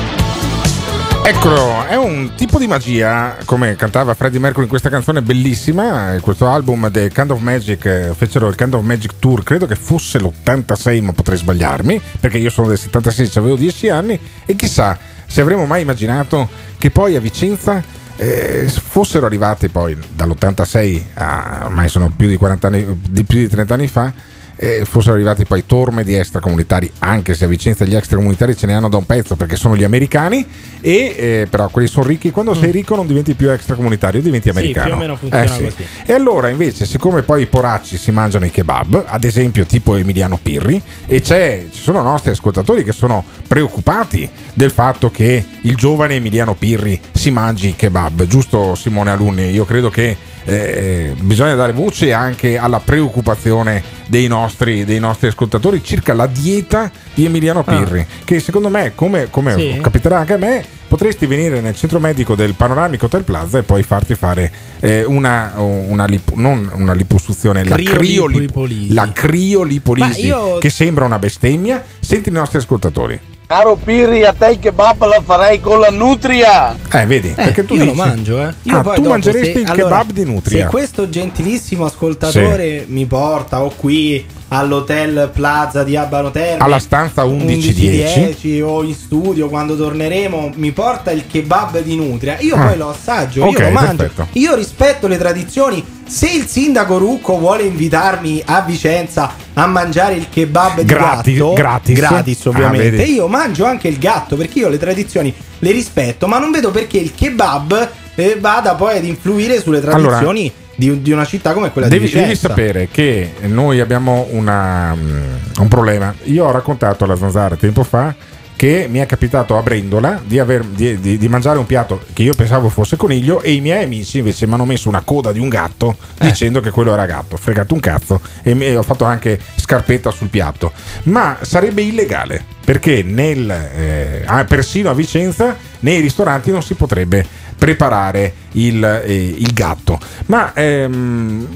Eccolo, 1.25 1.85
è 1.85 1.95
un 1.95 2.33
tipo 2.35 2.59
di 2.59 2.67
magia, 2.67 3.37
come 3.45 3.77
cantava 3.77 4.13
Freddie 4.13 4.41
Mercury 4.41 4.63
in 4.63 4.69
questa 4.69 4.89
canzone 4.89 5.21
bellissima, 5.21 6.17
questo 6.19 6.49
album 6.49 6.91
The 6.91 7.09
Kind 7.09 7.31
of 7.31 7.39
Magic, 7.39 7.85
eh, 7.85 8.13
fecero 8.13 8.49
il 8.49 8.55
Kind 8.55 8.73
of 8.73 8.83
Magic 8.83 9.13
Tour, 9.19 9.41
credo 9.41 9.65
che 9.65 9.75
fosse 9.75 10.19
l'86, 10.19 11.01
ma 11.01 11.13
potrei 11.13 11.37
sbagliarmi, 11.37 12.01
perché 12.19 12.39
io 12.39 12.49
sono 12.49 12.67
del 12.67 12.77
76, 12.77 13.29
avevo 13.35 13.55
10 13.55 13.87
anni, 13.87 14.19
e 14.45 14.55
chissà 14.57 14.97
se 15.25 15.39
avremmo 15.39 15.65
mai 15.65 15.83
immaginato 15.83 16.49
che 16.77 16.91
poi 16.91 17.15
a 17.15 17.21
Vicenza 17.21 17.81
eh, 18.17 18.67
fossero 18.67 19.25
arrivati 19.25 19.69
poi 19.69 19.97
dall'86 20.13 21.03
a 21.13 21.61
ormai 21.63 21.87
sono 21.87 22.11
più 22.15 22.27
di 22.27 22.35
40 22.35 22.67
anni, 22.67 22.99
di 23.09 23.23
più 23.23 23.39
di 23.39 23.47
30 23.47 23.73
anni 23.73 23.87
fa, 23.87 24.11
eh, 24.55 24.85
fossero 24.85 25.15
arrivati 25.15 25.45
poi 25.45 25.65
torme 25.65 26.03
di 26.03 26.13
extracomunitari, 26.13 26.91
anche 26.99 27.33
se 27.33 27.45
a 27.45 27.47
Vicenza 27.47 27.85
gli 27.85 27.95
extracomunitari 27.95 28.55
ce 28.55 28.67
ne 28.67 28.75
hanno 28.75 28.89
da 28.89 28.97
un 28.97 29.05
pezzo 29.05 29.35
perché 29.35 29.55
sono 29.55 29.75
gli 29.75 29.83
americani, 29.83 30.45
e 30.79 31.15
eh, 31.17 31.47
però 31.49 31.69
quelli 31.69 31.87
sono 31.87 32.05
ricchi. 32.05 32.31
Quando 32.31 32.53
sei 32.53 32.71
ricco 32.71 32.95
non 32.95 33.07
diventi 33.07 33.33
più 33.33 33.49
extracomunitario, 33.49 34.21
diventi 34.21 34.49
Mm. 34.49 34.51
Sì, 34.51 34.57
americano. 34.57 35.15
funziona 35.15 35.43
Eh, 35.43 35.71
sì. 35.71 35.85
E 36.05 36.13
allora 36.13 36.49
invece, 36.49 36.85
siccome 36.85 37.23
poi 37.23 37.43
i 37.43 37.45
poracci 37.47 37.97
si 37.97 38.11
mangiano 38.11 38.45
i 38.45 38.51
kebab, 38.51 39.05
ad 39.07 39.23
esempio 39.23 39.65
tipo 39.65 39.95
Emiliano 39.95 40.39
Pirri, 40.41 40.81
e 41.05 41.21
c'è, 41.21 41.65
ci 41.71 41.81
sono 41.81 42.01
nostri 42.01 42.31
ascoltatori 42.31 42.83
che 42.83 42.91
sono 42.91 43.23
preoccupati 43.47 44.29
del 44.53 44.71
fatto 44.71 45.09
che 45.11 45.43
il 45.61 45.75
giovane 45.75 46.15
Emiliano 46.15 46.55
Pirri 46.55 46.99
si 47.11 47.31
mangi 47.31 47.69
i 47.69 47.75
kebab, 47.75 48.25
giusto 48.25 48.75
Simone 48.75 49.11
Alunni? 49.11 49.49
Io 49.49 49.65
credo 49.65 49.89
che 49.89 50.15
eh, 50.45 51.13
bisogna 51.19 51.55
dare 51.55 51.71
voce 51.73 52.13
anche 52.13 52.57
alla 52.57 52.79
preoccupazione 52.79 53.81
dei 54.07 54.27
nostri, 54.27 54.83
dei 54.85 54.99
nostri 54.99 55.27
ascoltatori 55.27 55.83
circa 55.83 56.13
la 56.13 56.27
dieta 56.27 56.91
di 57.13 57.25
Emiliano 57.25 57.63
Pirri, 57.63 58.05
che 58.25 58.39
secondo 58.39 58.69
me, 58.69 58.91
come, 58.95 59.29
come 59.29 59.53
Sì. 59.55 59.79
capiterà 59.81 60.19
anche 60.19 60.33
a 60.33 60.37
me, 60.37 60.63
potresti 60.87 61.25
venire 61.25 61.59
nel 61.61 61.75
centro 61.75 61.99
medico 61.99 62.35
del 62.35 62.53
Panoramico 62.53 63.05
Hotel 63.05 63.23
Plaza 63.23 63.57
e 63.57 63.63
poi 63.63 63.81
farti 63.83 64.13
fare 64.15 64.51
eh, 64.79 65.03
una, 65.03 65.53
una 65.57 66.05
lipo- 66.05 66.33
non 66.35 66.69
una 66.73 66.93
liposuzione, 66.93 67.63
la 67.63 67.75
Criolipolisi. 67.75 68.13
criolipolisi, 68.13 68.93
la 68.93 69.11
criolipolisi 69.11 70.33
che 70.59 70.69
sembra 70.69 71.05
una 71.05 71.19
bestemmia. 71.19 71.83
Senti 71.99 72.29
i 72.29 72.31
nostri 72.33 72.57
ascoltatori. 72.59 73.19
Caro 73.45 73.75
Pirri, 73.75 74.23
a 74.25 74.33
te 74.33 74.51
il 74.51 74.59
kebab 74.59 75.05
la 75.05 75.21
farei 75.23 75.59
con 75.59 75.79
la 75.79 75.89
nutria. 75.89 76.75
Eh, 76.91 77.05
vedi, 77.05 77.29
perché 77.29 77.65
tu 77.65 77.75
io 77.75 77.83
dici- 77.83 77.95
lo 77.95 78.03
mangio, 78.03 78.41
eh. 78.41 78.53
Io 78.63 78.77
Ah, 78.77 78.81
poi 78.81 78.95
tu 78.95 79.07
mangeresti 79.09 79.51
se- 79.53 79.59
il 79.59 79.65
allora, 79.69 79.83
kebab 79.99 80.11
di 80.11 80.25
nutria. 80.25 80.63
Se 80.63 80.69
questo 80.69 81.09
gentilissimo 81.09 81.85
ascoltatore 81.85 82.85
mi 82.87 83.05
porta 83.05 83.61
o 83.63 83.69
qui 83.75 84.25
all'hotel 84.57 85.29
Plaza 85.33 85.83
di 85.83 85.95
Abano 85.95 86.31
Terme 86.31 86.63
Alla 86.63 86.79
stanza 86.79 87.23
1110. 87.25 88.37
11-10 88.41 88.61
o 88.61 88.83
in 88.83 88.93
studio 88.93 89.49
quando 89.49 89.75
torneremo 89.75 90.51
mi 90.55 90.71
porta 90.71 91.11
il 91.11 91.25
kebab 91.27 91.79
di 91.81 91.95
nutria 91.95 92.37
io 92.39 92.55
Ah. 92.55 92.67
poi 92.67 92.77
lo 92.77 92.89
assaggio 92.89 93.43
Ok, 93.45 93.59
io 93.59 93.65
lo 93.65 93.71
mangio 93.71 93.95
perfetto. 93.95 94.27
io 94.33 94.55
rispetto 94.55 95.07
le 95.07 95.17
tradizioni 95.17 95.83
se 96.05 96.29
il 96.29 96.45
sindaco 96.47 96.97
Rucco 96.97 97.37
vuole 97.39 97.63
invitarmi 97.63 98.41
a 98.45 98.61
Vicenza 98.61 99.33
a 99.53 99.65
mangiare 99.65 100.15
il 100.15 100.27
kebab 100.29 100.81
di 100.81 100.85
Gratis, 100.85 101.37
gatto 101.37 101.53
gratis. 101.53 101.95
gratis 101.95 102.45
Ah, 102.45 102.49
ovviamente 102.49 102.89
vedi. 102.91 103.13
io 103.13 103.27
mangio 103.27 103.65
anche 103.65 103.87
il 103.87 103.97
gatto 103.97 104.35
perché 104.35 104.59
io 104.59 104.69
le 104.69 104.77
tradizioni 104.77 105.33
le 105.59 105.71
rispetto 105.71 106.27
ma 106.27 106.37
non 106.39 106.51
vedo 106.51 106.71
perché 106.71 106.97
il 106.97 107.13
kebab 107.15 107.89
eh, 108.15 108.37
vada 108.39 108.75
poi 108.75 108.97
ad 108.97 109.05
influire 109.05 109.59
sulle 109.61 109.81
tradizioni 109.81 110.51
di, 110.75 111.01
di 111.01 111.11
una 111.11 111.25
città 111.25 111.53
come 111.53 111.71
quella 111.71 111.87
Devi, 111.87 112.05
di 112.05 112.11
Vicenza 112.11 112.27
devi 112.27 112.39
sapere 112.39 112.87
che 112.91 113.33
noi 113.41 113.79
abbiamo 113.79 114.27
una, 114.31 114.93
mm, 114.95 115.33
un 115.59 115.67
problema. 115.67 116.13
Io 116.23 116.45
ho 116.45 116.51
raccontato 116.51 117.03
alla 117.03 117.15
Zanzara 117.15 117.55
tempo 117.55 117.83
fa 117.83 118.13
che 118.55 118.87
mi 118.89 118.99
è 118.99 119.05
capitato 119.05 119.57
a 119.57 119.61
Brendola 119.61 120.21
di, 120.23 120.39
aver- 120.39 120.63
di- 120.65 120.97
di- 120.99 121.17
di 121.17 121.27
mangiare 121.27 121.57
un 121.57 121.65
piatto 121.65 122.01
che 122.13 122.21
io 122.23 122.33
pensavo 122.33 122.69
fosse 122.69 122.95
coniglio 122.95 123.41
e 123.41 123.51
i 123.53 123.59
miei 123.61 123.83
amici 123.83 124.19
invece 124.19 124.47
mi 124.47 124.53
hanno 124.53 124.63
messo 124.63 124.87
una 124.87 125.01
coda 125.01 125.31
di 125.33 125.39
un 125.39 125.49
gatto 125.49 125.97
Eh. 126.19 126.27
dicendo 126.27 126.61
che 126.61 126.69
quello 126.69 126.93
era 126.93 127.05
gatto. 127.05 127.35
Fregato 127.35 127.73
un 127.73 127.79
cazzo 127.81 128.21
e, 128.41 128.53
mi- 128.53 128.65
e 128.65 128.77
ho 128.77 128.83
fatto 128.83 129.03
anche 129.03 129.37
scarpetta 129.55 130.11
sul 130.11 130.29
piatto. 130.29 130.71
Ma 131.03 131.37
sarebbe 131.41 131.81
illegale 131.81 132.45
perché 132.63 133.03
nel, 133.03 133.49
eh, 133.51 134.23
ah, 134.25 134.45
persino 134.45 134.89
a 134.89 134.93
Vicenza 134.93 135.57
nei 135.81 135.99
ristoranti 135.99 136.49
non 136.51 136.63
si 136.63 136.75
potrebbe 136.75 137.25
preparare 137.63 138.33
il, 138.53 138.83
eh, 138.83 139.13
il 139.13 139.53
gatto. 139.53 139.97
Ma 140.25 140.51
ehm, 140.53 141.47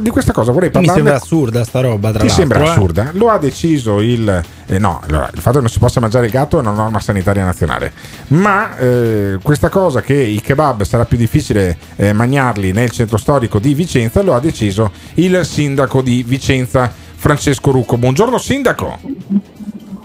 di 0.00 0.08
questa 0.08 0.32
cosa 0.32 0.52
vorrei 0.52 0.68
mi 0.68 0.74
parlare. 0.74 0.94
sembra 0.94 1.16
assurda 1.16 1.64
sta 1.64 1.80
roba 1.80 2.12
tra 2.12 2.20
Ti 2.20 2.26
l'altro 2.28 2.34
sembra 2.34 2.60
eh. 2.60 2.68
assurda? 2.70 3.10
Lo 3.12 3.28
ha 3.28 3.36
deciso 3.36 4.00
il. 4.00 4.42
eh, 4.66 4.78
no, 4.78 5.02
allora, 5.06 5.28
il 5.34 5.40
fatto 5.40 5.56
che 5.56 5.60
non 5.60 5.68
si 5.68 5.78
possa 5.78 6.00
mangiare 6.00 6.24
il 6.24 6.32
gatto 6.32 6.56
è 6.56 6.60
una 6.60 6.70
norma 6.70 6.98
sanitaria 6.98 7.44
nazionale. 7.44 7.92
Ma 8.28 8.74
eh, 8.78 9.38
questa 9.42 9.68
cosa 9.68 10.00
che 10.00 10.14
i 10.14 10.40
kebab 10.40 10.82
sarà 10.82 11.04
più 11.04 11.18
difficile 11.18 11.76
eh, 11.96 12.14
mangiarli 12.14 12.72
nel 12.72 12.90
centro 12.90 13.18
storico 13.18 13.58
di 13.58 13.74
Vicenza 13.74 14.22
lo 14.22 14.34
ha 14.34 14.40
deciso 14.40 14.90
il 15.16 15.44
sindaco 15.44 16.00
di 16.00 16.22
Vicenza, 16.26 16.90
Francesco 17.16 17.70
Rucco. 17.70 17.98
Buongiorno, 17.98 18.38
sindaco. 18.38 18.98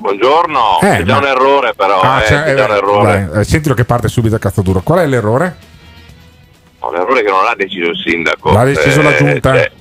Buongiorno, 0.09 0.79
Eh, 0.83 0.97
è 0.99 1.03
già 1.03 1.13
ma- 1.13 1.17
un 1.19 1.25
errore 1.25 1.73
però, 1.75 1.99
Ah, 1.99 2.21
eh, 2.21 2.27
cioè, 2.27 2.43
è 2.43 2.53
già 2.55 2.65
un 2.65 2.71
eh, 2.71 2.75
errore. 2.75 3.27
vai, 3.31 3.41
eh, 3.41 3.43
sentilo 3.43 3.73
che 3.73 3.85
parte 3.85 4.07
subito 4.07 4.35
a 4.35 4.37
cazzo 4.37 4.61
duro. 4.61 4.81
Qual 4.81 4.99
è 4.99 5.07
l'errore? 5.07 5.55
No, 6.79 6.91
l'errore 6.91 7.23
che 7.23 7.29
non 7.31 7.43
l'ha 7.43 7.55
deciso 7.57 7.89
il 7.89 7.97
sindaco. 8.05 8.51
L'ha 8.51 8.65
deciso 8.65 9.01
la 9.01 9.15
giunta? 9.15 9.53
cioè, 9.55 9.71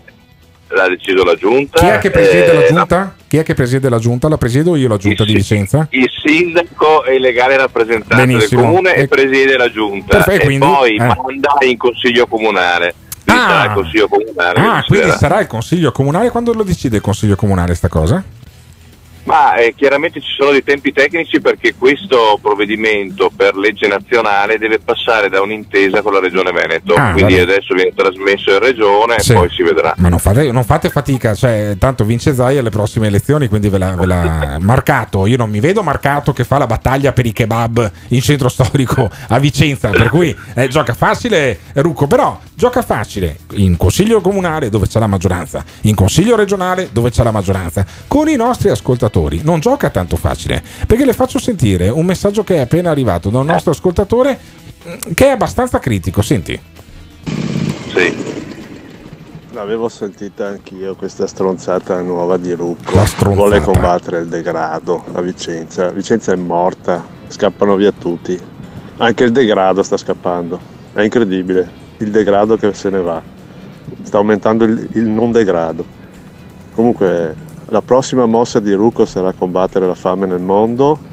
l'ha 0.68 0.88
deciso 0.88 1.24
la 1.24 1.34
giunta. 1.36 1.78
Chi 1.78 1.86
è 1.88 1.98
che 1.98 2.10
presiede 2.10 2.50
eh, 2.52 2.54
la 2.54 2.66
giunta? 2.66 3.14
Chi 3.28 3.36
è 3.36 3.42
che 3.42 3.52
presiede 3.52 3.88
la 3.90 3.98
giunta? 3.98 4.28
La 4.30 4.38
presiedo 4.38 4.76
io 4.76 4.88
la 4.88 4.96
giunta 4.96 5.24
di 5.24 5.34
Vicenza? 5.34 5.86
Il 5.90 6.08
sindaco 6.24 7.04
è 7.04 7.10
il 7.10 7.20
legale 7.20 7.58
rappresentante 7.58 8.14
Benissimo. 8.24 8.62
del 8.62 8.70
comune 8.70 8.94
E- 8.94 9.02
e 9.02 9.08
presiede 9.08 9.56
la 9.58 9.70
giunta. 9.70 10.16
Perfetto, 10.16 10.40
e 10.42 10.44
quindi- 10.46 10.66
poi 10.66 10.94
eh. 10.96 11.04
manda 11.04 11.56
in 11.66 11.76
consiglio 11.76 12.26
comunale. 12.26 12.94
Quindi 13.26 13.42
Ah. 13.42 13.48
sarà 13.50 13.64
il 13.66 13.72
consiglio 13.74 14.08
comunale. 14.08 14.58
Ah, 14.58 14.82
quindi 14.86 15.06
deciderà. 15.06 15.16
sarà 15.18 15.40
il 15.40 15.46
consiglio 15.48 15.92
comunale? 15.92 16.30
Quando 16.30 16.54
lo 16.54 16.62
decide 16.62 16.96
il 16.96 17.02
consiglio 17.02 17.36
comunale 17.36 17.74
sta 17.74 17.88
cosa? 17.88 18.22
Ma 19.24 19.54
eh, 19.56 19.74
chiaramente 19.74 20.20
ci 20.20 20.34
sono 20.36 20.50
dei 20.50 20.62
tempi 20.62 20.92
tecnici 20.92 21.40
perché 21.40 21.74
questo 21.78 22.38
provvedimento 22.42 23.30
per 23.34 23.56
legge 23.56 23.86
nazionale 23.86 24.58
deve 24.58 24.78
passare 24.78 25.30
da 25.30 25.40
un'intesa 25.40 26.02
con 26.02 26.12
la 26.12 26.20
Regione 26.20 26.52
Veneto. 26.52 26.92
Ah, 26.94 27.12
Quindi 27.12 27.36
vabbè. 27.36 27.52
adesso 27.52 27.72
viene 27.74 27.92
trasmesso 27.94 28.50
in 28.52 28.58
Regione 28.58 29.18
Sì. 29.20 29.32
e 29.32 29.34
poi 29.34 29.48
si 29.50 29.62
vedrà. 29.62 29.94
Ma 29.96 30.10
non 30.10 30.18
fate, 30.18 30.52
non 30.52 30.62
fate 30.64 30.90
fatica, 30.90 31.34
cioè, 31.34 31.76
tanto 31.78 32.04
vince 32.04 32.34
Zai 32.34 32.58
alle 32.58 32.68
prossime 32.68 33.06
elezioni, 33.06 33.48
quindi 33.48 33.70
ve 33.70 33.78
l'ha, 33.78 33.94
ve 33.94 34.04
l'ha 34.06 34.58
marcato. 34.60 35.24
Io 35.26 35.38
non 35.38 35.48
mi 35.48 35.60
vedo 35.60 35.82
marcato 35.82 36.34
che 36.34 36.44
fa 36.44 36.58
la 36.58 36.66
battaglia 36.66 37.12
per 37.12 37.24
i 37.24 37.32
kebab 37.32 37.90
in 38.08 38.20
centro 38.20 38.50
storico 38.50 39.10
a 39.28 39.38
Vicenza, 39.38 39.88
per 39.88 40.10
cui 40.10 40.36
eh, 40.54 40.68
gioca 40.68 40.92
facile 40.92 41.60
Rucco, 41.76 42.06
però 42.06 42.38
gioca 42.54 42.82
facile 42.82 43.38
in 43.52 43.78
consiglio 43.78 44.20
comunale 44.20 44.68
dove 44.68 44.86
c'è 44.86 44.98
la 44.98 45.06
maggioranza, 45.06 45.64
in 45.82 45.94
consiglio 45.94 46.36
regionale 46.36 46.90
dove 46.92 47.10
c'è 47.10 47.22
la 47.22 47.30
maggioranza. 47.30 47.86
Con 48.06 48.28
i 48.28 48.36
nostri 48.36 48.68
ascoltatori 48.68 49.12
non 49.42 49.60
gioca 49.60 49.90
tanto 49.90 50.16
facile, 50.16 50.62
perché 50.86 51.04
le 51.04 51.12
faccio 51.12 51.38
sentire 51.38 51.88
un 51.88 52.04
messaggio 52.04 52.42
che 52.42 52.56
è 52.56 52.60
appena 52.60 52.90
arrivato 52.90 53.30
da 53.30 53.38
un 53.38 53.46
nostro 53.46 53.70
ascoltatore 53.70 54.38
mm, 54.86 55.12
che 55.14 55.26
è 55.26 55.30
abbastanza 55.30 55.78
critico. 55.78 56.22
Senti. 56.22 56.60
L'avevo 59.52 59.88
sentita 59.88 60.48
anch'io 60.48 60.96
questa 60.96 61.28
stronzata 61.28 62.00
nuova 62.00 62.36
di 62.36 62.52
Rucco. 62.54 62.96
La 62.96 63.06
stronzata. 63.06 63.34
Vuole 63.34 63.60
combattere 63.60 64.18
il 64.18 64.26
degrado 64.26 65.04
a 65.12 65.20
Vicenza. 65.20 65.90
Vicenza 65.90 66.32
è 66.32 66.36
morta, 66.36 67.06
scappano 67.28 67.76
via 67.76 67.92
tutti. 67.92 68.36
Anche 68.96 69.24
il 69.24 69.30
degrado 69.30 69.84
sta 69.84 69.96
scappando. 69.96 70.58
È 70.92 71.02
incredibile. 71.02 71.70
Il 71.98 72.10
degrado 72.10 72.56
che 72.56 72.74
se 72.74 72.90
ne 72.90 73.00
va. 73.00 73.22
Sta 74.02 74.16
aumentando 74.16 74.64
il, 74.64 74.88
il 74.94 75.04
non 75.04 75.30
degrado. 75.30 75.84
Comunque 76.74 77.43
la 77.68 77.82
prossima 77.82 78.26
mossa 78.26 78.60
di 78.60 78.72
Rucco 78.72 79.04
sarà 79.04 79.32
combattere 79.32 79.86
la 79.86 79.94
fame 79.94 80.26
nel 80.26 80.40
mondo 80.40 81.12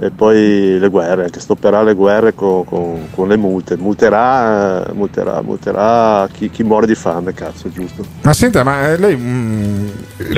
e 0.00 0.10
poi 0.10 0.78
le 0.78 0.88
guerre, 0.88 1.24
anche 1.24 1.40
stopperà 1.40 1.82
le 1.82 1.94
guerre 1.94 2.32
con, 2.32 2.64
con- 2.64 3.08
con 3.12 3.26
le 3.26 3.36
multe, 3.36 3.76
multerà, 3.76 4.86
eh, 4.88 4.92
multerà, 4.92 5.42
multerà 5.42 6.28
chi, 6.32 6.50
chi 6.50 6.62
muore 6.62 6.86
di 6.86 6.94
fame, 6.94 7.34
cazzo, 7.34 7.68
giusto? 7.68 8.04
Ma 8.22 8.32
senta, 8.32 8.62
ma 8.62 8.92
eh, 8.92 8.96
lei, 8.96 9.16
mm, 9.16 9.88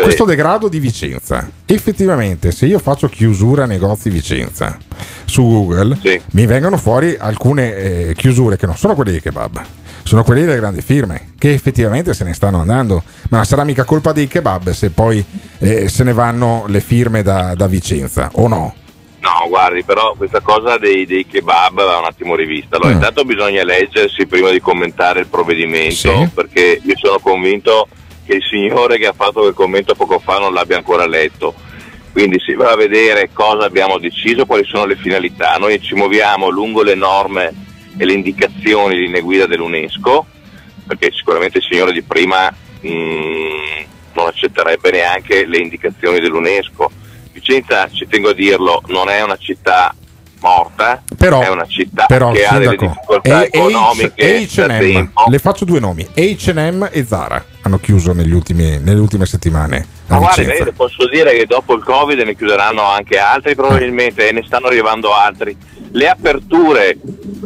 questo 0.01 0.25
degrado 0.25 0.69
di 0.69 0.79
Vicenza, 0.79 1.47
effettivamente 1.67 2.53
se 2.53 2.65
io 2.67 2.79
faccio 2.79 3.09
chiusura 3.09 3.67
negozi 3.67 4.09
Vicenza 4.09 4.79
su 5.27 5.43
Google, 5.43 5.99
mi 6.33 6.47
vengono 6.47 6.79
fuori 6.79 7.17
alcune 7.19 7.75
eh, 7.77 8.15
chiusure 8.17 8.57
che 8.57 8.65
non 8.65 8.77
sono 8.77 8.95
quelle 8.95 9.13
di 9.13 9.21
kebab, 9.21 9.61
sono 10.03 10.23
quelle 10.25 10.45
delle 10.45 10.57
grandi 10.57 10.83
firme, 10.83 11.33
che 11.39 11.53
effettivamente 11.53 12.15
se 12.15 12.25
ne 12.25 12.35
stanno 12.35 12.61
andando. 12.61 13.03
Ma 13.31 13.39
non 13.39 13.47
sarà 13.47 13.65
mica 13.65 13.85
colpa 13.85 14.13
dei 14.13 14.27
kebab 14.29 14.71
se 14.71 14.91
poi 14.91 15.25
eh, 15.59 15.89
se 15.89 16.05
ne 16.05 16.13
vanno 16.13 16.65
le 16.69 16.81
firme 16.81 17.23
da, 17.23 17.55
da 17.55 17.67
Vicenza, 17.67 18.31
o 18.35 18.49
no? 18.49 18.75
No, 19.21 19.49
guardi, 19.49 19.85
però 19.85 20.15
questa 20.17 20.41
cosa 20.41 20.79
dei, 20.79 21.05
dei 21.05 21.27
kebab 21.27 21.75
va 21.85 21.99
un 21.99 22.07
attimo 22.07 22.35
rivista. 22.35 22.77
Allora, 22.77 22.93
Mm. 22.93 22.95
intanto 22.97 23.25
bisogna 23.25 23.63
leggersi 23.65 24.27
prima 24.27 24.51
di 24.51 24.61
commentare 24.61 25.21
il 25.21 25.27
provvedimento, 25.27 25.95
Sì. 25.95 26.29
perché 26.33 26.81
io 26.83 26.95
sono 26.97 27.19
convinto 27.19 27.87
che 28.25 28.37
il 28.37 28.43
signore 28.51 28.97
che 28.97 29.07
ha 29.07 29.13
fatto 29.15 29.41
quel 29.41 29.53
commento 29.55 29.95
poco 29.95 30.19
fa 30.21 30.39
non 30.39 30.55
l'abbia 30.55 30.77
ancora 30.79 31.07
letto. 31.07 31.53
Quindi 32.13 32.41
si 32.41 32.55
va 32.55 32.71
a 32.73 32.77
vedere 32.77 33.29
cosa 33.33 33.67
abbiamo 33.67 33.99
deciso, 33.99 34.47
quali 34.47 34.65
sono 34.65 34.85
le 34.87 34.97
finalità. 34.97 35.57
Noi 35.59 35.81
ci 35.81 35.95
muoviamo 35.95 36.49
lungo 36.49 36.83
le 36.83 36.95
norme 36.95 37.53
e 37.97 38.05
le 38.05 38.13
indicazioni 38.13 38.95
di 38.95 39.03
linee 39.03 39.21
guida 39.21 39.47
dell'UNESCO, 39.47 40.27
perché 40.87 41.11
sicuramente 41.13 41.59
il 41.59 41.65
signore 41.69 41.93
di 41.93 42.03
prima 42.03 42.53
mm, 42.87 43.83
non 44.15 44.27
accetterebbe 44.27 44.91
neanche 44.91 45.47
le 45.47 45.59
indicazioni 45.59 46.21
dell'UNESCO. 46.21 46.91
Vicenza, 47.33 47.89
ci 47.91 48.07
tengo 48.09 48.31
a 48.31 48.35
dirlo, 48.35 48.83
non 48.87 49.09
è 49.09 49.23
una 49.23 49.37
città 49.37 49.95
morta, 50.41 51.03
Però- 51.17 51.41
è 51.41 51.49
una 51.49 51.67
città 51.67 52.07
Però, 52.07 52.33
che 52.33 52.47
ha 52.47 52.59
delle 52.59 52.77
difficoltà 52.77 53.43
e- 53.43 53.51
economiche 53.53 54.47
H&M, 54.47 55.11
le 55.29 55.39
faccio 55.39 55.65
due 55.65 55.81
nomi, 55.81 56.07
H&M 56.15 56.89
e 56.91 57.05
Zara 57.05 57.45
hanno 57.63 57.79
chiuso 57.79 58.13
negli 58.13 58.33
ultimi- 58.33 58.79
nelle 58.79 59.01
ultime 59.01 59.27
settimane 59.27 59.87
Ma 60.07 60.19
le 60.35 60.73
posso 60.75 61.07
dire 61.09 61.37
che 61.37 61.47
dopo 61.47 61.75
il 61.75 61.85
Covid 61.85 62.19
ne 62.21 62.35
chiuderanno 62.35 62.83
anche 62.83 63.19
altri 63.19 63.55
probabilmente 63.55 64.29
e 64.29 64.33
ne 64.33 64.43
stanno 64.45 64.67
arrivando 64.67 65.15
altri. 65.15 65.57
Le 65.93 66.09
aperture 66.09 66.97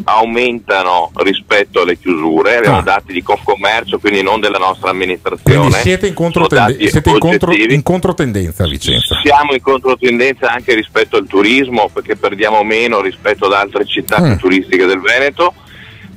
aumentano 0.05 1.11
rispetto 1.16 1.80
alle 1.80 1.99
chiusure, 1.99 2.59
abbiamo 2.59 2.78
Ah. 2.78 2.82
dati 2.82 3.12
di 3.12 3.22
Confcommercio, 3.22 3.99
quindi 3.99 4.22
non 4.22 4.38
della 4.40 4.59
nostra 4.59 4.90
amministrazione. 4.90 5.59
Quindi 5.59 5.76
siete 5.78 6.07
in, 6.09 6.14
controtende- 6.14 6.88
siete 6.88 7.09
in 7.11 7.18
contro- 7.18 7.53
in 7.55 7.82
controtendenza 7.82 8.64
a 8.64 8.68
Vicenza. 8.68 9.18
Siamo 9.22 9.55
in 9.55 9.62
controtendenza 9.62 10.51
anche 10.53 10.74
rispetto 10.74 11.16
al 11.16 11.26
turismo 11.26 11.88
perché 11.92 12.16
perdiamo 12.16 12.62
meno 12.64 13.01
rispetto 13.01 13.47
ad 13.47 13.53
altre 13.55 13.86
città 13.86 14.20
Mm. 14.20 14.36
turistiche 14.36 14.84
del 14.84 15.01
Veneto. 15.01 15.55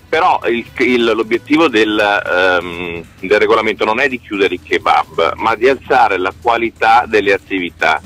Però 0.09 0.39
il- 0.49 0.65
il- 0.79 1.03
l'obiettivo 1.03 1.67
del, 1.67 1.97
ehm, 1.99 3.03
del 3.21 3.39
regolamento 3.39 3.83
non 3.85 3.99
è 3.99 4.07
di 4.07 4.19
chiudere 4.21 4.53
i 4.55 4.61
kebab, 4.61 5.33
ma 5.35 5.53
di 5.55 5.67
alzare 5.67 6.17
la 6.17 6.33
qualità 6.41 7.05
delle 7.07 7.33
attività. 7.33 8.01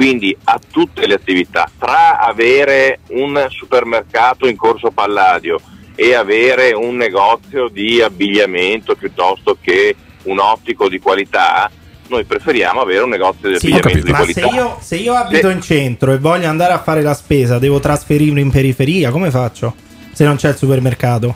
Quindi 0.00 0.34
a 0.44 0.58
tutte 0.70 1.06
le 1.06 1.12
attività, 1.12 1.70
tra 1.78 2.18
avere 2.20 3.00
un 3.08 3.44
supermercato 3.50 4.48
in 4.48 4.56
corso 4.56 4.90
Palladio 4.90 5.60
e 5.94 6.14
avere 6.14 6.72
un 6.72 6.96
negozio 6.96 7.68
di 7.68 8.00
abbigliamento 8.00 8.94
piuttosto 8.96 9.58
che 9.60 9.94
un 10.22 10.38
ottico 10.38 10.88
di 10.88 10.98
qualità, 11.00 11.70
noi 12.08 12.24
preferiamo 12.24 12.80
avere 12.80 13.02
un 13.02 13.10
negozio 13.10 13.50
di 13.50 13.58
Sì, 13.58 13.66
abbigliamento 13.72 14.06
di 14.06 14.10
ma 14.12 14.24
se 14.24 14.40
qualità. 14.40 14.56
io, 14.56 14.78
se 14.80 14.96
io 14.96 15.12
abito 15.12 15.50
in 15.50 15.60
centro 15.60 16.12
e 16.14 16.18
voglio 16.18 16.48
andare 16.48 16.72
a 16.72 16.78
fare 16.78 17.02
la 17.02 17.12
spesa, 17.12 17.58
devo 17.58 17.78
trasferirmi 17.78 18.40
in 18.40 18.50
periferia, 18.50 19.10
come 19.10 19.30
faccio? 19.30 19.74
Se 20.14 20.24
non 20.24 20.36
c'è 20.36 20.48
il 20.48 20.56
supermercato? 20.56 21.34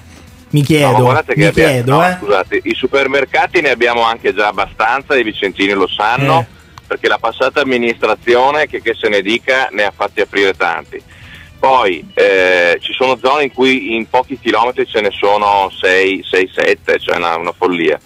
Mi 0.52 0.60
No, 0.60 0.66
chiedo, 0.66 0.96
guardate 1.02 1.34
mi 1.36 1.42
che 1.42 1.48
abbiamo- 1.48 1.70
chiedo, 1.70 1.92
no, 1.96 2.08
eh. 2.08 2.16
scusate, 2.18 2.60
i 2.62 2.74
supermercati 2.74 3.60
ne 3.60 3.68
abbiamo 3.72 4.04
anche 4.04 4.32
già 4.32 4.46
abbastanza, 4.46 5.14
i 5.18 5.22
vicentini 5.22 5.72
lo 5.72 5.86
sanno, 5.86 6.40
Eh. 6.40 6.53
Perché 6.86 7.08
la 7.08 7.18
passata 7.18 7.60
amministrazione, 7.60 8.66
che, 8.66 8.80
che 8.80 8.94
se 8.94 9.08
ne 9.08 9.22
dica, 9.22 9.68
ne 9.72 9.84
ha 9.84 9.92
fatti 9.94 10.20
aprire 10.20 10.54
tanti. 10.54 11.02
Poi 11.58 12.06
eh, 12.14 12.76
ci 12.80 12.92
sono 12.92 13.16
zone 13.16 13.44
in 13.44 13.52
cui 13.52 13.94
in 13.94 14.08
pochi 14.08 14.38
chilometri 14.38 14.86
ce 14.86 15.00
ne 15.00 15.10
sono 15.10 15.70
6, 15.70 16.22
6 16.22 16.50
7, 16.54 16.98
cioè 16.98 17.16
una, 17.16 17.36
una 17.36 17.52
follia. 17.52 17.98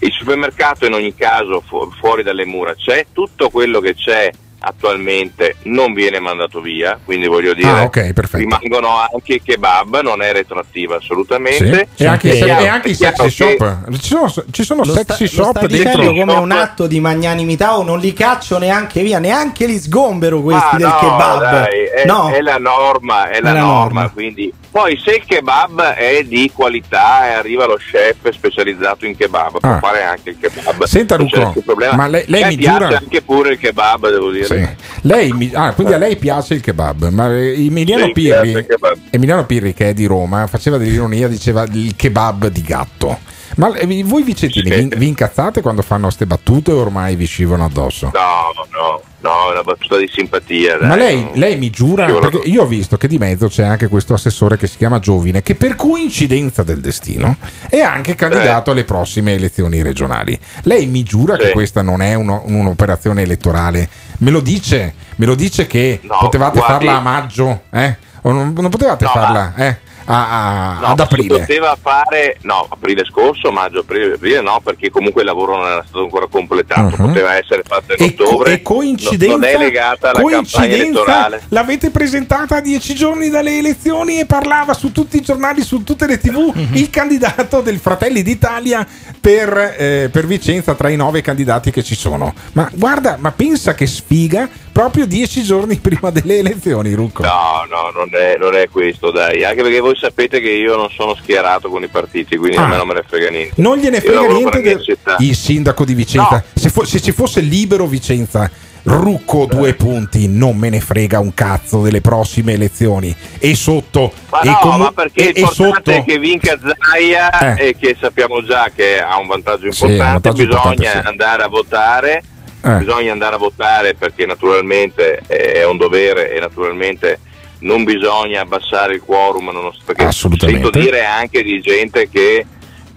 Il 0.00 0.12
supermercato 0.12 0.86
in 0.86 0.94
ogni 0.94 1.14
caso 1.14 1.60
fu- 1.60 1.90
fuori 1.98 2.22
dalle 2.22 2.44
mura 2.44 2.74
c'è, 2.74 3.06
tutto 3.12 3.50
quello 3.50 3.80
che 3.80 3.94
c'è 3.94 4.30
attualmente 4.60 5.56
non 5.64 5.92
viene 5.92 6.18
mandato 6.20 6.60
via, 6.60 6.98
quindi 7.04 7.26
voglio 7.26 7.54
dire 7.54 7.68
Ah, 7.68 7.82
ok, 7.84 8.12
perfetto. 8.12 8.38
rimangono 8.38 8.88
anche 9.12 9.34
i 9.34 9.42
kebab, 9.42 10.00
non 10.02 10.22
è 10.22 10.32
retroattiva 10.32 10.96
assolutamente. 10.96 11.88
Sì. 11.94 12.02
E 12.04 12.06
anche, 12.06 12.30
chiaro- 12.32 12.62
e 12.62 12.66
anche 12.68 12.88
i 12.90 12.94
sexy 12.94 13.22
che- 13.24 13.30
shop. 13.56 13.90
Ci 13.98 14.08
sono, 14.08 14.32
ci 14.50 14.64
sono 14.64 14.82
Lo 14.84 14.92
sta- 14.92 15.14
sexy 15.14 15.36
lo 15.36 15.42
shop 15.44 15.56
sta 15.58 15.66
dentro. 15.66 16.12
come 16.12 16.32
un 16.34 16.50
atto 16.50 16.86
di 16.86 17.00
magnanimità 17.00 17.76
o 17.78 17.82
non 17.82 17.98
li 17.98 18.12
caccio 18.12 18.58
neanche 18.58 19.02
via, 19.02 19.18
neanche 19.18 19.66
li 19.66 19.78
sgombero 19.78 20.40
questi 20.42 20.64
Ma 20.72 20.78
del 20.78 20.86
no, 20.88 20.98
kebab. 20.98 21.40
dai, 21.50 21.84
è, 22.02 22.04
no, 22.06 22.28
è 22.30 22.40
la 22.40 22.58
norma, 22.58 23.28
è 23.30 23.40
la, 23.40 23.50
È 23.50 23.52
la 23.52 23.60
norma, 23.60 23.76
norma. 24.02 24.10
quindi 24.10 24.52
poi 24.70 24.98
se 25.02 25.12
il 25.16 25.24
kebab 25.24 25.80
è 25.94 26.22
di 26.24 26.50
qualità 26.54 27.28
e 27.30 27.32
arriva 27.34 27.66
lo 27.66 27.76
chef 27.76 28.28
specializzato 28.30 29.06
in 29.06 29.16
kebab, 29.16 29.58
può 29.60 29.70
Ah. 29.70 29.78
fare 29.78 30.02
anche 30.04 30.30
il 30.30 30.36
kebab. 30.40 30.84
Senta, 30.84 31.16
problema. 31.64 31.94
ma 31.96 32.06
lei- 32.06 32.24
lei 32.26 32.42
A 32.42 32.46
me 32.46 32.50
mi 32.52 32.58
piace 32.58 32.78
giura- 32.84 32.98
anche 32.98 33.22
pure 33.22 33.52
il 33.52 33.58
kebab, 33.58 34.10
devo 34.10 34.30
dire. 34.30 34.46
Sì. 34.46 34.57
Lei 35.02 35.32
mi- 35.32 35.50
ah, 35.54 35.72
quindi 35.72 35.92
a 35.92 35.98
lei 35.98 36.16
piace 36.16 36.54
il 36.54 36.60
kebab, 36.60 37.08
ma 37.10 37.28
eh, 37.34 37.64
Emiliano, 37.66 38.06
Sì, 38.06 38.12
Pirri, 38.12 38.66
kebab. 38.66 38.98
Emiliano 39.10 39.44
Pirri, 39.46 39.74
che 39.74 39.90
è 39.90 39.94
di 39.94 40.06
Roma, 40.06 40.46
faceva 40.46 40.76
dell'ironia, 40.76 41.28
diceva 41.28 41.64
il 41.70 41.94
kebab 41.96 42.46
di 42.48 42.62
gatto. 42.62 43.18
Ma 43.56 43.74
eh, 43.74 44.02
voi 44.04 44.22
vicentini 44.22 44.68
vi, 44.70 44.90
vi 44.94 45.06
incazzate 45.08 45.62
quando 45.62 45.80
fanno 45.82 46.04
queste 46.04 46.26
battute 46.26 46.70
o 46.70 46.80
ormai 46.80 47.16
vi 47.16 47.24
scivolano 47.24 47.64
addosso? 47.64 48.10
No, 48.12 48.52
no, 48.78 49.02
no, 49.20 49.48
è 49.48 49.52
una 49.52 49.62
battuta 49.62 49.96
di 49.96 50.06
simpatia. 50.12 50.76
dai. 50.76 50.86
Ma 50.86 50.94
lei, 50.96 51.30
lei 51.32 51.56
mi 51.56 51.70
giura, 51.70 52.06
Sì, 52.06 52.12
perché 52.20 52.46
io 52.48 52.62
ho 52.62 52.66
visto 52.66 52.98
che 52.98 53.08
di 53.08 53.16
mezzo 53.16 53.48
c'è 53.48 53.64
anche 53.64 53.88
questo 53.88 54.12
assessore 54.12 54.58
che 54.58 54.66
si 54.66 54.76
chiama 54.76 54.98
Giovine, 54.98 55.42
che 55.42 55.54
per 55.54 55.76
coincidenza 55.76 56.62
del 56.62 56.80
destino 56.80 57.36
è 57.70 57.80
anche 57.80 58.14
candidato 58.14 58.70
alle 58.70 58.84
prossime 58.84 59.32
elezioni 59.32 59.80
regionali. 59.82 60.38
Lei 60.64 60.86
mi 60.86 61.02
giura 61.02 61.36
che 61.38 61.50
questa 61.50 61.80
non 61.80 62.02
è 62.02 62.12
uno- 62.14 62.42
un'operazione 62.44 63.22
elettorale? 63.22 63.88
Me 64.18 64.30
lo 64.30 64.40
dice, 64.40 64.94
me 65.16 65.26
lo 65.26 65.34
dice 65.34 65.66
che 65.66 66.00
No, 66.02 66.18
potevate 66.20 66.58
guardi- 66.58 66.86
farla 66.86 66.98
a 66.98 67.02
maggio, 67.02 67.62
eh? 67.70 67.96
O 68.22 68.32
non, 68.32 68.52
non 68.52 68.68
potevate 68.70 69.04
No, 69.04 69.10
farla 69.10 69.54
eh? 69.54 69.78
A- 70.10 70.76
a- 70.76 70.80
No, 70.80 70.86
ad 70.86 71.00
aprile? 71.00 71.38
poteva 71.40 71.76
fare, 71.80 72.38
no, 72.42 72.66
aprile 72.68 73.04
scorso, 73.04 73.50
maggio, 73.52 73.80
aprile, 73.80 74.14
aprile 74.14 74.40
no, 74.40 74.60
perché 74.64 74.90
comunque 74.90 75.20
il 75.22 75.26
lavoro 75.28 75.56
non 75.56 75.66
era 75.66 75.84
stato 75.86 76.02
ancora 76.02 76.26
completato, 76.28 76.96
Mhm. 77.02 77.06
poteva 77.08 77.36
essere 77.36 77.62
fatto 77.66 77.94
in 77.96 78.02
E, 78.04 78.14
co- 78.14 78.24
ottobre. 78.24 78.52
e 78.54 78.62
coincidenza, 78.62 79.34
non 79.36 79.44
è 79.44 79.58
legata 79.58 80.10
alla 80.10 80.20
campagna 80.20 80.40
coincidenza 80.50 80.74
elettorale. 80.82 81.42
l'avete 81.48 81.90
presentata 81.90 82.56
a 82.56 82.60
dieci 82.60 82.94
giorni 82.94 83.28
dalle 83.28 83.58
elezioni 83.58 84.18
e 84.18 84.24
parlava 84.26 84.72
su 84.72 84.92
tutti 84.92 85.18
i 85.18 85.20
giornali, 85.20 85.62
su 85.62 85.84
tutte 85.84 86.06
le 86.06 86.18
tv, 86.18 86.52
Mhm. 86.54 86.76
il 86.76 86.88
candidato 86.90 87.60
del 87.60 87.78
Fratelli 87.78 88.22
d'Italia 88.22 88.86
per, 89.20 89.74
eh, 89.76 90.08
per 90.10 90.26
Vicenza 90.26 90.74
tra 90.74 90.88
i 90.88 90.96
nove 90.96 91.20
candidati 91.20 91.70
che 91.70 91.82
ci 91.82 91.94
sono. 91.94 92.32
Ma 92.52 92.68
guarda, 92.72 93.16
ma 93.18 93.30
pensa 93.32 93.74
che 93.74 93.86
sfiga 93.86 94.48
proprio 94.78 95.06
dieci 95.06 95.42
giorni 95.42 95.74
prima 95.82 96.10
delle 96.10 96.38
elezioni, 96.38 96.92
Rucco. 96.94 97.22
No, 97.24 97.66
no, 97.68 97.90
non 97.92 98.08
è, 98.12 98.36
non 98.38 98.54
è 98.54 98.68
questo, 98.68 99.10
dai. 99.10 99.42
Anche 99.44 99.62
perché 99.62 99.80
voi 99.80 99.96
sapete 99.96 100.38
che 100.40 100.50
io 100.50 100.76
non 100.76 100.88
sono 100.90 101.16
schierato 101.16 101.68
con 101.68 101.82
i 101.82 101.88
partiti, 101.88 102.36
quindi 102.36 102.56
Ah. 102.56 102.62
a 102.64 102.66
me 102.68 102.76
non 102.76 102.86
me 102.86 102.94
ne 102.94 103.04
frega 103.04 103.28
niente. 103.30 103.60
Non 103.60 103.76
gliene 103.78 104.00
frega 104.00 104.26
niente 104.28 104.60
del 104.62 104.80
città. 104.82 105.16
il 105.18 105.34
sindaco 105.34 105.84
di 105.84 105.94
Vicenza. 105.94 106.44
Se, 106.54 106.70
fo- 106.70 106.84
se 106.84 107.00
ci 107.00 107.10
fosse 107.10 107.40
libero 107.40 107.86
Vicenza, 107.86 108.48
Rucco 108.84 109.46
due 109.46 109.74
punti, 109.74 110.28
non 110.28 110.56
me 110.56 110.68
ne 110.70 110.80
frega 110.80 111.18
un 111.18 111.34
cazzo 111.34 111.82
delle 111.82 112.00
prossime 112.00 112.52
elezioni. 112.52 113.14
E 113.38 113.54
sotto, 113.56 114.12
Ma 114.30 114.40
e 114.42 114.48
no, 114.48 114.58
comu- 114.60 114.78
ma 114.78 114.92
perché 114.92 115.30
e- 115.30 115.32
l'importante 115.32 115.74
sotto 115.74 115.90
è 115.90 116.04
che 116.04 116.18
vinca 116.20 116.56
Zaia 116.62 117.56
Eh. 117.56 117.66
e 117.70 117.76
che 117.76 117.96
sappiamo 118.00 118.42
già 118.44 118.70
che 118.74 119.00
ha 119.00 119.18
un 119.18 119.26
vantaggio 119.26 119.72
Sì, 119.72 119.84
un 119.84 119.90
importante, 119.90 120.28
vantaggio 120.30 120.46
bisogna 120.46 120.72
importante, 120.72 121.00
sì. 121.02 121.06
andare 121.08 121.42
a 121.42 121.48
votare, 121.48 122.22
Eh. 122.60 122.76
bisogna 122.78 123.12
andare 123.12 123.36
a 123.36 123.38
votare 123.38 123.94
perché 123.94 124.26
naturalmente 124.26 125.22
è 125.26 125.64
un 125.64 125.76
dovere 125.76 126.32
e 126.32 126.40
naturalmente 126.40 127.20
non 127.60 127.84
bisogna 127.84 128.40
abbassare 128.42 128.94
il 128.94 129.00
quorum, 129.00 129.50
nonost- 129.50 129.82
perché 129.84 130.04
Assolutamente. 130.04 130.62
sento 130.62 130.78
dire 130.78 131.04
anche 131.04 131.42
di 131.42 131.60
gente 131.60 132.08
che 132.08 132.46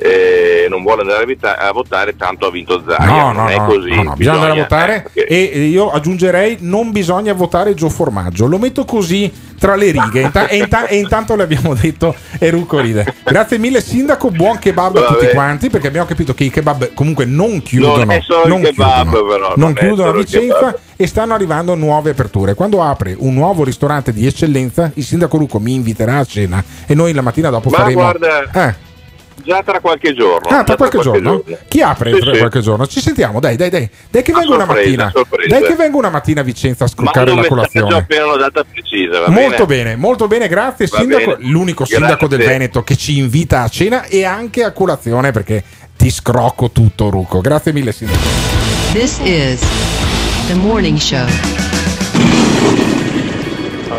eh, 0.01 0.65
non 0.69 0.81
vuole 0.81 1.01
andare 1.01 1.23
a, 1.23 1.25
vita- 1.25 1.57
a 1.57 1.71
votare, 1.71 2.15
tanto 2.15 2.47
ha 2.47 2.51
vinto 2.51 2.81
Zaia. 2.87 3.05
No, 3.05 3.31
non 3.31 3.43
no, 3.43 3.47
è 3.49 3.57
no, 3.57 3.65
così. 3.65 3.89
no, 3.93 4.03
no, 4.03 4.13
bisogna 4.15 4.35
andare 4.37 4.51
a 4.59 4.61
votare 4.63 4.95
eh, 4.95 5.01
perché- 5.13 5.27
e 5.27 5.59
io 5.67 5.91
aggiungerei 5.91 6.57
non 6.61 6.91
bisogna 6.91 7.33
votare 7.33 7.73
Gio 7.73 7.89
Formaggio, 7.89 8.47
lo 8.47 8.57
metto 8.57 8.83
così 8.85 9.31
tra 9.59 9.75
le 9.75 9.91
righe 9.91 10.21
Inta- 10.21 10.47
e, 10.47 10.57
inta- 10.57 10.87
e 10.87 10.97
intanto 10.97 11.35
le 11.35 11.43
abbiamo 11.43 11.73
detto 11.75 12.15
e 12.39 12.49
Rucco 12.49 12.79
ride. 12.79 13.13
Grazie 13.23 13.57
mille 13.59 13.79
sindaco, 13.81 14.31
buon 14.31 14.57
kebab 14.57 14.95
a 14.97 15.01
tutti 15.01 15.25
Vabbè. 15.25 15.33
quanti 15.33 15.69
perché 15.69 15.87
abbiamo 15.87 16.07
capito 16.07 16.33
che 16.33 16.45
i 16.45 16.49
kebab 16.49 16.93
comunque 16.95 17.25
non 17.25 17.61
chiudono, 17.61 18.03
Non 18.45 18.61
kebab, 18.61 19.09
chiudono, 19.09 19.27
però, 19.27 19.53
non 19.55 19.73
chiudono 19.73 20.09
a 20.09 20.13
Vicenza 20.13 20.75
e 20.95 21.05
stanno 21.07 21.33
arrivando 21.35 21.75
nuove 21.75 22.09
aperture. 22.11 22.53
Quando 22.55 22.81
apre 22.83 23.15
un 23.17 23.33
nuovo 23.35 23.63
ristorante 23.63 24.13
di 24.13 24.25
eccellenza, 24.25 24.91
il 24.95 25.03
sindaco 25.03 25.37
Rucco 25.37 25.59
mi 25.59 25.73
inviterà 25.75 26.17
a 26.17 26.25
cena 26.25 26.63
e 26.87 26.95
noi 26.95 27.13
la 27.13 27.21
mattina 27.21 27.49
dopo 27.49 27.69
Ma 27.69 27.77
faremo 27.77 27.99
guarda, 28.01 28.49
Eh. 28.51 28.89
Già 29.43 29.61
tra 29.63 29.79
qualche 29.79 30.13
giorno. 30.13 30.47
Ah, 30.49 30.63
tra 30.63 30.75
qualche 30.75 30.99
giorno? 30.99 31.43
Chi 31.67 31.81
apre 31.81 32.13
Sì, 32.13 32.19
tra 32.19 32.33
sì. 32.33 32.39
qualche 32.39 32.59
giorno? 32.61 32.85
Ci 32.87 33.01
sentiamo, 33.01 33.39
dai, 33.39 33.55
dai, 33.55 33.69
dai. 33.69 33.89
Dai 34.09 34.21
che 34.21 34.31
vengo 34.33 34.53
una 34.55 34.65
mattina. 34.65 35.09
sorpresa. 35.13 35.47
Dai 35.59 35.67
che 35.67 35.75
vengo 35.75 35.97
una 35.97 36.09
mattina 36.09 36.41
a 36.41 36.43
Vicenza 36.43 36.83
a 36.83 36.87
scroccare 36.87 37.33
la 37.33 37.45
colazione. 37.45 37.95
appena 37.95 38.25
una 38.25 38.35
data 38.37 38.63
precisa, 38.63 39.19
va 39.19 39.29
Molto 39.29 39.65
bene? 39.65 39.83
bene, 39.83 39.95
molto 39.95 40.27
bene, 40.27 40.47
grazie 40.47 40.87
Va 40.87 40.97
sindaco, 40.99 41.35
bene. 41.37 41.49
l'unico 41.49 41.83
Grazie. 41.83 41.97
sindaco 41.97 42.27
del 42.27 42.39
Veneto 42.39 42.83
che 42.83 42.95
ci 42.95 43.17
invita 43.17 43.61
a 43.63 43.67
cena 43.69 44.03
e 44.05 44.23
anche 44.25 44.63
a 44.63 44.71
colazione 44.71 45.31
perché 45.31 45.63
ti 45.97 46.09
scrocco 46.09 46.71
tutto 46.71 47.09
Rucco. 47.09 47.41
Grazie 47.41 47.73
mille 47.73 47.91
sindaco. 47.91 48.19
This 48.93 49.19
is 49.23 49.61
the 50.47 50.53
morning 50.55 50.97
show. 50.97 51.25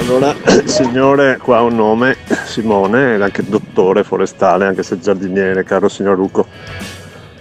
Allora, 0.03 0.35
signore 0.67 1.39
qua 1.41 1.59
ha 1.59 1.63
un 1.63 1.77
nome, 1.77 2.17
Simone, 2.45 3.15
ed 3.15 3.23
anche 3.23 3.45
dottore 3.47 4.03
forestale, 4.03 4.67
anche 4.67 4.83
se 4.83 4.99
giardiniere, 4.99 5.63
caro 5.63 5.89
signor 5.89 6.17
Rucco. 6.17 6.47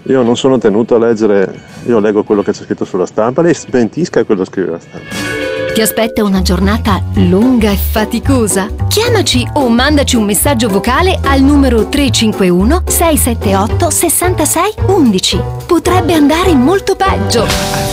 Io 0.04 0.22
non 0.22 0.38
sono 0.38 0.60
tenuto 0.60 0.96
a 0.96 1.00
leggere, 1.00 1.52
io 1.86 2.00
leggo 2.00 2.24
quello 2.24 2.44
che 2.44 2.52
c'è 2.52 2.64
scritto 2.64 2.86
sulla 2.86 3.06
stampa, 3.08 3.42
lei 3.42 3.56
smentisca 3.56 4.24
quello 4.24 4.44
che 4.44 4.50
scrive 4.50 4.72
la 4.72 4.80
stampa. 4.80 5.40
Ti 5.74 5.82
aspetta 5.82 6.24
una 6.24 6.42
giornata 6.42 7.02
lunga 7.16 7.72
e 7.72 7.78
faticosa? 7.78 8.68
Chiamaci 8.88 9.48
o 9.54 9.70
mandaci 9.70 10.16
un 10.16 10.26
messaggio 10.26 10.68
vocale 10.68 11.18
al 11.24 11.42
numero 11.42 11.88
351 11.88 12.84
678 12.86 13.90
66 13.90 14.74
11. 14.88 15.42
Potrebbe 15.66 16.14
andare 16.14 16.54
molto 16.54 16.96
peggio. 16.96 17.91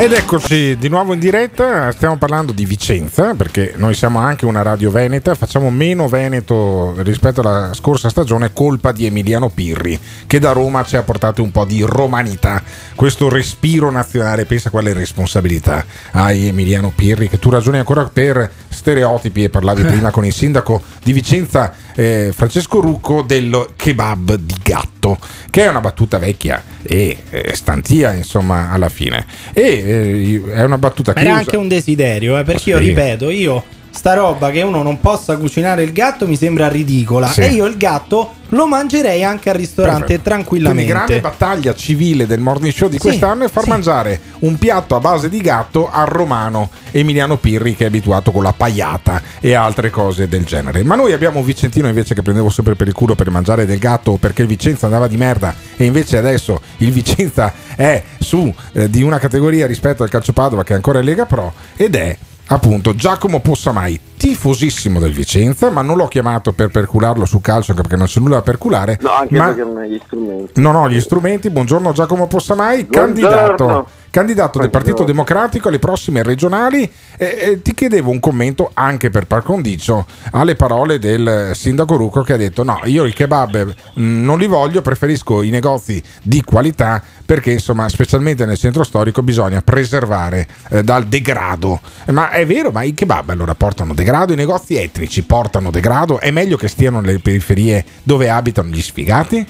Ed 0.00 0.12
eccoci 0.12 0.76
di 0.78 0.88
nuovo 0.88 1.12
in 1.12 1.18
diretta, 1.18 1.90
stiamo 1.90 2.16
parlando 2.18 2.52
di 2.52 2.64
Vicenza 2.64 3.34
perché 3.34 3.74
noi 3.74 3.94
siamo 3.94 4.20
anche 4.20 4.46
una 4.46 4.62
radio 4.62 4.92
veneta, 4.92 5.34
facciamo 5.34 5.70
meno 5.70 6.06
Veneto 6.06 6.94
rispetto 6.98 7.40
alla 7.40 7.74
scorsa 7.74 8.08
stagione 8.08 8.52
colpa 8.52 8.92
di 8.92 9.06
Emiliano 9.06 9.48
Pirri 9.48 9.98
che 10.28 10.38
da 10.38 10.52
Roma 10.52 10.84
ci 10.84 10.94
ha 10.94 11.02
portato 11.02 11.42
un 11.42 11.50
po' 11.50 11.64
di 11.64 11.82
romanità, 11.82 12.62
questo 12.94 13.28
respiro 13.28 13.90
nazionale, 13.90 14.44
pensa 14.44 14.70
quale 14.70 14.92
responsabilità 14.92 15.84
hai 16.12 16.46
Emiliano 16.46 16.92
Pirri 16.94 17.28
che 17.28 17.40
tu 17.40 17.50
ragioni 17.50 17.78
ancora 17.78 18.04
per 18.04 18.48
stereotipi 18.68 19.42
e 19.42 19.50
parlavi 19.50 19.82
prima 19.90 20.12
con 20.12 20.24
il 20.24 20.32
sindaco 20.32 20.80
di 21.02 21.12
Vicenza 21.12 21.74
eh, 21.98 22.30
Francesco 22.32 22.78
Rucco 22.80 23.22
del 23.22 23.70
kebab 23.74 24.34
di 24.36 24.54
gatto 24.62 25.18
che 25.50 25.64
è 25.64 25.68
una 25.68 25.80
battuta 25.80 26.18
vecchia 26.18 26.62
e 26.82 27.16
eh, 27.30 27.54
stantia 27.56 28.12
insomma 28.12 28.70
alla 28.70 28.88
fine 28.88 29.26
e 29.52 29.62
eh, 29.62 30.52
è 30.52 30.62
una 30.62 30.78
battuta 30.78 31.12
Ma 31.12 31.20
che 31.20 31.24
era 31.26 31.30
usa- 31.32 31.40
anche 31.40 31.56
un 31.56 31.66
desiderio, 31.66 32.38
eh, 32.38 32.44
perché 32.44 32.70
io 32.70 32.78
Sì. 32.78 32.84
ripeto, 32.84 33.30
io 33.30 33.64
sta 33.90 34.14
roba 34.14 34.50
che 34.50 34.62
uno 34.62 34.82
non 34.82 35.00
possa 35.00 35.36
cucinare 35.36 35.82
il 35.82 35.92
gatto 35.92 36.26
mi 36.26 36.36
sembra 36.36 36.68
ridicola 36.68 37.26
Sì. 37.28 37.40
e 37.40 37.46
io 37.48 37.66
il 37.66 37.76
gatto 37.76 38.32
lo 38.52 38.66
mangerei 38.66 39.22
anche 39.24 39.50
al 39.50 39.56
ristorante 39.56 40.06
Perfetto. 40.06 40.22
tranquillamente. 40.22 40.90
Quindi 40.92 41.06
grande 41.06 41.20
battaglia 41.20 41.74
civile 41.74 42.26
del 42.26 42.40
morning 42.40 42.72
show 42.72 42.88
di 42.88 42.96
Sì, 42.96 43.02
quest'anno 43.08 43.44
è 43.44 43.48
far 43.48 43.64
sì. 43.64 43.68
mangiare 43.68 44.20
un 44.40 44.56
piatto 44.56 44.94
a 44.96 45.00
base 45.00 45.28
di 45.28 45.38
gatto 45.40 45.90
al 45.90 46.06
romano 46.06 46.70
Emiliano 46.92 47.36
Pirri 47.36 47.76
che 47.76 47.84
è 47.84 47.86
abituato 47.88 48.30
con 48.30 48.42
la 48.42 48.54
pagliata 48.54 49.20
e 49.40 49.52
altre 49.54 49.90
cose 49.90 50.28
del 50.28 50.44
genere. 50.44 50.82
Ma 50.84 50.94
noi 50.94 51.12
abbiamo 51.12 51.40
un 51.40 51.44
Vicentino 51.44 51.88
invece 51.88 52.14
che 52.14 52.22
prendevo 52.22 52.48
sempre 52.48 52.74
per 52.74 52.86
il 52.86 52.94
culo 52.94 53.14
per 53.14 53.28
mangiare 53.30 53.66
del 53.66 53.78
gatto 53.78 54.16
perché 54.16 54.42
il 54.42 54.48
Vicenza 54.48 54.86
andava 54.86 55.08
di 55.08 55.16
merda 55.18 55.54
e 55.76 55.84
invece 55.84 56.16
adesso 56.16 56.60
il 56.78 56.90
Vicenza 56.92 57.52
è 57.76 58.02
su 58.18 58.52
eh, 58.72 58.88
di 58.88 59.02
una 59.02 59.18
categoria 59.18 59.66
rispetto 59.66 60.02
al 60.02 60.08
calcio 60.08 60.32
Padova 60.32 60.62
che 60.64 60.72
è 60.72 60.76
ancora 60.76 61.00
in 61.00 61.04
Lega 61.04 61.26
Pro 61.26 61.52
ed 61.76 61.94
è 61.96 62.16
appunto 62.48 62.94
Giacomo 62.94 63.40
Possamai, 63.40 64.00
tifosissimo 64.16 64.98
del 64.98 65.12
Vicenza, 65.12 65.70
ma 65.70 65.82
non 65.82 65.96
l'ho 65.96 66.08
chiamato 66.08 66.52
per 66.52 66.68
percularlo 66.68 67.24
su 67.24 67.40
calcio 67.40 67.74
perché 67.74 67.96
non 67.96 68.06
c'è 68.06 68.20
nulla 68.20 68.36
da 68.36 68.42
perculare. 68.42 68.98
No, 69.00 69.10
anche 69.12 69.36
ma 69.36 69.46
perché 69.46 69.62
non 69.64 69.76
hai 69.78 69.90
gli 69.90 70.00
strumenti. 70.04 70.60
non 70.60 70.74
ho 70.74 70.88
gli 70.88 71.00
strumenti. 71.00 71.50
Buongiorno 71.50 71.92
Giacomo 71.92 72.26
Possamai, 72.26 72.84
Buongiorno. 72.84 73.06
candidato, 73.06 73.88
candidato 74.10 74.58
del 74.58 74.70
Partito. 74.70 75.04
Democratico 75.04 75.68
alle 75.68 75.78
prossime 75.78 76.22
regionali. 76.22 76.90
E, 77.16 77.38
e 77.40 77.62
ti 77.62 77.74
chiedevo 77.74 78.10
un 78.10 78.20
commento 78.20 78.70
anche 78.74 79.10
per 79.10 79.26
par 79.26 79.42
condicio 79.42 80.06
alle 80.32 80.54
parole 80.54 80.98
del 80.98 81.50
sindaco 81.54 81.96
Rucco 81.96 82.22
che 82.22 82.34
ha 82.34 82.36
detto: 82.36 82.62
No, 82.62 82.80
io 82.84 83.04
i 83.04 83.12
kebab 83.12 83.74
mh, 83.94 84.02
non 84.24 84.38
li 84.38 84.46
voglio, 84.46 84.82
preferisco 84.82 85.42
i 85.42 85.50
negozi 85.50 86.02
di 86.22 86.42
qualità 86.42 87.02
perché, 87.24 87.52
insomma, 87.52 87.88
specialmente 87.88 88.46
nel 88.46 88.56
centro 88.56 88.84
storico 88.84 89.22
bisogna 89.22 89.60
preservare 89.60 90.46
eh, 90.70 90.82
dal 90.82 91.06
degrado. 91.06 91.80
Ma 92.06 92.30
è 92.30 92.46
vero, 92.46 92.70
ma 92.70 92.82
i 92.82 92.94
kebab 92.94 93.30
allora 93.30 93.54
portano 93.54 93.94
degrado, 93.94 94.32
i 94.32 94.36
negozi 94.36 94.76
etnici 94.76 95.22
portano 95.22 95.70
degrado. 95.70 96.20
È 96.20 96.30
meglio 96.30 96.56
che 96.56 96.68
stiano 96.68 97.00
nelle 97.00 97.18
periferie 97.18 97.84
dove 98.02 98.30
abitano 98.30 98.70
gli 98.70 98.80
sfigati? 98.80 99.46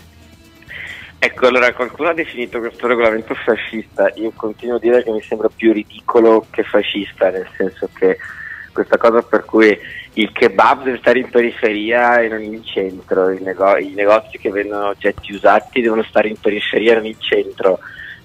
Ecco, 1.20 1.46
allora 1.48 1.72
qualcuno 1.72 2.10
ha 2.10 2.14
definito 2.14 2.60
questo 2.60 2.86
regolamento 2.86 3.34
fascista, 3.34 4.10
io 4.14 4.32
continuo 4.36 4.76
a 4.76 4.78
dire 4.78 5.02
che 5.02 5.10
mi 5.10 5.20
sembra 5.22 5.48
più 5.54 5.72
ridicolo 5.72 6.46
che 6.50 6.62
fascista, 6.62 7.30
nel 7.30 7.48
senso 7.56 7.88
che 7.92 8.16
questa 8.72 8.96
cosa 8.98 9.20
per 9.22 9.44
cui 9.44 9.76
il 10.12 10.30
kebab 10.30 10.84
deve 10.84 10.98
stare 10.98 11.18
in 11.18 11.28
periferia 11.28 12.20
e 12.20 12.28
non 12.28 12.40
in 12.42 12.62
centro, 12.64 13.30
i, 13.30 13.40
nego- 13.42 13.76
i 13.78 13.92
negozi 13.94 14.38
che 14.38 14.50
vendono 14.50 14.88
oggetti 14.88 15.32
usati 15.32 15.80
devono 15.80 16.04
stare 16.04 16.28
in 16.28 16.36
periferia 16.40 16.92
e 16.92 16.94
non 16.96 17.06
in 17.06 17.18
centro. 17.20 17.78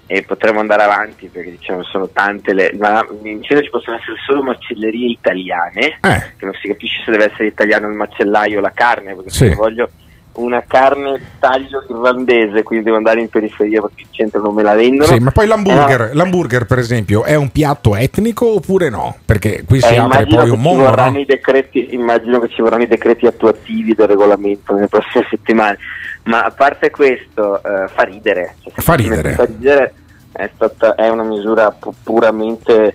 E 0.06 0.22
potremmo 0.22 0.60
andare 0.60 0.82
avanti 0.82 1.28
perché 1.28 1.52
diciamo 1.52 1.82
sono 1.82 2.10
tante 2.10 2.52
le 2.52 2.74
ma 2.78 3.02
in 3.22 3.42
centro 3.42 3.64
ci 3.64 3.70
possono 3.70 3.96
essere 3.96 4.18
solo 4.26 4.42
macellerie 4.42 5.08
italiane 5.08 5.96
che 6.36 6.44
non 6.44 6.52
si 6.60 6.68
capisce 6.68 7.02
se 7.04 7.10
deve 7.10 7.30
essere 7.32 7.46
italiano 7.46 7.88
il 7.88 7.94
macellaio 7.94 8.58
o 8.58 8.60
la 8.60 8.72
carne 8.74 9.14
perché 9.14 9.30
Sì. 9.30 9.48
se 9.48 9.54
voglio 9.54 9.88
una 10.34 10.62
carne 10.66 11.20
taglio 11.38 11.84
irlandese 11.88 12.62
quindi 12.62 12.84
devo 12.84 12.96
andare 12.96 13.20
in 13.20 13.28
periferia 13.28 13.80
perché 13.80 14.02
in 14.02 14.08
centro 14.10 14.40
non 14.40 14.54
me 14.54 14.62
la 14.62 14.74
vendono 14.74 15.12
Sì, 15.12 15.18
ma 15.18 15.30
poi 15.30 15.46
l'hamburger, 15.46 16.00
Eh, 16.10 16.14
l'hamburger, 16.14 16.66
per 16.66 16.78
esempio, 16.78 17.24
è 17.24 17.34
un 17.34 17.50
piatto 17.50 17.94
etnico 17.94 18.54
oppure 18.54 18.88
no? 18.88 19.16
Perché 19.24 19.64
qui 19.64 19.80
si 19.80 19.94
eh, 19.94 19.98
apre 19.98 20.26
poi 20.26 20.50
un 20.50 20.60
mondo. 20.60 20.94
no? 20.94 21.18
i 21.18 21.24
decreti, 21.24 21.94
immagino 21.94 22.40
che 22.40 22.48
ci 22.48 22.62
vorranno 22.62 22.82
i 22.82 22.88
decreti 22.88 23.26
attuativi 23.26 23.94
del 23.94 24.08
regolamento 24.08 24.74
nelle 24.74 24.88
prossime 24.88 25.26
settimane. 25.30 25.78
Ma 26.24 26.42
a 26.44 26.50
parte 26.50 26.90
questo, 26.90 27.62
eh, 27.62 27.88
fa 27.88 28.02
ridere. 28.02 28.56
Cioè, 28.62 28.80
Fa 28.80 28.94
ridere. 28.94 29.32
Fa 29.32 29.44
ridere 29.44 29.94
è, 30.34 30.50
stata, 30.54 30.94
è 30.96 31.08
una 31.08 31.22
misura 31.22 31.70
pu- 31.70 31.94
puramente 32.02 32.94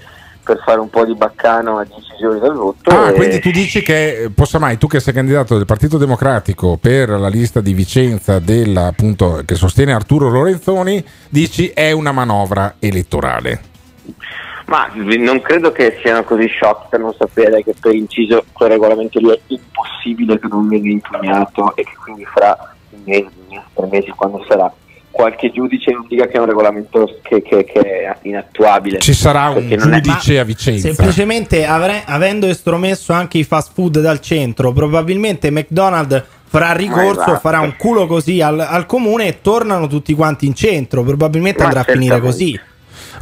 per 0.50 0.64
fare 0.66 0.80
un 0.80 0.90
po' 0.90 1.06
di 1.06 1.14
baccano 1.14 1.78
a 1.78 1.84
10 1.84 2.02
giorni 2.20 2.40
dal 2.40 2.56
voto. 2.56 2.90
Ah, 2.90 3.10
e- 3.10 3.14
quindi 3.14 3.40
tu 3.40 3.52
dici 3.52 3.84
che 3.84 4.32
possa 4.34 4.58
mai, 4.58 4.80
tu 4.80 4.88
che 4.88 5.00
sei 5.00 5.14
candidato 5.14 5.56
del 5.56 5.68
Partito 5.68 6.00
Democratico 6.00 6.76
per 6.82 7.10
la 7.10 7.28
lista 7.28 7.62
di 7.62 7.74
Vicenza 7.74 8.40
della, 8.40 8.88
appunto, 8.88 9.44
che 9.46 9.54
sostiene 9.54 9.94
Arturo 9.94 10.28
Lorenzoni, 10.30 11.06
dici 11.30 11.68
è 11.68 11.92
una 11.92 12.12
manovra 12.12 12.76
elettorale. 12.80 13.62
Ma 14.66 14.90
non 14.96 15.40
credo 15.42 15.72
che 15.72 16.00
siano 16.02 16.24
così 16.24 16.48
shock 16.48 16.90
per 16.90 17.00
non 17.00 17.14
sapere 17.16 17.64
che 17.64 17.76
per 17.80 17.94
inciso 17.94 18.46
quel 18.52 18.70
regolamento 18.70 19.20
lì 19.20 19.30
è 19.30 19.40
impossibile 19.48 20.40
che 20.40 20.48
non 20.48 20.68
venga 20.68 20.90
impugnato 20.90 21.76
e 21.76 21.84
che 21.84 21.96
quindi 22.02 22.26
fra 22.26 22.76
un 22.90 23.02
mese, 23.06 23.30
tre 23.74 23.88
mesi, 23.88 24.10
quando 24.16 24.44
sarà, 24.48 24.72
qualche 25.12 25.52
giudice 25.52 25.92
non 25.92 26.06
dica 26.08 26.28
che 26.28 26.34
è 26.34 26.40
un 26.40 26.46
regolamento 26.46 27.20
che, 27.22 27.42
che- 27.42 27.66
che 27.66 27.80
è 27.82 28.16
inattuabile. 28.22 29.00
Ci 29.00 29.14
sarà 29.14 29.50
un 29.50 29.68
non 29.68 29.94
è- 29.94 30.00
giudice 30.02 30.40
a 30.40 30.44
Vicenza. 30.44 30.88
Semplicemente 30.94 31.66
avre- 31.66 32.04
avendo 32.06 32.48
estromesso 32.48 33.12
anche 33.14 33.38
i 33.38 33.44
fast 33.44 33.72
food 33.74 34.00
dal 34.00 34.20
centro, 34.22 34.72
probabilmente 34.72 35.50
McDonald's 35.52 36.24
farà 36.46 36.72
ricorso, 36.74 37.22
esatto. 37.22 37.40
farà 37.40 37.60
un 37.60 37.76
culo 37.78 38.08
così 38.08 38.42
al, 38.42 38.60
al 38.60 38.86
comune 38.86 39.28
e 39.28 39.42
tornano 39.42 39.88
tutti 39.88 40.14
quanti 40.14 40.46
in 40.46 40.56
centro. 40.56 41.04
Probabilmente 41.04 41.60
Ma 41.60 41.66
andrà 41.66 41.82
a 41.82 41.84
finire 41.84 42.20
così. 42.20 42.60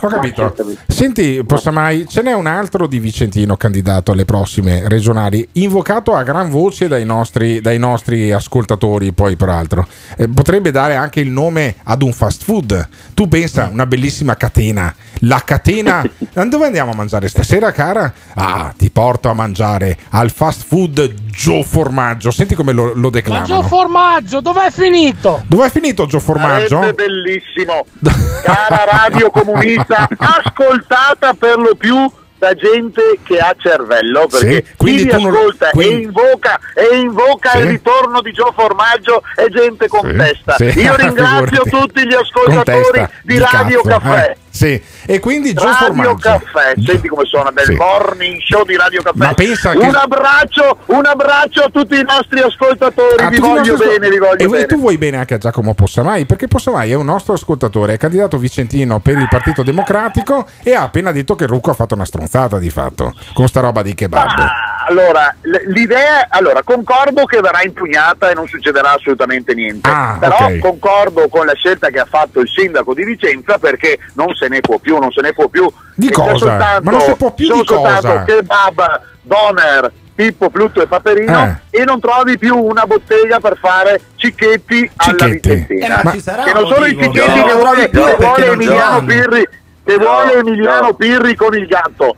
Ho 0.02 0.08
capito. 0.08 0.54
Senti, 0.88 1.44
possa 1.46 1.72
mai, 1.72 2.08
ce 2.08 2.22
n'è 2.22 2.34
un 2.34 2.48
altro 2.48 2.88
di 2.88 3.00
Vicentino 3.00 3.58
candidato 3.58 4.12
alle 4.12 4.26
prossime 4.26 4.88
regionali, 4.88 5.48
invocato 5.54 6.14
a 6.14 6.24
gran 6.24 6.50
voce 6.50 6.88
dai 6.88 7.06
nostri, 7.06 7.62
dai 7.62 7.80
nostri 7.80 8.32
ascoltatori, 8.32 9.12
poi 9.14 9.36
peraltro. 9.36 9.88
Eh, 10.16 10.28
potrebbe 10.28 10.72
dare 10.72 10.96
anche 10.96 11.20
il 11.20 11.30
nome 11.30 11.76
ad 11.84 12.02
un 12.02 12.14
fast 12.14 12.44
food. 12.44 12.88
Tu 13.14 13.28
pensa, 13.28 13.70
una 13.72 13.86
bellissima 13.86 14.36
catena. 14.36 14.94
La 15.22 15.42
catena... 15.44 16.08
Dove 16.48 16.66
andiamo 16.66 16.92
a 16.92 16.96
mangiare 16.96 17.28
stasera, 17.28 17.72
cara? 17.72 18.12
Ah, 18.36 18.74
ti 18.76 18.90
porto 18.90 19.30
a 19.30 19.34
mangiare 19.34 19.98
al 20.12 20.32
fast 20.32 20.64
food 20.66 21.14
Gio 21.30 21.62
Formaggio. 21.62 22.32
Senti 22.32 22.56
come 22.56 22.72
lo, 22.72 22.94
lo 22.94 22.94
Ma 22.94 23.02
Gio 23.02 23.10
declamano. 23.10 23.62
Formaggio, 23.64 24.40
dov'è 24.40 24.72
finito? 24.72 25.44
Dov'è 25.48 25.70
finito 25.70 26.06
Gio 26.06 26.20
Formaggio? 26.20 26.80
Sarebbe 26.80 27.06
bellissimo. 27.06 27.86
Cara 28.44 28.86
radio 28.90 29.30
comunista, 29.30 29.87
ascoltata 30.18 31.34
per 31.34 31.58
lo 31.58 31.76
più 31.76 32.10
da 32.40 32.54
gente 32.54 33.02
che 33.24 33.40
ha 33.40 33.56
cervello, 33.58 34.28
perché 34.28 34.64
Sì, 34.68 34.76
quindi 34.78 35.02
chi 35.02 35.06
vi 35.06 35.10
tu 35.10 35.22
non- 35.22 35.34
ascolta 35.36 35.70
quindi- 35.72 35.94
e 35.96 35.98
invoca, 36.04 36.60
e 36.76 36.96
invoca 37.00 37.50
Sì. 37.50 37.58
il 37.58 37.66
ritorno 37.66 38.22
di 38.22 38.32
Gio 38.32 38.54
Formaggio 38.56 39.24
è 39.36 39.48
gente 39.50 39.88
con 39.88 40.08
Sì, 40.08 40.16
testa. 40.16 40.56
Io 40.80 40.96
ringrazio 40.98 41.64
tutti 41.64 42.06
gli 42.08 42.14
ascoltatori 42.14 42.92
testa 42.92 43.10
di 43.24 43.40
Radio 43.40 43.82
Caffè. 43.82 44.30
eh. 44.32 44.38
Sì, 44.58 44.82
e 45.06 45.20
quindi 45.20 45.54
Gio 45.54 45.66
Radio. 45.66 46.16
Caffè, 46.16 46.74
senti 46.84 47.08
come 47.08 47.26
suona 47.26 47.52
del 47.52 47.66
Sì. 47.66 47.76
morning 47.76 48.42
show 48.42 48.66
di 48.66 48.76
Radio 48.76 49.04
Caffè. 49.04 49.18
Ma 49.18 49.34
pensa 49.36 49.72
che- 49.74 49.86
Un 49.86 49.94
abbraccio, 49.96 50.78
un 50.88 51.06
abbraccio 51.06 51.62
a 51.64 51.70
tutti 51.70 51.96
i 51.96 52.04
nostri 52.04 52.40
ascoltatori, 52.40 53.24
Ah, 53.24 53.30
vi 53.30 53.38
voglio 53.38 53.74
nostri- 53.76 53.88
bene, 54.00 54.10
vi 54.10 54.18
voglio 54.18 54.38
e 54.38 54.48
bene. 54.48 54.66
tu 54.66 54.78
vuoi 54.80 54.98
bene 54.98 55.18
anche 55.18 55.36
a 55.36 55.38
Giacomo 55.38 55.76
Possamai 55.76 56.26
perché 56.26 56.48
Possamai 56.48 56.90
è 56.92 56.96
un 56.96 57.06
nostro 57.06 57.34
ascoltatore 57.34 57.94
è 57.94 57.98
candidato 57.98 58.38
vicentino 58.40 59.00
per 59.00 59.18
il 59.18 59.28
Partito 59.30 59.62
Democratico 59.64 60.48
e 60.64 60.74
ha 60.74 60.82
appena 60.82 61.12
detto 61.12 61.36
che 61.36 61.46
Rucco 61.46 61.70
ha 61.72 61.74
fatto 61.76 61.94
una 61.94 62.06
stronzata 62.06 62.58
di 62.58 62.70
fatto 62.72 63.14
con 63.34 63.48
sta 63.48 63.60
roba 63.60 63.82
di 63.84 63.94
kebab 63.94 64.48
Allora, 64.90 65.36
l'idea, 65.68 66.28
allora, 66.30 66.64
concordo 66.64 67.26
che 67.26 67.42
verrà 67.42 67.62
impugnata 67.62 68.30
e 68.30 68.34
non 68.34 68.48
succederà 68.48 68.94
assolutamente 68.94 69.54
niente. 69.54 69.90
Ah, 69.90 70.16
Però 70.18 70.38
ok. 70.46 70.60
concordo 70.60 71.28
con 71.28 71.46
la 71.46 71.54
scelta 71.56 71.90
che 71.90 72.00
ha 72.00 72.06
fatto 72.10 72.40
il 72.40 72.48
sindaco 72.48 72.94
di 72.94 73.04
Vicenza 73.04 73.58
perché 73.58 74.00
non 74.14 74.34
se 74.34 74.48
ne 74.48 74.62
può 74.62 74.78
più, 74.78 74.98
non 74.98 75.12
se 75.12 75.20
ne 75.22 75.34
può 75.34 75.50
più. 75.50 75.70
Di 75.94 76.08
E 76.08 76.12
cosa? 76.12 76.38
soltanto- 76.38 76.84
Ma 76.84 76.92
non 76.92 77.02
si 77.02 77.16
può 77.16 77.34
più 77.34 77.52
di 77.54 77.66
cosa? 77.66 78.00
soltanto 78.00 78.24
Kebab, 78.32 79.02
doner, 79.24 79.92
Pippo, 80.16 80.50
Plutto 80.50 80.82
e 80.82 80.88
Paperino 80.88 81.60
e 81.70 81.84
non 81.84 82.00
trovi 82.00 82.38
più 82.38 82.56
una 82.58 82.86
bottega 82.86 83.40
per 83.42 83.58
fare 83.60 84.00
cicchetti, 84.16 84.90
alla 84.96 85.12
Cicchetti. 85.18 85.50
Vicentina. 85.50 86.00
Eh, 86.00 86.04
ma 86.06 86.12
ci 86.14 86.22
sarà 86.22 86.44
che 86.44 86.54
non 86.54 86.66
sono 86.68 86.86
i 86.86 86.98
cicchetti 86.98 87.40
no, 87.40 87.46
che 87.46 87.54
vuole, 87.54 87.90
no, 87.92 88.16
vuole 88.18 88.46
Emiliano. 88.48 89.04
Pirri, 89.06 89.48
che 89.84 89.98
vuole 89.98 90.34
Emiliano 90.38 90.94
Pirri 90.94 91.36
con 91.36 91.54
il 91.56 91.66
gatto. 91.68 92.16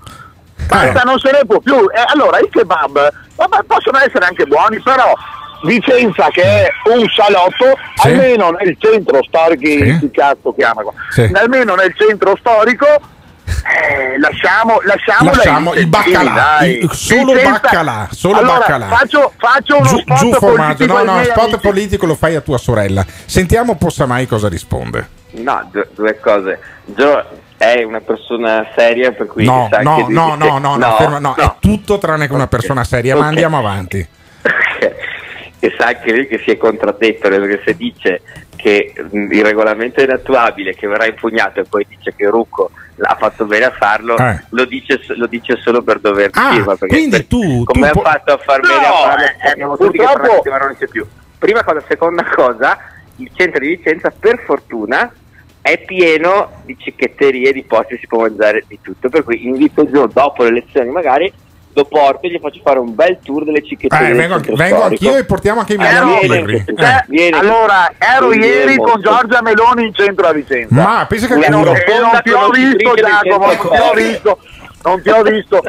Questa 0.77 1.01
non 1.01 1.19
se 1.19 1.31
ne 1.31 1.45
può 1.47 1.59
più. 1.59 1.75
E 1.89 2.03
allora 2.13 2.39
i 2.39 2.47
kebab 2.49 3.11
vabbè, 3.35 3.57
possono 3.67 3.97
essere 3.97 4.25
anche 4.25 4.45
buoni, 4.45 4.79
però 4.81 5.13
Vicenza 5.63 6.27
che 6.29 6.41
è 6.41 6.71
un 6.85 7.05
salotto, 7.09 7.77
Sì. 7.95 8.07
almeno 8.07 8.51
nel 8.51 8.77
centro 8.79 9.19
storico, 9.27 9.61
che 9.99 10.09
cazzo 10.13 10.53
chiama 10.53 10.81
qua? 10.83 10.93
Sì. 11.09 11.29
almeno 11.33 11.75
nel 11.75 11.93
centro 11.97 12.37
storico, 12.39 12.85
eh, 12.85 14.17
lasciamo, 14.19 14.79
lasciamo, 14.83 15.31
Lasciamo 15.31 15.73
il 15.73 15.87
baccalà, 15.87 16.59
il- 16.65 16.89
solo 16.93 17.33
il 17.33 17.41
baccalà, 17.41 18.07
solo 18.11 18.37
allora, 18.37 18.59
baccalà. 18.59 18.85
Faccio, 18.87 19.33
faccio 19.37 19.77
uno 19.79 19.85
Giù, 19.87 19.97
spot 19.97 20.17
giù 20.17 20.31
formaggio, 20.33 20.85
politico 20.85 21.03
no 21.03 21.13
no, 21.17 21.23
spot 21.23 21.39
amici. 21.39 21.57
politico 21.59 22.05
lo 22.05 22.15
fai 22.15 22.35
a 22.35 22.41
tua 22.41 22.57
sorella. 22.57 23.05
Sentiamo 23.25 23.75
Possamai 23.75 24.27
cosa 24.27 24.47
risponde. 24.47 25.07
No, 25.31 25.67
due, 25.71 25.89
due 25.93 26.19
cose. 26.21 26.59
Gio 26.85 27.25
è 27.59 27.83
una 27.83 27.99
persona 27.99 28.65
seria 28.75 29.11
per 29.11 29.27
cui 29.27 29.43
No, 29.45 29.67
sa 29.69 29.81
no, 29.81 29.95
che 29.97 30.13
no, 30.13 30.35
no, 30.35 30.57
no, 30.59 30.77
no, 30.77 30.91
ferma- 30.95 31.19
no, 31.19 31.35
no. 31.37 31.43
è 31.43 31.51
tutto 31.59 31.97
tranne 31.97 32.27
che 32.27 32.33
una 32.33 32.47
persona 32.47 32.83
seria, 32.85 33.15
ma 33.15 33.21
Ok. 33.23 33.27
andiamo 33.27 33.57
avanti. 33.57 34.07
che 35.59 35.75
sa 35.77 35.87
anche 35.87 36.11
lui 36.13 36.25
che 36.27 36.39
si 36.39 36.51
è 36.51 36.57
contraddetto 36.57 37.27
perché 37.27 37.61
se 37.65 37.75
dice 37.75 38.21
che 38.55 38.93
mh, 39.11 39.31
il 39.33 39.43
regolamento 39.43 39.99
è 39.99 40.03
inattuabile 40.05 40.73
che 40.73 40.87
verrà 40.87 41.05
impugnato 41.05 41.59
e 41.59 41.63
poi 41.63 41.85
dice 41.89 42.13
che 42.15 42.27
Rucco 42.29 42.71
ha 43.01 43.15
fatto 43.19 43.43
bene 43.45 43.65
a 43.65 43.71
farlo 43.71 44.17
Eh. 44.17 44.41
lo, 44.51 44.63
dice, 44.63 45.01
lo 45.15 45.27
dice 45.27 45.57
solo 45.61 45.81
per 45.81 45.99
dover 45.99 46.29
Ah, 46.33 46.51
firma 46.51 46.75
quindi 46.77 47.09
per- 47.09 47.25
tu- 47.25 47.63
come 47.65 47.89
tu 47.91 47.99
ha 47.99 48.01
po- 48.01 48.09
fatto 48.09 48.33
a 48.33 48.37
far 48.37 48.61
bene 48.61 48.73
No, 48.87 48.93
a 48.93 49.09
farlo 49.09 49.23
eh, 49.25 49.35
sappiamo 49.43 49.77
tutti 49.77 49.97
che 49.97 50.49
non 50.49 50.75
c'è 50.79 50.87
più 50.87 51.05
prima 51.37 51.63
cosa 51.65 51.83
seconda 51.89 52.23
cosa 52.33 52.77
il 53.17 53.29
centro 53.33 53.59
di 53.59 53.67
Vicenza 53.75 54.13
per 54.17 54.41
fortuna 54.45 55.11
è 55.71 55.77
pieno 55.79 56.61
di 56.65 56.75
cicchetterie 56.77 57.53
di 57.53 57.63
posti 57.63 57.97
si 57.99 58.07
può 58.07 58.21
mangiare 58.21 58.63
di 58.67 58.79
tutto 58.81 59.09
per 59.09 59.23
cui 59.23 59.45
invito 59.45 59.85
Gio 59.89 60.07
dopo 60.11 60.43
le 60.43 60.49
elezioni 60.49 60.89
magari 60.89 61.31
lo 61.73 61.85
porto 61.85 62.25
e 62.25 62.31
gli 62.31 62.39
faccio 62.41 62.59
fare 62.63 62.79
un 62.79 62.95
bel 62.95 63.19
tour 63.23 63.45
delle 63.45 63.63
cicchetterie 63.63 64.09
Eh, 64.09 64.13
vengo, 64.13 64.35
centro 64.35 64.55
vengo 64.55 64.81
anch'io 64.83 65.15
e 65.17 65.23
portiamo 65.23 65.59
anche 65.59 65.77
vieni, 65.77 66.19
Pirri. 66.19 66.65
cioè, 66.75 67.05
Eh. 67.07 67.29
Allora, 67.31 67.91
ero 67.97 68.29
Vieni, 68.29 68.45
ieri 68.45 68.75
con 68.77 68.85
molto. 68.87 69.01
Giorgia 69.09 69.41
Meloni 69.43 69.85
in 69.85 69.93
centro 69.93 70.27
a 70.27 70.33
Vicenza. 70.33 70.73
Ma 70.73 71.05
pensa 71.07 71.27
che 71.27 71.33
e 71.35 71.49
non, 71.49 71.67
e 71.67 71.99
non 72.01 72.19
ti 72.23 72.31
ho 72.31 72.49
visto, 72.49 72.93
Giacomo, 72.95 73.45
non 74.83 75.01
ti 75.01 75.09
ho 75.09 75.21
visto, 75.21 75.61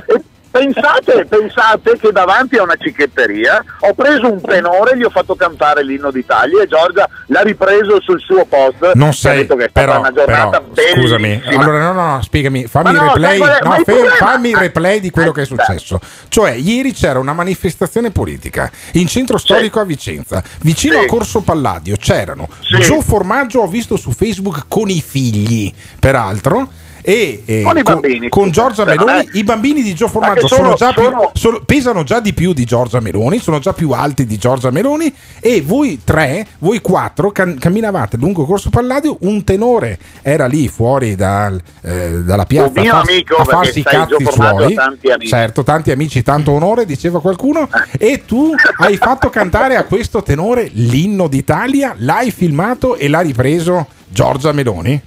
pensate, 0.51 1.27
pensate 1.27 1.99
che 1.99 2.13
davanti 2.13 2.57
a 2.57 2.63
una 2.63 2.77
cicchetteria 2.77 3.65
ho 3.81 3.95
preso 3.95 4.31
un 4.31 4.41
tenore, 4.41 4.97
gli 4.97 5.03
ho 5.05 5.11
fatto 5.11 5.35
cantare 5.35 5.85
l'inno 5.85 6.11
d'Italia 6.11 6.63
e 6.63 6.67
Giorgia 6.67 7.09
l'ha 7.27 7.41
ripreso 7.43 8.01
sul 8.01 8.21
suo 8.21 8.45
post. 8.45 8.93
Non 8.95 9.13
sei, 9.13 9.47
che 9.47 9.53
è 9.53 9.69
stata 9.71 9.87
però, 9.87 9.99
una 9.99 10.13
giornata 10.13 10.61
però, 10.61 11.01
scusami, 11.01 11.43
allora 11.47 11.79
no, 11.79 11.93
no, 11.93 12.15
no, 12.15 12.23
spiegami, 12.23 12.67
fammi 12.67 12.93
no, 12.93 13.07
replay, 13.07 13.39
no, 13.39 13.47
fer- 13.47 13.85
problema- 13.85 14.15
fammi 14.17 14.55
replay 14.55 15.01
di 15.01 15.11
quello 15.11 15.33
che 15.33 15.43
è 15.43 15.47
successo. 15.47 16.01
Cioè, 16.29 16.53
ieri 16.53 16.93
c'era 16.93 17.19
una 17.19 17.33
manifestazione 17.33 18.11
politica 18.11 18.71
in 18.93 19.07
centro 19.07 19.39
storico 19.39 19.81
a 19.81 19.85
Vicenza, 19.85 20.43
vicino 20.63 20.99
a 20.99 21.07
Corso 21.07 21.41
Palladio, 21.43 21.97
c'erano 21.97 22.49
Gio 22.81 23.01
Formaggio, 23.01 23.61
ho 23.61 23.69
visto 23.69 23.97
su 23.97 24.13
Facebook 24.13 24.65
con 24.69 24.89
i 24.89 25.01
figli, 25.01 25.73
peraltro. 25.99 26.89
E, 27.03 27.43
e 27.45 27.63
Con 27.63 27.79
i 27.79 27.83
bambini, 27.83 28.29
con 28.29 28.51
Giorgia 28.51 28.85
Meloni, 28.85 29.19
eh. 29.21 29.29
i 29.33 29.45
bambini 29.45 29.83
di 29.83 29.95
Gio 29.95 30.07
Ma 30.07 30.11
Formaggio 30.13 30.47
sono, 30.47 30.63
sono- 30.63 30.75
già 30.77 30.93
più- 30.93 31.03
sono- 31.05 31.31
sono- 31.35 31.61
pesano 31.65 32.03
già 32.05 32.21
di 32.21 32.33
più 32.35 32.53
di 32.53 32.65
Giorgia 32.65 33.01
Meloni, 33.01 33.39
sono 33.39 33.59
già 33.59 33.73
più 33.73 33.91
alti 33.93 34.27
di 34.27 34.37
Giorgia 34.37 34.71
Meloni 34.71 35.13
e 35.41 35.63
voi 35.63 36.01
tre, 36.05 36.47
voi 36.59 36.81
quattro 36.81 37.31
cam- 37.33 37.59
camminavate 37.59 38.17
lungo 38.19 38.45
Corso 38.45 38.71
Palladio, 38.71 39.17
un 39.21 39.43
tenore 39.45 39.99
era 40.23 40.47
lì 40.47 40.69
fuori 40.69 41.15
dal, 41.15 41.61
eh, 41.83 42.23
dalla 42.23 42.45
piazza 42.45 42.81
a, 42.81 42.85
farsi- 42.85 43.13
amico, 43.13 43.37
a 43.37 43.45
farsi 43.45 43.79
i 43.79 43.83
cazzi 43.83 44.25
suoi, 44.31 44.75
tanti 44.75 45.11
amici. 45.11 45.29
certo, 45.31 45.63
tanti 45.63 45.91
amici, 45.91 46.23
tanto 46.23 46.53
onore, 46.53 46.85
diceva 46.85 47.21
qualcuno, 47.21 47.69
e 47.99 48.25
tu 48.27 48.53
hai 48.79 48.97
fatto 48.97 49.31
cantare 49.31 49.77
a 49.77 49.85
questo 49.85 50.23
tenore 50.23 50.69
l'inno 50.73 51.29
d'Italia, 51.29 51.95
l'hai 51.99 52.31
filmato 52.31 52.97
e 52.97 53.09
l'ha 53.09 53.21
ripreso 53.21 53.87
Giorgia 54.09 54.53
Meloni? 54.53 55.01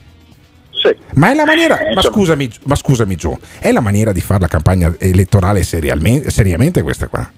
Sì. 0.84 0.96
Ma 1.14 1.32
è 1.32 1.34
la 1.34 1.46
maniera, 1.46 1.80
Eh, 1.80 1.94
ma 1.94 2.02
scusami, 2.02 2.52
ma 2.64 2.76
scusami 2.76 3.16
Gio, 3.16 3.40
è 3.60 3.72
la 3.72 3.80
maniera 3.80 4.12
di 4.12 4.20
fare 4.20 4.42
la 4.42 4.48
campagna 4.48 4.94
elettorale 5.00 5.64
seriamente 5.64 6.82
questa 6.82 7.08
qua? 7.08 7.30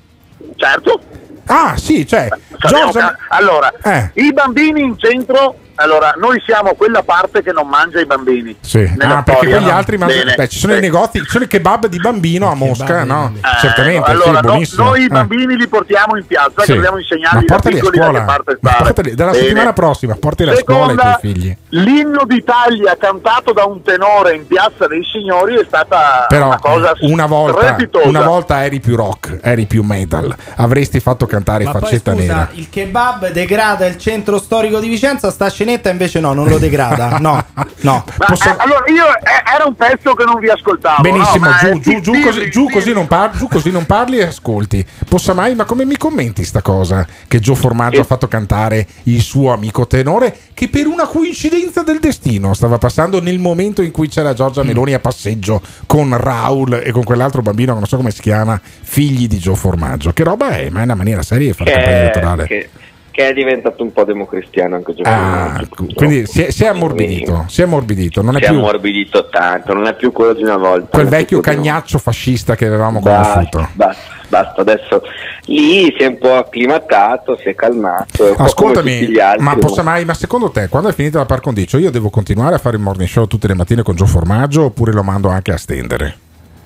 Certo. 0.56 1.00
Ah, 1.46 1.78
sì, 1.78 2.08
cioè, 2.08 2.28
Giorgia- 2.58 3.16
allora, 3.30 3.72
Eh. 3.84 4.10
i 4.16 4.34
bambini 4.34 4.82
in 4.82 4.98
centro, 4.98 5.56
allora, 5.76 6.14
noi 6.18 6.42
siamo 6.46 6.74
quella 6.74 7.04
parte 7.04 7.42
che 7.44 7.52
non 7.52 7.68
mangia 7.68 8.00
i 8.00 8.06
bambini. 8.06 8.56
Sì. 8.62 8.80
Nella 8.96 9.18
Ah, 9.18 9.24
perché 9.24 9.48
quegli 9.48 9.66
no? 9.66 9.72
altri 9.76 9.98
ma- 9.98 10.06
Bene. 10.06 10.36
beh, 10.36 10.48
ci 10.48 10.60
sono 10.60 10.74
Sì. 10.74 10.80
i 10.80 10.82
negozi, 10.82 11.20
ci 11.22 11.30
sono 11.30 11.44
i 11.44 11.48
kebab 11.48 11.88
di 11.88 11.98
bambino 11.98 12.50
a 12.50 12.56
Mosca, 12.56 13.04
no? 13.04 13.34
Eh, 13.36 13.40
Certamente, 13.60 14.10
allora, 14.12 14.26
sì, 14.26 14.32
no- 14.34 14.42
buonissimo. 14.42 14.84
noi 14.84 15.02
i 15.02 15.06
Eh. 15.06 15.08
bambini 15.08 15.56
li 15.58 15.68
portiamo 15.68 16.18
in 16.18 16.26
piazza, 16.26 16.62
Sì. 16.62 16.68
che 16.68 16.74
dobbiamo 16.76 16.96
Ma 16.96 17.02
insegnargli 17.02 17.46
da 17.46 17.54
portali 17.54 17.76
a 17.76 17.80
piccoli 17.80 17.98
da 17.98 18.04
che 18.06 18.10
scuola, 18.12 18.26
parte 18.26 18.58
stare. 18.60 18.84
portali- 18.84 19.16
dalla 19.16 19.32
Bene. 19.32 19.44
settimana 19.44 19.74
prossima, 19.74 20.16
portali 20.16 20.50
a 20.50 20.56
scuola 20.56 20.92
i 20.92 20.96
tuoi 20.96 21.16
figli. 21.20 21.58
L'inno 21.70 22.24
d'Italia 22.26 22.98
cantato 23.00 23.52
da 23.54 23.66
un 23.66 23.82
tenore 23.82 24.34
in 24.36 24.48
Piazza 24.48 24.88
dei 24.88 25.04
Signori 25.04 25.56
è 25.56 25.64
stata 25.66 26.26
Però 26.28 26.48
una 26.48 26.60
cosa 26.60 26.94
una 27.02 27.26
volta, 27.26 27.76
una 28.04 28.22
volta 28.22 28.64
eri 28.64 28.80
più 28.80 28.96
rock, 28.96 29.40
eri 29.42 29.66
più 29.66 29.84
metal, 29.84 30.34
avresti 30.56 31.00
fatto 31.00 31.26
cantare 31.26 31.64
Ma 31.66 31.72
poi 31.72 31.82
faccetta 31.82 32.12
scusa, 32.14 32.22
nera. 32.24 32.50
il 32.54 32.70
kebab 32.70 33.32
degrada 33.32 33.86
il 33.86 33.98
centro 33.98 34.38
storico 34.40 34.80
di 34.80 34.88
Vicenza, 34.88 35.30
sta 35.32 35.50
scenetta 35.66 35.90
invece 35.90 36.20
no, 36.20 36.34
non 36.34 36.48
lo 36.48 36.60
degrada. 36.60 37.18
No, 37.20 37.44
no. 37.82 38.04
Ma, 38.18 38.28
eh, 38.28 38.56
allora 38.58 38.84
io 38.88 39.06
eh, 39.08 39.54
era 39.56 39.66
un 39.66 39.76
pezzo 39.76 40.14
che 40.14 40.24
non 40.24 40.40
vi 40.40 40.50
ascoltavo. 40.50 41.02
Benissimo, 41.02 41.48
no, 41.48 41.56
giù, 41.60 41.68
eh, 41.68 41.80
giù, 41.80 42.00
giù, 42.02 42.12
dirli- 42.12 42.24
così, 42.24 42.50
giù 42.52 42.70
così 42.70 42.94
non 42.94 43.08
parli, 43.08 43.38
giù 43.40 43.48
così 43.48 43.72
non 43.72 43.86
parli 43.86 44.20
e 44.20 44.24
ascolti. 44.26 44.86
Possa 45.10 45.34
mai, 45.34 45.56
ma 45.56 45.66
come 45.66 45.86
mi 45.86 45.98
commenti 45.98 46.44
sta 46.44 46.62
cosa? 46.62 47.06
Che 47.28 47.40
Gio 47.40 47.56
Formaggio 47.56 48.02
ha 48.02 48.04
fatto 48.06 48.28
cantare 48.28 48.86
il 49.04 49.22
suo 49.22 49.52
amico 49.52 49.88
tenore 49.88 50.36
che 50.54 50.70
per 50.70 50.86
una 50.86 51.08
coincidenza 51.08 51.82
del 51.84 52.00
destino 52.00 52.54
stava 52.54 52.78
passando 52.78 53.20
nel 53.22 53.40
momento 53.40 53.82
in 53.82 53.92
cui 53.92 54.08
c'era 54.08 54.34
Giorgia 54.34 54.64
Mm. 54.64 54.68
Meloni 54.68 54.94
a 54.94 55.00
passeggio 55.00 55.62
con 55.86 56.16
Raul 56.16 56.82
e 56.84 56.92
con 56.92 57.04
quell'altro 57.04 57.42
bambino 57.42 57.74
che 57.74 57.80
non 57.80 57.88
so 57.88 57.98
come 57.98 58.12
si 58.12 58.22
chiama, 58.22 58.60
figli 58.64 59.28
di 59.28 59.38
Gio 59.38 59.56
Formaggio. 59.56 60.12
Che 60.14 60.24
roba 60.24 60.50
è? 60.52 60.70
Ma 60.70 60.82
è 60.82 60.84
una 60.84 60.96
maniera 60.96 61.22
seria 61.24 61.48
di 61.48 61.54
fare 61.54 61.72
campagna 61.72 61.92
che, 61.96 62.02
elettorale. 62.02 62.48
che- 62.48 62.70
che 63.16 63.30
è 63.30 63.34
diventato 63.34 63.82
un 63.82 63.94
po' 63.94 64.04
democristiano 64.04 64.76
anche 64.76 64.94
Giovanni. 64.94 65.64
Ah, 65.64 65.68
quindi 65.94 66.26
si 66.26 66.42
è, 66.42 66.52
si 66.52 66.66
è 66.66 66.68
ammorbidito, 66.68 67.46
si 67.48 67.62
è 67.62 67.64
ammorbidito, 67.64 68.22
non 68.22 68.36
è 68.36 68.40
si 68.40 68.44
è 68.44 68.50
più 68.50 68.58
ammorbidito 68.58 69.30
tanto, 69.30 69.74
non 69.74 69.88
è 69.88 69.96
più 69.96 70.12
quello 70.12 70.34
di 70.34 70.44
una 70.44 70.58
volta. 70.58 70.90
quel 70.90 71.06
è 71.06 71.10
vecchio 71.10 71.40
cagnaccio 71.40 71.98
fascista 71.98 72.58
che 72.58 72.66
avevamo 72.66 73.00
Basta, 73.00 73.34
conosciuto. 73.36 73.70
basta, 73.72 74.02
basta, 74.28 74.62
adesso 74.62 75.02
lì 75.46 75.96
si 75.98 76.04
è 76.04 76.08
un 76.08 76.18
po' 76.18 76.36
acclimatato, 76.36 77.38
si 77.38 77.48
è 77.48 77.56
calmato. 77.56 78.34
è 78.34 78.36
Ascoltami, 78.38 79.08
ma, 79.38 79.56
possa 79.56 79.82
mai, 79.82 80.04
ma 80.04 80.14
secondo 80.14 80.50
te, 80.50 80.68
quando 80.68 80.90
è 80.90 80.94
finita 80.94 81.20
la 81.20 81.26
par 81.26 81.40
condicio, 81.40 81.78
io 81.78 81.92
devo 81.92 82.10
continuare 82.10 82.56
a 82.56 82.58
fare 82.58 82.76
il 82.76 82.82
morning 82.82 83.08
show 83.08 83.28
tutte 83.28 83.48
le 83.48 83.54
mattine 83.54 83.82
con 83.82 83.96
Gio 83.96 84.06
Formaggio 84.06 84.66
oppure 84.66 84.92
lo 84.92 85.04
mando 85.04 85.30
anche 85.30 85.54
a 85.54 85.58
stendere? 85.58 86.18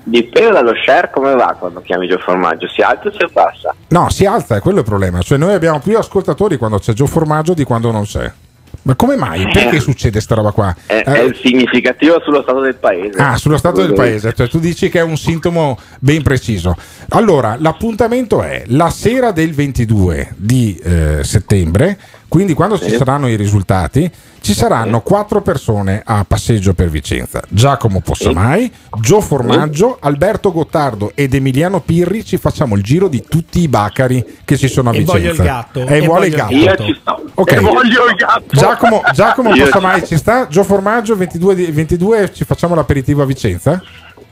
Dipende 0.04 0.52
dallo 0.52 0.74
share 0.86 1.10
come 1.14 1.36
va 1.36 1.56
quando 1.60 1.82
chiami 1.82 2.08
Gio 2.08 2.18
Formaggio, 2.18 2.68
si 2.68 2.82
alza 2.82 3.10
o 3.10 3.12
si 3.12 3.24
abbassa? 3.24 3.76
No, 3.90 4.10
si 4.10 4.26
alza, 4.26 4.56
è 4.56 4.60
quello 4.60 4.80
il 4.80 4.86
problema. 4.86 5.22
Cioè, 5.22 5.38
noi 5.38 5.54
abbiamo 5.54 5.80
più 5.80 5.98
ascoltatori 5.98 6.58
quando 6.58 6.80
c'è 6.80 6.94
Gio 6.94 7.06
Formaggio 7.06 7.54
di 7.54 7.64
quando 7.64 7.92
non 7.92 8.04
c'è. 8.04 8.32
Ma 8.84 8.96
come 8.96 9.16
mai? 9.16 9.48
Perché 9.52 9.80
succede 9.80 10.22
sta 10.22 10.36
roba 10.36 10.52
qua? 10.52 10.74
È, 10.86 11.04
è 11.04 11.20
Eh, 11.20 11.26
il 11.26 11.36
significativo 11.44 12.20
sullo 12.22 12.42
stato 12.42 12.62
del 12.62 12.76
paese. 12.76 13.20
Ah, 13.20 13.36
sullo 13.36 13.58
stato 13.58 13.82
del 13.82 13.94
paese, 13.94 14.34
cioè 14.34 14.48
tu 14.48 14.60
dici 14.60 14.90
che 14.90 15.00
è 15.00 15.04
un 15.04 15.18
sintomo 15.18 15.78
ben 16.00 16.22
preciso. 16.24 16.76
Allora, 17.10 17.56
l'appuntamento 17.60 18.42
è 18.42 18.64
la 18.68 18.90
sera 18.90 19.32
del 19.32 19.54
22 19.54 20.34
di 20.38 20.80
eh, 20.84 21.24
settembre, 21.24 22.00
quindi 22.30 22.54
quando 22.54 22.80
ci 22.80 22.96
saranno 22.96 23.28
i 23.28 23.36
risultati, 23.36 24.10
ci 24.40 24.54
saranno 24.54 25.02
quattro 25.02 25.42
persone 25.42 26.02
a 26.06 26.24
passeggio 26.26 26.74
per 26.74 26.88
Vicenza. 26.90 27.42
Giacomo 27.50 28.00
Possamai, 28.00 28.72
Gio 29.02 29.20
Formaggio, 29.20 29.98
Alberto 30.00 30.52
Gottardo 30.54 31.12
ed 31.16 31.34
Emiliano 31.34 31.82
Pirri 31.82 32.24
ci 32.24 32.38
facciamo 32.38 32.76
il 32.78 32.84
giro 32.84 33.08
di 33.10 33.22
tutti 33.28 33.60
i 33.60 33.68
bacari 33.68 34.24
che 34.46 34.58
ci 34.58 34.68
sono 34.70 34.92
a 34.92 34.96
E 34.96 35.00
Vicenza. 35.00 35.18
voglio 35.20 35.32
il 35.32 35.38
gatto. 35.38 35.86
E, 35.86 35.98
E 35.98 36.02
vuole 36.02 36.28
il 36.28 36.36
gatto. 36.36 36.54
Io 36.54 36.76
ci 36.78 36.98
sto. 37.02 37.24
Ok. 37.34 37.52
E 37.52 37.60
voglio 37.60 38.06
il 38.08 38.16
gatto. 38.16 38.44
Giacomo, 38.56 39.02
Giacomo 39.14 39.50
Possamai 39.58 40.06
ci- 40.08 40.16
sta? 40.18 40.48
Gio 40.48 40.64
Formaggio 40.64 41.16
22, 41.18 41.56
di- 41.56 41.72
22 41.72 42.32
ci 42.34 42.46
facciamo 42.46 42.76
l'aperitivo 42.76 43.22
a 43.24 43.26
Vicenza? 43.26 43.82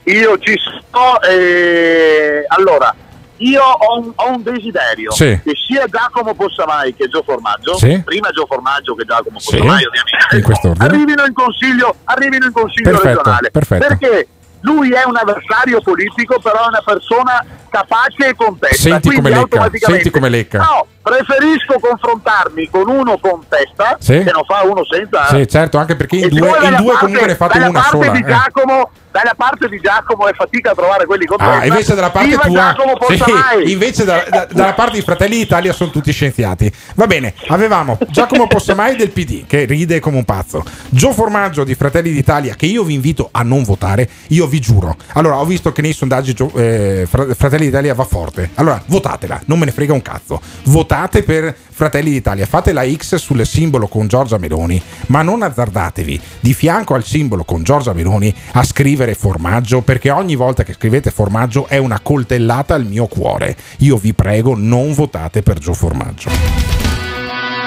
Io 0.04 0.38
ci 0.40 0.54
sto 0.58 1.22
e 1.30 2.46
allora 2.48 2.96
io 3.38 3.62
ho 3.64 4.00
un, 4.00 4.12
ho 4.16 4.30
un 4.32 4.44
desiderio 4.44 5.12
Sì. 5.12 5.40
che 5.44 5.54
sia 5.68 5.86
Giacomo 5.88 6.34
Possamai 6.34 6.94
che 6.96 7.08
Gio 7.08 7.24
Formaggio, 7.24 7.78
Sì. 7.78 8.02
prima 8.04 8.30
Gio 8.32 8.46
Formaggio 8.46 8.96
che 8.96 9.06
Giacomo 9.06 9.40
Sì. 9.40 9.58
Possamai 9.58 9.84
ovviamente, 9.86 10.70
In 10.70 10.76
arrivino 10.82 11.26
in 11.26 11.34
consiglio, 11.34 11.96
arrivino 12.06 12.46
in 12.46 12.52
consiglio 12.52 12.90
Perfetto, 12.92 13.08
regionale. 13.18 13.52
perfetto. 13.52 13.88
Perché 13.88 14.28
lui 14.62 14.92
è 14.92 15.04
un 15.06 15.16
avversario 15.16 15.82
politico, 15.82 16.40
però 16.40 16.66
è 16.66 16.68
una 16.68 16.82
persona 16.84 17.46
capace 17.78 18.30
e 18.30 18.36
contesta. 18.36 18.76
Senti 18.76 19.10
quindi 19.10 19.32
come 19.32 19.70
lecca, 19.70 19.70
senti 19.80 20.10
come 20.10 20.30
lecca. 20.30 20.58
No, 20.60 20.88
preferisco 21.02 21.80
confrontarmi 21.80 22.70
con 22.70 22.90
uno 22.90 23.18
con 23.20 23.42
testa 23.48 23.98
Sì. 24.00 24.24
che 24.24 24.32
non 24.32 24.44
fa 24.46 24.64
uno 24.64 24.84
senza. 24.86 25.28
Sì, 25.28 25.48
certo, 25.48 25.78
anche 25.78 25.96
perché 25.96 26.18
in 26.18 26.30
due, 26.30 26.38
in 26.40 26.76
due 26.76 26.92
parte- 26.92 27.00
comunque 27.00 27.28
ne 27.28 27.36
fate 27.36 27.58
una 27.60 27.72
parte 27.72 27.90
sola. 27.90 28.12
Di 28.12 28.20
eh. 28.20 28.26
Giacomo, 28.26 28.90
dalla 29.12 29.34
parte 29.36 29.68
di 29.70 29.80
Giacomo 29.82 30.28
è 30.28 30.34
fatica 30.34 30.72
a 30.72 30.76
trovare 30.76 31.06
quelli 31.06 31.26
con 31.26 31.38
testa. 31.38 31.54
Ah, 31.60 31.66
invece 31.66 31.96
dalla 31.96 32.10
parte 32.10 32.28
Viva 32.30 32.42
tua, 32.42 32.76
sì, 33.08 33.72
invece 33.72 34.04
da- 34.06 34.24
da- 34.30 34.48
dalla 34.52 34.74
parte 34.74 34.96
di 34.98 35.02
Fratelli 35.02 35.38
d'Italia 35.38 35.74
sono 35.74 35.90
tutti 35.92 36.12
scienziati. 36.12 36.72
Va 36.96 37.08
bene, 37.08 37.34
avevamo 37.48 37.98
Giacomo 38.10 38.48
Possamai 38.48 38.96
del 38.96 39.10
PD 39.12 39.46
che 39.48 39.66
ride 39.66 40.00
come 40.00 40.18
un 40.18 40.26
pazzo, 40.26 40.64
Gio 40.90 41.12
Formaggio 41.14 41.64
di 41.64 41.74
Fratelli 41.76 42.12
d'Italia 42.12 42.56
che 42.56 42.66
io 42.66 42.84
vi 42.84 42.94
invito 42.94 43.30
a 43.32 43.44
non 43.44 43.64
votare, 43.64 44.08
io 44.30 44.46
vi 44.48 44.60
giuro. 44.60 44.96
Allora, 45.14 45.38
ho 45.38 45.46
visto 45.46 45.72
che 45.72 45.82
nei 45.82 45.94
sondaggi 45.94 46.36
eh, 46.56 47.06
Fra- 47.10 47.26
Fratelli 47.36 47.67
d'Italia 47.68 47.94
va 47.94 48.04
forte. 48.04 48.50
Allora, 48.56 48.82
votatela, 48.86 49.42
non 49.46 49.60
me 49.60 49.66
ne 49.66 49.72
frega 49.72 49.94
un 49.94 50.02
cazzo. 50.02 50.42
Votate 50.66 51.24
per 51.24 51.56
Fratelli 51.70 52.10
d'Italia, 52.10 52.46
fate 52.46 52.74
la 52.74 52.84
X 52.90 53.16
sul 53.16 53.46
simbolo 53.46 53.88
con 53.88 54.08
Giorgia 54.08 54.38
Meloni, 54.38 54.82
ma 55.08 55.22
non 55.22 55.44
azzardatevi 55.44 56.20
di 56.40 56.54
fianco 56.54 56.96
al 56.96 57.04
simbolo 57.04 57.44
con 57.44 57.64
Giorgia 57.64 57.94
Meloni 57.94 58.34
a 58.54 58.64
scrivere 58.64 59.14
formaggio, 59.14 59.82
perché 59.82 60.10
ogni 60.10 60.36
volta 60.36 60.64
che 60.64 60.74
scrivete 60.74 61.12
formaggio 61.12 61.68
è 61.68 61.78
una 61.78 62.00
coltellata 62.02 62.74
al 62.74 62.86
mio 62.86 63.06
cuore. 63.08 63.56
Io 63.80 63.98
vi 63.98 64.14
prego, 64.14 64.56
non 64.56 64.94
votate 64.94 65.44
per 65.44 65.60
Gio 65.60 65.74
Formaggio. 65.74 66.30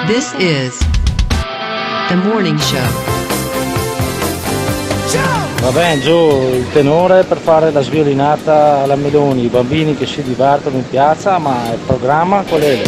This 0.07 0.33
is 0.37 0.77
the 2.09 2.15
morning 2.15 2.57
show. 2.59 3.10
Va 5.13 5.71
bene 5.71 5.99
Gio, 5.99 6.53
il 6.53 6.71
tenore 6.71 7.25
per 7.25 7.37
fare 7.37 7.69
la 7.71 7.81
sviolinata 7.81 8.81
alla 8.83 8.95
Meloni, 8.95 9.43
i 9.43 9.49
bambini 9.49 9.97
che 9.97 10.05
si 10.05 10.23
divertono 10.23 10.77
in 10.77 10.87
piazza, 10.87 11.37
ma 11.37 11.69
il 11.73 11.79
programma 11.85 12.43
qual 12.47 12.61
è? 12.61 12.81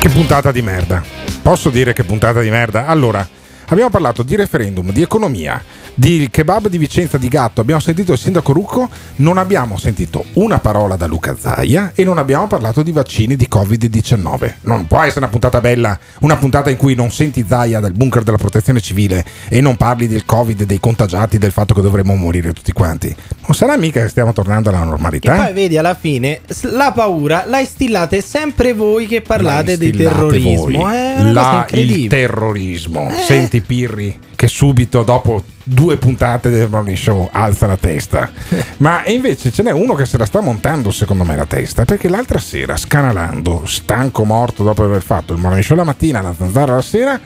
Che 0.00 0.08
puntata 0.08 0.50
di 0.50 0.62
merda. 0.62 1.04
Posso 1.40 1.70
dire 1.70 1.92
che 1.92 2.02
puntata 2.02 2.40
di 2.40 2.50
merda? 2.50 2.86
Allora, 2.86 3.26
abbiamo 3.66 3.90
parlato 3.90 4.24
di 4.24 4.34
referendum, 4.34 4.90
di 4.90 5.02
economia, 5.02 5.62
di 5.98 6.28
kebab 6.30 6.68
di 6.68 6.76
Vicenza 6.76 7.16
di 7.16 7.26
Gatto, 7.28 7.62
abbiamo 7.62 7.80
sentito 7.80 8.12
il 8.12 8.18
sindaco 8.18 8.52
Rucco, 8.52 8.88
non 9.16 9.38
abbiamo 9.38 9.78
sentito 9.78 10.26
una 10.34 10.58
parola 10.58 10.94
da 10.96 11.06
Luca 11.06 11.34
Zaia 11.38 11.92
e 11.94 12.04
non 12.04 12.18
abbiamo 12.18 12.46
parlato 12.46 12.82
di 12.82 12.92
vaccini 12.92 13.34
di 13.34 13.48
Covid-19. 13.50 14.54
Non 14.62 14.86
può 14.86 15.00
essere 15.00 15.20
una 15.20 15.28
puntata 15.28 15.60
bella, 15.62 15.98
una 16.20 16.36
puntata 16.36 16.68
in 16.68 16.76
cui 16.76 16.94
non 16.94 17.10
senti 17.10 17.44
Zaia 17.48 17.80
dal 17.80 17.92
bunker 17.92 18.22
della 18.24 18.36
protezione 18.36 18.80
civile 18.82 19.24
e 19.48 19.62
non 19.62 19.76
parli 19.76 20.06
del 20.06 20.26
Covid, 20.26 20.64
dei 20.64 20.78
contagiati, 20.80 21.38
del 21.38 21.50
fatto 21.52 21.72
che 21.72 21.80
dovremmo 21.80 22.14
morire 22.14 22.52
tutti 22.52 22.72
quanti. 22.72 23.14
Non 23.46 23.54
sarà 23.56 23.76
mica 23.78 24.02
che 24.02 24.08
stiamo 24.08 24.34
tornando 24.34 24.68
alla 24.68 24.84
normalità? 24.84 25.34
poi 25.34 25.52
vedi 25.54 25.78
alla 25.78 25.94
fine 25.94 26.40
la 26.72 26.92
paura 26.92 27.44
la 27.46 27.60
instillate 27.60 28.20
sempre 28.20 28.74
voi 28.74 29.06
che 29.06 29.22
parlate 29.22 29.72
La 29.72 29.76
di 29.78 29.90
terrorismo. 29.92 30.60
voi. 30.64 30.74
Cosa 30.74 31.32
La- 31.32 31.66
il 31.70 32.06
terrorismo. 32.08 33.08
Eh. 33.08 33.22
Senti 33.22 33.62
Pirri 33.62 34.18
che 34.34 34.46
subito 34.48 35.02
dopo 35.02 35.42
due 35.68 35.96
puntate 35.96 36.48
del 36.48 36.68
morning 36.68 36.96
show 36.96 37.28
alza 37.32 37.66
la 37.66 37.76
testa. 37.76 38.30
Ma 38.78 39.04
invece 39.06 39.50
ce 39.50 39.64
n'è 39.64 39.72
uno 39.72 39.94
che 39.94 40.06
se 40.06 40.16
la 40.16 40.24
sta 40.24 40.40
montando 40.40 40.92
secondo 40.92 41.24
me 41.24 41.34
la 41.34 41.46
testa 41.46 41.84
perché 41.84 42.08
l'altra 42.08 42.38
sera 42.38 42.76
scanalando, 42.76 43.62
stanco 43.66 44.24
morto 44.24 44.62
dopo 44.62 44.84
aver 44.84 45.02
fatto 45.02 45.32
il 45.32 45.40
morning 45.40 45.64
show 45.64 45.76
la 45.76 45.84
mattina, 45.84 46.20
la 46.20 46.34
zanzara 46.36 46.76
la 46.76 46.82
sera, 46.82 47.20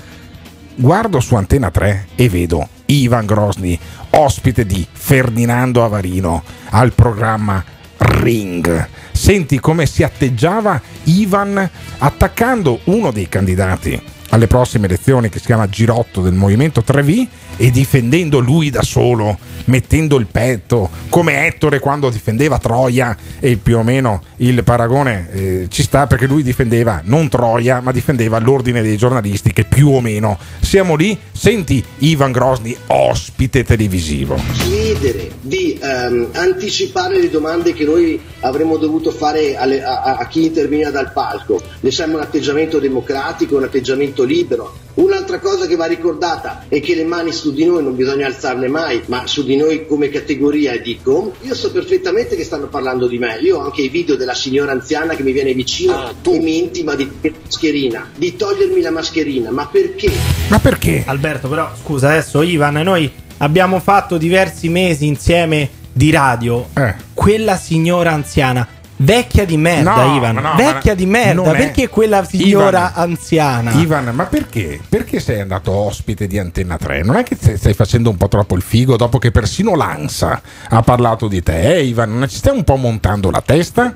guardo 0.74 1.20
su 1.20 1.34
Antena 1.34 1.70
3 1.70 2.08
e 2.14 2.28
vedo 2.30 2.66
Ivan 2.86 3.26
Grosny, 3.26 3.78
ospite 4.10 4.64
di 4.64 4.86
Ferdinando 4.90 5.84
Avarino 5.84 6.42
al 6.70 6.92
programma 6.92 7.62
Ring. 7.98 8.88
Senti 9.12 9.60
come 9.60 9.84
si 9.84 10.02
atteggiava 10.02 10.80
Ivan 11.04 11.68
attaccando 11.98 12.80
uno 12.84 13.10
dei 13.10 13.28
candidati 13.28 14.02
alle 14.30 14.46
prossime 14.46 14.86
elezioni 14.86 15.28
che 15.28 15.38
si 15.38 15.46
chiama 15.46 15.68
Girotto 15.68 16.22
del 16.22 16.32
Movimento 16.32 16.82
3V 16.86 17.26
e 17.60 17.70
difendendo 17.70 18.38
lui 18.38 18.70
da 18.70 18.80
solo, 18.80 19.38
mettendo 19.66 20.16
il 20.16 20.24
petto 20.24 20.88
come 21.10 21.46
Ettore 21.46 21.78
quando 21.78 22.08
difendeva 22.08 22.58
Troia 22.58 23.14
e 23.38 23.56
più 23.56 23.76
o 23.76 23.82
meno 23.82 24.22
il 24.36 24.64
paragone 24.64 25.28
eh, 25.30 25.66
ci 25.68 25.82
sta 25.82 26.06
perché 26.06 26.26
lui 26.26 26.42
difendeva 26.42 27.02
non 27.04 27.28
Troia 27.28 27.80
ma 27.80 27.92
difendeva 27.92 28.38
l'ordine 28.38 28.80
dei 28.80 28.96
giornalisti 28.96 29.52
che 29.52 29.64
più 29.64 29.88
o 29.90 30.00
meno 30.00 30.38
siamo 30.60 30.94
lì, 30.94 31.18
senti 31.32 31.84
Ivan 31.98 32.32
Grosny 32.32 32.74
ospite 32.86 33.62
televisivo. 33.62 34.40
chiedere 34.62 35.32
di 35.42 35.78
ehm, 35.82 36.28
anticipare 36.32 37.20
le 37.20 37.28
domande 37.28 37.74
che 37.74 37.84
noi 37.84 38.18
avremmo 38.40 38.78
dovuto 38.78 39.10
fare 39.10 39.56
alle- 39.56 39.82
a, 39.82 40.16
a- 40.16 40.26
chi 40.26 40.46
interveniva 40.46 40.90
dal 40.90 41.12
palco. 41.12 41.60
Ne 41.80 41.90
sembra 41.90 42.18
un 42.20 42.24
atteggiamento 42.24 42.78
democratico, 42.78 43.56
un 43.56 43.64
atteggiamento 43.64 44.22
libero. 44.22 44.76
Un'altra 44.94 45.38
cosa 45.38 45.66
che 45.66 45.76
va 45.76 45.86
ricordata 45.86 46.64
è 46.68 46.80
che 46.80 46.94
le 46.94 47.04
mani 47.04 47.32
su 47.32 47.49
di 47.50 47.64
noi 47.64 47.82
non 47.82 47.94
bisogna 47.96 48.26
alzarle 48.26 48.68
mai, 48.68 49.02
ma 49.06 49.26
su 49.26 49.44
di 49.44 49.56
noi 49.56 49.86
come 49.86 50.08
categoria 50.08 50.78
dico, 50.80 51.34
io 51.40 51.54
so 51.54 51.70
perfettamente 51.70 52.36
che 52.36 52.44
stanno 52.44 52.68
parlando 52.68 53.06
di 53.06 53.18
me, 53.18 53.38
io 53.40 53.58
ho 53.58 53.64
anche 53.64 53.82
i 53.82 53.88
video 53.88 54.16
della 54.16 54.34
signora 54.34 54.72
anziana 54.72 55.14
che 55.14 55.22
mi 55.22 55.32
viene 55.32 55.52
vicino 55.54 56.10
e 56.10 56.38
mi 56.38 56.58
intima 56.58 56.94
di 56.94 57.08
mascherina, 57.20 58.10
di 58.16 58.36
togliermi 58.36 58.80
la 58.80 58.90
mascherina, 58.90 59.50
ma 59.50 59.66
perché? 59.66 60.10
Ma 60.48 60.58
perché? 60.58 61.04
Alberto, 61.06 61.48
però 61.48 61.70
scusa, 61.80 62.08
adesso 62.10 62.42
Ivan, 62.42 62.74
noi 62.74 63.10
abbiamo 63.38 63.80
fatto 63.80 64.18
diversi 64.18 64.68
mesi 64.68 65.06
insieme 65.06 65.68
di 65.92 66.10
radio. 66.10 66.68
Eh. 66.74 66.94
Quella 67.14 67.56
signora 67.56 68.12
anziana, 68.12 68.66
vecchia 69.02 69.44
di 69.46 69.56
merda, 69.56 69.94
No, 70.04 70.14
Ivan. 70.16 70.34
no, 70.36 70.52
vecchia 70.56 70.94
di 70.94 71.06
merda, 71.06 71.42
non 71.42 71.54
è- 71.54 71.58
perché 71.58 71.88
quella 71.88 72.22
signora 72.24 72.90
Ivan, 72.90 73.10
anziana? 73.10 73.70
Ivan, 73.72 74.10
ma 74.14 74.24
perché? 74.26 74.78
Perché 74.88 75.20
sei 75.20 75.40
andato 75.40 75.72
ospite 75.72 76.26
di 76.26 76.38
Antenna 76.38 76.76
3? 76.76 77.02
Non 77.02 77.16
è 77.16 77.22
che 77.22 77.36
stai 77.56 77.72
facendo 77.74 78.10
un 78.10 78.16
po' 78.16 78.28
troppo 78.28 78.54
il 78.56 78.62
figo 78.62 78.96
dopo 78.96 79.18
che 79.18 79.30
persino 79.30 79.74
l'ANSA 79.74 80.42
ha 80.68 80.82
parlato 80.82 81.28
di 81.28 81.42
te, 81.42 81.76
eh, 81.76 81.82
Ivan? 81.84 82.18
Non 82.18 82.28
ci 82.28 82.36
stai 82.36 82.54
un 82.54 82.64
po' 82.64 82.76
montando 82.76 83.30
la 83.30 83.40
testa? 83.40 83.92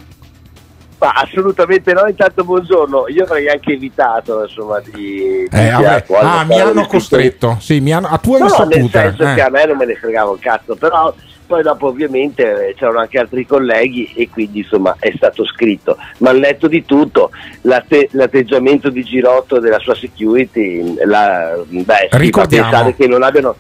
Ma 0.97 1.11
assolutamente 1.11 1.93
no, 1.93 2.07
intanto 2.09 2.45
buongiorno. 2.45 3.09
Io 3.09 3.25
avrei 3.25 3.49
anche 3.51 3.73
evitato 3.73 4.43
insomma 4.45 4.81
di... 4.81 4.91
di 4.93 5.49
Eh, 5.51 5.69
Ah, 5.69 6.45
mi 6.45 6.59
hanno 6.59 6.87
costretto. 6.87 7.59
Sì, 7.61 7.81
mi 7.81 7.93
hanno, 7.93 8.07
a 8.09 8.17
tua 8.17 8.39
No, 8.39 8.45
nel 8.47 8.55
insaputa. 8.81 9.01
senso 9.03 9.23
eh. 9.25 9.35
che 9.35 9.43
a 9.43 9.51
me 9.51 9.67
non 9.67 9.77
me 9.77 9.85
ne 9.85 9.97
fregava 9.97 10.31
un 10.31 10.39
cazzo, 10.39 10.77
però 10.77 11.13
poi 11.47 11.63
dopo 11.63 11.89
ovviamente 11.89 12.69
eh, 12.69 12.75
c'erano 12.75 13.01
anche 13.01 13.19
altri 13.19 13.47
colleghi 13.47 14.13
e 14.15 14.29
quindi 14.31 14.61
insomma 14.61 14.97
è 14.99 15.13
stato 15.17 15.45
scritto, 15.45 15.97
ma 16.19 16.31
al 16.31 16.39
netto 16.39 16.69
di 16.69 16.85
tutto 16.85 17.31
l'atte- 17.63 18.09
l'atteggiamento 18.13 18.91
di 18.91 19.03
Girotto 19.03 19.61
della 19.61 19.79
sua 19.79 19.95
security 19.95 20.95
la, 21.05 21.57
beh, 21.67 22.09
Ricordiamo- 22.13 22.69
pensare 22.69 22.95
che 22.95 23.07
non 23.07 23.23
abbiano 23.23 23.55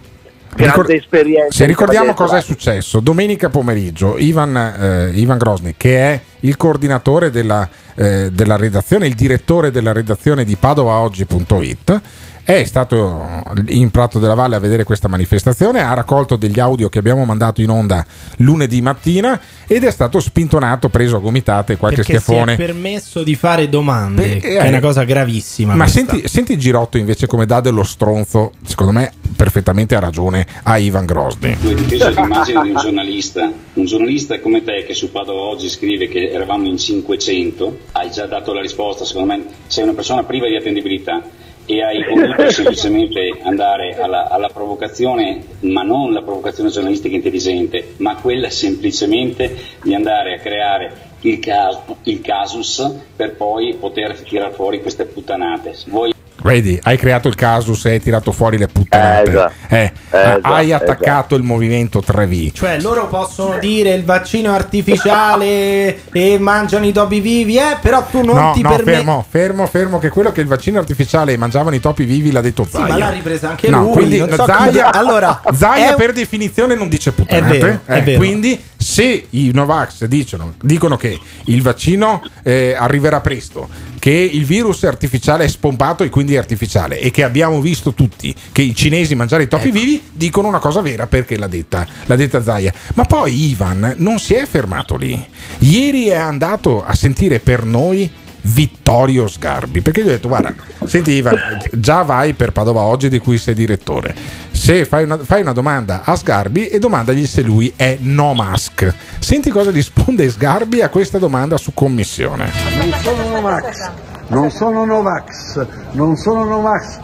grande 0.55 0.97
esperienza. 0.97 1.51
Se 1.51 1.66
ricordiamo 1.66 2.14
cosa 2.14 2.37
è 2.37 2.41
successo, 2.41 3.01
domenica 3.01 3.49
pomeriggio 3.49 4.16
Ivan, 4.18 4.57
eh, 4.57 5.11
Ivan 5.14 5.39
Grosny, 5.39 5.74
che 5.76 5.99
è 5.99 6.20
il 6.41 6.57
coordinatore 6.57 7.30
della, 7.30 7.68
eh, 7.95 8.30
della 8.30 8.57
redazione, 8.57 9.07
il 9.07 9.14
direttore 9.14 9.70
della 9.70 9.93
redazione 9.93 10.45
di 10.45 10.57
padovaoggi.it, 10.57 12.01
è 12.45 12.64
stato 12.64 13.42
in 13.68 13.90
Prato 13.90 14.18
della 14.18 14.34
Valle 14.34 14.57
a 14.57 14.59
vedere 14.59 14.84
questa 14.84 15.09
manifestazione, 15.09 15.80
ha 15.80 15.95
raccolto 15.95 16.36
degli 16.36 16.61
audio 16.61 16.90
che 16.90 16.99
abbiamo 16.99 17.24
mandato 17.24 17.62
in 17.62 17.70
onda 17.70 18.05
lunedì 18.38 18.82
mattina 18.82 19.40
ed 19.66 19.82
è 19.82 19.90
stato 19.90 20.20
spintonato, 20.20 20.90
preso 20.90 21.16
a 21.16 21.20
gomitate 21.20 21.78
qualche 21.78 22.03
Perché 22.03 22.18
si 22.18 22.24
schiaffone. 22.24 22.53
è 22.53 22.57
permesso 22.57 23.22
di 23.22 23.34
fare 23.34 23.70
domande, 23.70 24.22
Beh, 24.22 24.36
che 24.36 24.59
è 24.59 24.64
eh, 24.64 24.68
una 24.68 24.80
cosa 24.80 25.05
gravissima. 25.05 25.74
Ma 25.74 25.86
senti, 25.86 26.28
senti 26.28 26.59
Girotto 26.59 26.99
invece 26.99 27.26
come 27.26 27.47
dà 27.47 27.61
dello 27.61 27.82
stronzo, 27.82 28.53
secondo 28.66 28.92
me 28.92 29.11
perfettamente 29.34 29.95
ha 29.95 30.01
ragione, 30.01 30.47
a 30.64 30.76
Ivan 30.76 31.07
Grosny. 31.07 31.57
Tu 31.59 31.68
hai 31.68 31.74
difeso 31.74 32.11
l'immagine 32.11 32.62
di 32.62 32.70
un 32.70 32.76
giornalista, 32.76 33.53
un 33.72 33.84
giornalista 33.86 34.38
come 34.40 34.62
te 34.62 34.84
che 34.86 34.92
su 34.92 35.11
Padova 35.11 35.40
oggi 35.40 35.70
scrive 35.70 36.09
che 36.09 36.30
eravamo 36.30 36.66
in 36.66 36.76
500, 36.76 37.78
hai 37.92 38.11
già 38.11 38.26
dato 38.26 38.53
la 38.53 38.61
risposta, 38.61 39.07
secondo 39.07 39.32
me 39.32 39.45
sei 39.66 39.84
una 39.84 39.95
persona 39.95 40.24
priva 40.24 40.47
di 40.47 40.57
attendibilità 40.57 41.22
e 41.67 41.83
hai 41.83 42.05
voluto 42.05 42.51
semplicemente 42.51 43.39
andare 43.43 43.97
alla, 43.99 44.29
alla 44.29 44.49
provocazione, 44.49 45.45
ma 45.61 45.83
non 45.83 46.12
la 46.12 46.23
provocazione 46.23 46.71
giornalistica 46.71 47.15
intelligente, 47.15 47.95
ma 47.99 48.17
quella 48.17 48.51
semplicemente 48.51 49.57
di 49.83 49.95
andare 49.95 50.35
a 50.35 50.39
creare 50.39 51.12
il, 51.21 51.39
cas- 51.39 51.81
il 52.05 52.21
casus 52.21 52.87
per 53.17 53.35
poi 53.37 53.77
poter 53.79 54.21
tirar 54.21 54.53
fuori 54.53 54.81
queste 54.83 55.07
puttanate. 55.07 55.75
Voi 55.87 56.14
Vedi, 56.45 56.78
hai 56.82 56.99
creato 56.99 57.26
il 57.26 57.34
casus 57.34 57.86
e 57.86 57.92
hai 57.92 58.01
tirato 58.03 58.30
fuori 58.30 58.59
le 58.59 58.68
puttanate. 58.68 59.30
Eh, 59.30 59.32
già. 59.32 59.51
Eh, 59.68 59.82
Eh, 59.84 59.90
già, 60.11 60.38
hai 60.42 60.70
eh, 60.70 60.74
attaccato 60.74 61.36
il 61.36 61.42
movimento 61.42 62.03
3V. 62.07 62.53
Cioè, 62.53 62.80
loro 62.80 63.09
possono 63.09 63.59
dire 63.59 63.95
il 63.95 64.05
vaccino 64.05 64.53
artificiale 64.53 66.03
e 66.12 66.38
mangiano 66.38 66.84
i 66.84 66.92
topi 66.92 67.20
vivi, 67.20 67.57
eh, 67.57 67.78
però 67.80 68.05
tu 68.05 68.22
non 68.22 68.36
no, 68.36 68.53
ti 68.53 68.61
no, 68.61 68.68
permetti. 68.76 68.90
fermo, 68.90 69.24
fermo, 69.26 69.66
fermo, 69.66 69.99
che 69.99 70.11
quello 70.11 70.32
che 70.32 70.42
il 70.42 70.47
vaccino 70.47 70.78
artificiale 70.78 71.34
mangiavano 71.38 71.74
i 71.76 71.80
topi 71.80 72.05
vivi 72.05 72.30
l'ha 72.30 72.42
detto 72.42 72.66
Zaia. 72.70 72.86
ma 72.88 72.99
l'ha 72.99 73.11
ripresa 73.11 73.49
anche 73.49 73.70
no, 73.70 73.82
lui, 73.82 73.92
Quindi 73.92 74.18
non 74.18 74.28
so 74.34 74.45
Zaia, 74.45 74.84
come- 74.84 74.99
allora, 74.99 75.42
Zaia 75.55 75.95
per 75.95 76.12
definizione 76.12 76.74
non 76.74 76.88
dice 76.88 77.12
puttanate. 77.12 77.57
È 77.57 77.59
vero, 77.59 77.80
è 77.86 77.97
eh, 77.97 78.01
vero. 78.03 78.18
Quindi 78.18 78.62
se 78.76 79.26
i 79.30 79.51
Novax 79.55 80.05
dicono, 80.05 80.55
dicono 80.61 80.99
che 80.99 81.18
il 81.47 81.62
vaccino 81.62 82.22
eh, 82.42 82.76
arriverà 82.78 83.20
presto, 83.20 83.66
che 84.05 84.11
il 84.11 84.44
virus 84.44 84.84
artificiale 84.84 85.44
è 85.44 85.48
spompato 85.48 86.05
e 86.05 86.11
quindi 86.11 86.34
è 86.34 86.36
artificiale 86.36 87.00
e 87.00 87.11
che 87.11 87.24
abbiamo 87.24 87.59
visto 87.62 87.94
tutti 87.94 88.34
che 88.52 88.61
i 88.61 88.74
cinesi 88.74 89.14
mangiare 89.14 89.44
i 89.44 89.48
topi 89.48 89.68
Ecco. 89.68 89.78
vivi, 89.78 90.02
dicono 90.12 90.46
una 90.46 90.59
cosa 90.59 90.82
vera 90.82 91.07
perché 91.07 91.38
l'ha 91.38 91.46
detta, 91.46 91.86
l'ha 92.05 92.14
detta 92.14 92.42
Zaia. 92.42 92.70
Ma 92.96 93.07
poi 93.07 93.48
Ivan 93.48 93.94
non 93.96 94.18
si 94.18 94.34
è 94.34 94.44
fermato 94.44 94.96
lì. 94.96 95.26
Ieri 95.61 96.09
è 96.09 96.16
andato 96.16 96.84
a 96.84 96.94
sentire 96.94 97.38
per 97.38 97.64
noi 97.64 98.11
Vittorio 98.45 99.26
Sgarbi. 99.26 99.80
Perché 99.80 100.03
gli 100.03 100.07
ho 100.07 100.11
detto 100.11 100.28
guarda 100.28 100.55
senti 100.84 101.12
Ivan 101.12 101.36
già 101.72 102.03
vai 102.03 102.34
per 102.34 102.53
Padova 102.53 102.80
oggi 102.80 103.09
di 103.09 103.18
cui 103.18 103.38
sei 103.38 103.55
direttore. 103.55 104.14
Se 104.51 104.84
fai 104.84 105.05
una, 105.05 105.18
fai 105.18 105.40
una 105.42 105.53
domanda 105.53 106.03
a 106.05 106.16
Sgarbi 106.16 106.68
e 106.68 106.78
domandagli 106.78 107.26
se 107.26 107.42
lui 107.42 107.72
è 107.76 107.99
no 108.01 108.34
mask. 108.34 108.92
Senti 109.18 109.51
cosa 109.51 109.70
risponde 109.70 110.30
Sgarbi 110.30 110.80
a 110.80 110.88
questa 110.88 111.18
domanda 111.18 111.57
su 111.57 111.72
commissione. 111.74 112.51
Non 112.76 112.92
sono 113.03 113.28
Novax, 113.28 113.90
non 114.29 114.51
sono 114.51 114.85
Novax, 114.85 115.66
non 115.93 116.16
sono 116.16 116.45
Novax, 116.45 117.01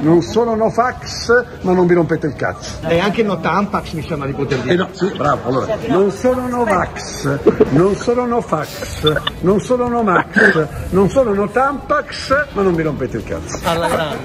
non 0.00 0.22
sono 0.22 0.54
Nofax, 0.54 1.44
ma 1.62 1.72
non 1.72 1.86
vi 1.86 1.94
rompete 1.94 2.26
il 2.26 2.34
cazzo. 2.34 2.86
E 2.86 2.98
anche 2.98 3.22
no 3.22 3.38
Tampax 3.40 3.92
mi 3.92 4.02
sembra 4.02 4.26
di 4.26 4.34
poter 4.34 4.60
dire. 4.60 4.74
Eh 4.74 4.76
no, 4.76 4.88
sì, 4.92 5.10
bravo, 5.16 5.48
allora. 5.48 5.76
Non 5.88 6.10
sono 6.10 6.48
Novax, 6.48 7.38
non 7.70 7.94
sono 7.94 8.26
Nofax, 8.26 9.20
non 9.40 9.60
sono 9.60 9.88
Nomax, 9.88 10.66
non 10.90 11.10
sono 11.10 11.34
Notampax, 11.34 12.46
ma 12.52 12.62
non 12.62 12.74
vi 12.74 12.82
rompete 12.82 13.16
il 13.18 13.24
cazzo. 13.24 13.60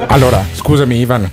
allora 0.07 0.43
scusami 0.53 0.97
Ivan 0.99 1.29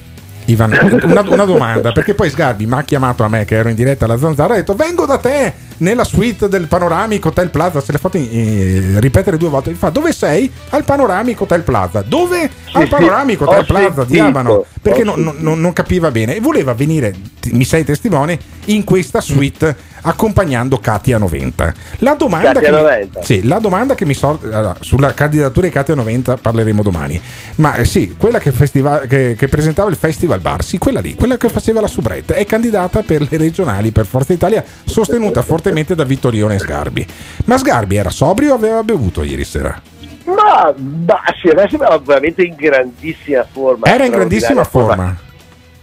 Ivan, 0.46 0.72
una, 1.04 1.22
una 1.22 1.44
domanda, 1.44 1.92
perché 1.92 2.14
poi 2.14 2.28
Sgarbi 2.30 2.66
mi 2.66 2.74
ha 2.74 2.82
chiamato 2.82 3.24
a 3.24 3.28
me 3.28 3.44
che 3.44 3.56
ero 3.56 3.68
in 3.68 3.74
diretta 3.74 4.04
alla 4.04 4.18
Zanzara 4.18 4.54
e 4.54 4.56
ha 4.56 4.60
detto 4.60 4.74
vengo 4.74 5.06
da 5.06 5.18
te 5.18 5.52
nella 5.78 6.04
suite 6.04 6.48
del 6.48 6.66
Panoramico 6.66 7.28
Hotel 7.28 7.50
Plaza, 7.50 7.80
se 7.80 7.92
l'ha 7.92 7.98
fatto 7.98 8.16
eh, 8.18 8.96
ripetere 8.98 9.36
due 9.36 9.48
volte, 9.48 9.70
mi 9.70 9.76
fa 9.76 9.90
dove 9.90 10.12
sei? 10.12 10.50
Al 10.70 10.84
Panoramico 10.84 11.44
Hotel 11.44 11.62
Plaza, 11.62 12.02
dove? 12.02 12.50
Al 12.72 12.84
sì, 12.84 12.88
Panoramico 12.88 13.44
ho 13.44 13.50
Hotel 13.50 13.64
Plaza 13.64 14.04
di 14.04 14.18
Abano, 14.18 14.64
perché 14.80 15.02
ho 15.02 15.16
non, 15.16 15.34
non- 15.38 15.72
capiva 15.72 16.10
bene. 16.10 16.36
E 16.36 16.40
voleva 16.40 16.74
venire, 16.74 17.14
mi 17.52 17.64
sei 17.64 17.84
testimone, 17.84 18.38
in 18.66 18.84
questa 18.84 19.20
suite 19.20 19.92
accompagnando 20.06 20.78
Katia 20.78 21.18
90. 21.18 21.74
La 21.98 22.14
domanda, 22.14 22.52
Katia 22.52 22.68
che 22.68 22.70
mi, 22.74 22.82
90. 22.82 23.22
sì, 23.22 23.42
la 23.46 23.58
domanda 23.58 23.94
che 23.94 24.04
mi 24.04 24.14
sorge 24.14 24.52
allora, 24.52 24.76
sulla 24.80 25.14
candidatura 25.14 25.66
di 25.66 25.72
Katia 25.72 25.94
90 25.94 26.36
parleremo 26.36 26.82
domani. 26.82 27.20
Ma 27.56 27.74
eh, 27.76 27.84
sì, 27.84 28.14
quella 28.16 28.38
che, 28.38 28.52
festiva- 28.52 29.00
che- 29.00 29.34
che 29.36 29.48
presentava 29.48 29.88
il 29.90 29.96
Festival 29.96 30.40
Bar, 30.40 30.62
sì, 30.62 30.78
quella 30.78 31.00
lì, 31.00 31.14
quella 31.14 31.36
che 31.36 31.48
faceva 31.48 31.80
la 31.80 31.86
soubrette, 31.86 32.34
è 32.34 32.44
candidata 32.44 33.02
per 33.02 33.22
le 33.28 33.36
regionali 33.38 33.90
per 33.90 34.06
Forza 34.06 34.32
Italia, 34.32 34.62
sostenuta 34.84 35.40
fortemente 35.42 35.94
da 35.94 36.04
Vittorione 36.04 36.58
Sgarbi. 36.58 37.06
Ma 37.46 37.56
Sgarbi 37.58 37.96
era 37.96 38.10
sobrio 38.10 38.52
o 38.52 38.56
aveva 38.56 38.82
bevuto 38.82 39.22
ieri 39.22 39.44
sera? 39.44 39.80
Ma, 40.26 40.72
ma 40.76 41.20
sì, 41.40 41.48
adesso 41.48 41.76
era 41.82 41.98
veramente 41.98 42.42
in 42.42 42.54
grandissima 42.56 43.46
forma. 43.50 43.86
Era 43.86 44.04
in 44.04 44.10
grandissima 44.12 44.64
straordinaria 44.64 45.14
forma. 45.14 45.32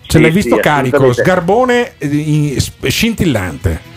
Ce 0.01 0.17
Sì, 0.17 0.21
l'hai 0.23 0.31
visto 0.31 0.55
sì, 0.55 0.61
carico, 0.61 1.13
sgarbone 1.13 1.93
eh, 1.97 2.07
in- 2.07 2.57
scintillante. 2.83 3.89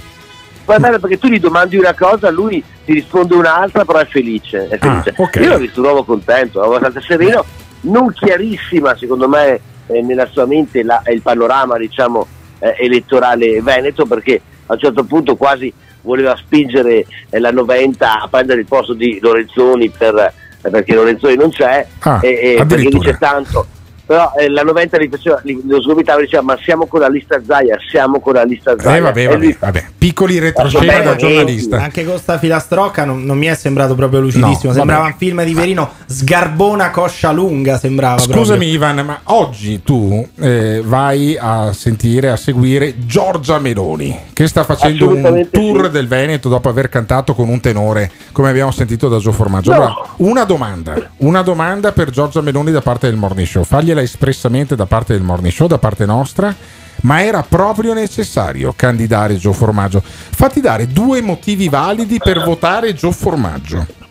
Bello 0.64 0.98
perché 0.98 1.18
tu 1.18 1.28
gli 1.28 1.38
domandi 1.40 1.76
una 1.76 1.94
cosa, 1.94 2.30
lui 2.30 2.62
ti 2.84 2.92
risponde 2.92 3.34
un'altra, 3.34 3.84
però 3.84 3.98
è 3.98 4.06
felice. 4.06 4.68
È 4.68 4.78
felice. 4.78 5.10
Ah, 5.10 5.22
ok. 5.22 5.36
Io 5.36 5.48
l'ho 5.50 5.58
visto 5.58 5.80
un 5.80 5.86
uomo 5.86 6.04
contento, 6.04 6.62
abbastanza 6.62 7.00
sereno, 7.00 7.44
non 7.82 8.10
chiarissima 8.12 8.96
secondo 8.96 9.28
me 9.28 9.60
eh, 9.86 10.00
nella 10.02 10.26
sua 10.26 10.46
mente 10.46 10.82
la- 10.82 11.02
il 11.12 11.20
panorama 11.20 11.76
diciamo, 11.76 12.26
eh, 12.60 12.74
elettorale 12.78 13.60
veneto 13.60 14.06
perché 14.06 14.40
a 14.66 14.72
un 14.72 14.78
certo 14.78 15.04
punto 15.04 15.36
quasi 15.36 15.70
voleva 16.00 16.34
spingere 16.36 17.04
eh, 17.28 17.38
la 17.38 17.50
90 17.50 18.22
a 18.22 18.28
prendere 18.28 18.60
il 18.60 18.66
posto 18.66 18.94
di 18.94 19.18
Lorenzoni 19.20 19.90
per, 19.90 20.32
perché 20.62 20.94
Lorenzoni 20.94 21.36
non 21.36 21.50
c'è 21.50 21.86
Ah, 22.00 22.18
e, 22.22 22.56
e 22.58 22.64
perché 22.66 22.88
dice 22.88 23.16
tanto. 23.18 23.66
Però 24.06 24.32
eh, 24.38 24.50
la 24.50 24.62
90 24.62 24.98
gli 24.98 25.08
faceva, 25.10 25.40
lo 25.66 25.80
sgomitava 25.80 26.20
e 26.20 26.24
diceva 26.24 26.42
ma 26.42 26.58
siamo 26.62 26.86
con 26.86 27.00
la 27.00 27.08
lista 27.08 27.40
Zaia, 27.44 27.78
siamo 27.90 28.20
con 28.20 28.34
la 28.34 28.44
lista 28.44 28.74
Zaia. 28.78 28.96
Eh, 28.96 29.00
vabbè, 29.00 29.26
vabbè, 29.26 29.38
lui 29.38 29.56
vabbè. 29.58 29.84
Piccoli 29.96 30.38
retroscena 30.38 31.00
da 31.00 31.14
eh, 31.14 31.16
giornalista. 31.16 31.82
Anche 31.82 32.04
con 32.04 32.18
sta 32.18 32.38
filastrocca 32.38 33.04
non, 33.04 33.24
non 33.24 33.38
mi 33.38 33.46
è 33.46 33.54
sembrato 33.54 33.94
proprio 33.94 34.20
lucidissimo. 34.20 34.72
No, 34.72 34.78
sembrava 34.78 35.02
vabbè. 35.02 35.12
un 35.12 35.18
film 35.18 35.44
di 35.44 35.54
Verino 35.54 35.90
Sgarbona 36.06 36.90
coscia 36.90 37.32
lunga. 37.32 37.78
Sembrava 37.78 38.18
Scusami 38.18 38.42
proprio. 38.44 38.68
Ivan, 38.68 39.06
ma 39.06 39.20
oggi 39.24 39.82
tu 39.82 40.26
eh, 40.38 40.82
vai 40.84 41.36
a 41.40 41.72
sentire, 41.72 42.30
a 42.30 42.36
seguire 42.36 43.06
Giorgia 43.06 43.58
Meloni, 43.58 44.18
che 44.34 44.46
sta 44.46 44.64
facendo 44.64 45.08
un 45.08 45.48
tour 45.50 45.84
sì. 45.86 45.90
del 45.90 46.08
Veneto 46.08 46.48
dopo 46.50 46.68
aver 46.68 46.90
cantato 46.90 47.34
con 47.34 47.48
un 47.48 47.60
tenore, 47.60 48.10
come 48.32 48.50
abbiamo 48.50 48.70
sentito 48.70 49.08
da 49.08 49.18
Gio 49.18 49.32
Formaggio. 49.32 49.70
No. 49.70 49.76
Allora, 49.76 49.94
una 50.16 50.44
domanda, 50.44 51.10
una 51.18 51.40
domanda 51.40 51.92
per 51.92 52.10
Giorgia 52.10 52.42
Meloni 52.42 52.70
da 52.70 52.82
parte 52.82 53.08
del 53.08 53.16
Morning 53.16 53.46
Show. 53.46 53.64
Fagliela 53.94 54.02
espressamente 54.02 54.74
da 54.74 54.86
parte 54.86 55.12
del 55.12 55.22
Morning 55.22 55.52
Show, 55.52 55.68
da 55.68 55.78
parte 55.78 56.04
nostra. 56.04 56.54
Ma 57.02 57.22
era 57.22 57.42
proprio 57.42 57.92
necessario 57.92 58.72
candidare 58.74 59.36
Gio 59.36 59.52
Formaggio. 59.52 60.02
Fatti 60.04 60.60
dare 60.60 60.88
due 60.88 61.20
motivi 61.20 61.68
validi 61.68 62.18
per 62.18 62.42
votare 62.42 62.94
Gio 62.94 63.12
Formaggio. 63.12 64.03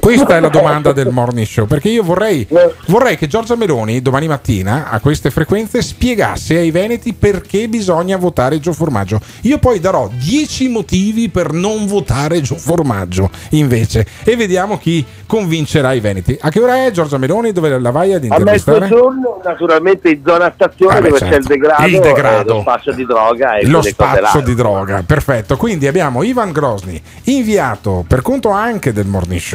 Questa 0.00 0.36
è 0.36 0.40
la 0.40 0.48
domanda 0.48 0.92
del 0.92 1.08
morning 1.08 1.46
show, 1.46 1.66
perché 1.66 1.88
io 1.88 2.02
vorrei, 2.04 2.46
vorrei 2.86 3.16
che 3.16 3.26
Giorgia 3.26 3.56
Meloni 3.56 4.00
domani 4.00 4.28
mattina 4.28 4.88
a 4.88 5.00
queste 5.00 5.30
frequenze 5.30 5.82
spiegasse 5.82 6.56
ai 6.56 6.70
Veneti 6.70 7.12
perché 7.12 7.68
bisogna 7.68 8.16
votare 8.16 8.60
Gio 8.60 8.72
Formaggio. 8.72 9.20
Io 9.42 9.58
poi 9.58 9.80
darò 9.80 10.08
10 10.12 10.68
motivi 10.68 11.28
per 11.28 11.52
non 11.52 11.86
votare 11.86 12.40
Gio 12.40 12.54
Formaggio 12.56 13.30
invece 13.50 14.06
e 14.22 14.36
vediamo 14.36 14.78
chi 14.78 15.04
convincerà 15.26 15.92
i 15.92 16.00
Veneti. 16.00 16.36
A 16.40 16.50
che 16.50 16.60
ora 16.60 16.84
è 16.86 16.90
Giorgia 16.92 17.18
Meloni? 17.18 17.50
Dove 17.52 17.76
la 17.78 17.90
vai 17.90 18.14
ad 18.14 18.22
A 18.22 18.26
intervistare? 18.26 18.80
mezzogiorno, 18.80 19.40
naturalmente 19.44 20.08
in 20.10 20.22
zona 20.24 20.52
stazione 20.54 20.98
Ah, 20.98 21.00
dove 21.00 21.18
certo. 21.18 21.34
c'è 21.34 21.40
il 21.40 21.46
degrado, 21.46 21.86
Il 21.86 21.98
degrado. 22.00 22.50
e 22.52 22.54
lo 22.54 22.60
spaccio 22.60 22.92
di 22.92 23.04
droga 23.04 23.56
e 23.56 23.66
lo 23.66 23.82
spaccio 23.82 24.40
di 24.40 24.54
droga, 24.54 25.02
perfetto. 25.04 25.56
Quindi 25.56 25.86
abbiamo 25.88 26.22
Ivan 26.22 26.52
Grosny, 26.52 27.00
inviato 27.24 28.04
per 28.06 28.22
conto 28.22 28.50
anche 28.50 28.92
del 28.92 29.06
Morning 29.06 29.40
Show 29.40 29.46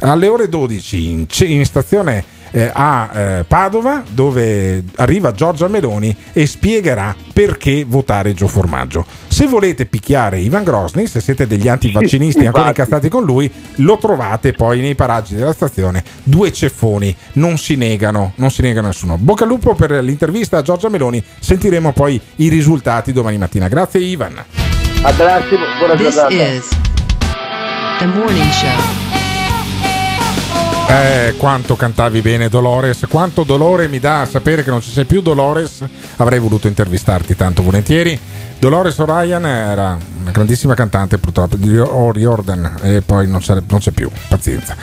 alle 0.00 0.26
ore 0.28 0.48
12 0.48 1.10
in, 1.10 1.26
in 1.46 1.64
stazione 1.64 2.24
eh, 2.54 2.70
a 2.72 3.10
eh, 3.12 3.44
Padova 3.48 4.04
dove 4.08 4.84
arriva 4.96 5.32
Giorgia 5.32 5.66
Meloni 5.66 6.16
e 6.32 6.46
spiegherà 6.46 7.14
perché 7.32 7.84
votare 7.84 8.32
Gio 8.32 8.46
Formaggio. 8.46 9.04
Se 9.26 9.46
volete 9.46 9.86
picchiare 9.86 10.38
Ivan 10.38 10.62
Grosny, 10.62 11.08
se 11.08 11.20
siete 11.20 11.48
degli 11.48 11.66
antivaccinisti 11.66 12.46
ancora 12.46 12.68
Infatti. 12.68 12.80
incastrati 12.80 13.08
con 13.08 13.24
lui, 13.24 13.50
lo 13.76 13.98
trovate 13.98 14.52
poi 14.52 14.80
nei 14.80 14.94
paraggi 14.94 15.34
della 15.34 15.52
stazione. 15.52 16.04
Due 16.22 16.52
ceffoni, 16.52 17.14
non 17.32 17.58
si 17.58 17.74
negano, 17.74 18.32
non 18.36 18.52
si 18.52 18.62
negano 18.62 18.86
nessuno. 18.86 19.18
Bocca 19.18 19.42
al 19.42 19.50
lupo 19.50 19.74
per 19.74 19.90
l'intervista 19.90 20.58
a 20.58 20.62
Giorgia 20.62 20.88
Meloni, 20.88 21.22
sentiremo 21.40 21.92
poi 21.92 22.20
i 22.36 22.48
risultati 22.48 23.12
domani 23.12 23.36
mattina. 23.36 23.66
Grazie 23.66 23.98
Ivan. 23.98 24.44
A 25.02 25.12
grazie, 25.12 25.58
buona 25.78 25.96
This 25.96 26.14
giornata. 26.14 26.34
is 26.34 26.68
the 27.98 28.06
morning 28.06 28.50
show. 28.52 29.03
Eh, 30.86 31.34
quanto 31.38 31.76
cantavi 31.76 32.20
bene 32.20 32.48
Dolores, 32.48 33.06
quanto 33.08 33.42
dolore 33.42 33.88
mi 33.88 33.98
dà 33.98 34.26
sapere 34.30 34.62
che 34.62 34.70
non 34.70 34.82
ci 34.82 34.90
sei 34.90 35.06
più 35.06 35.22
Dolores, 35.22 35.82
avrei 36.16 36.38
voluto 36.38 36.68
intervistarti 36.68 37.34
tanto 37.34 37.62
volentieri. 37.62 38.18
Dolores 38.58 38.96
O'Ryan 38.98 39.44
era 39.44 39.98
una 40.20 40.30
grandissima 40.30 40.74
cantante 40.74 41.18
purtroppo 41.18 41.56
di 41.56 41.76
O'Riordan 41.76 42.78
e 42.82 43.02
poi 43.02 43.28
non 43.28 43.40
c'è, 43.40 43.62
non 43.68 43.78
c'è 43.78 43.90
più, 43.90 44.08
pazienza. 44.28 44.74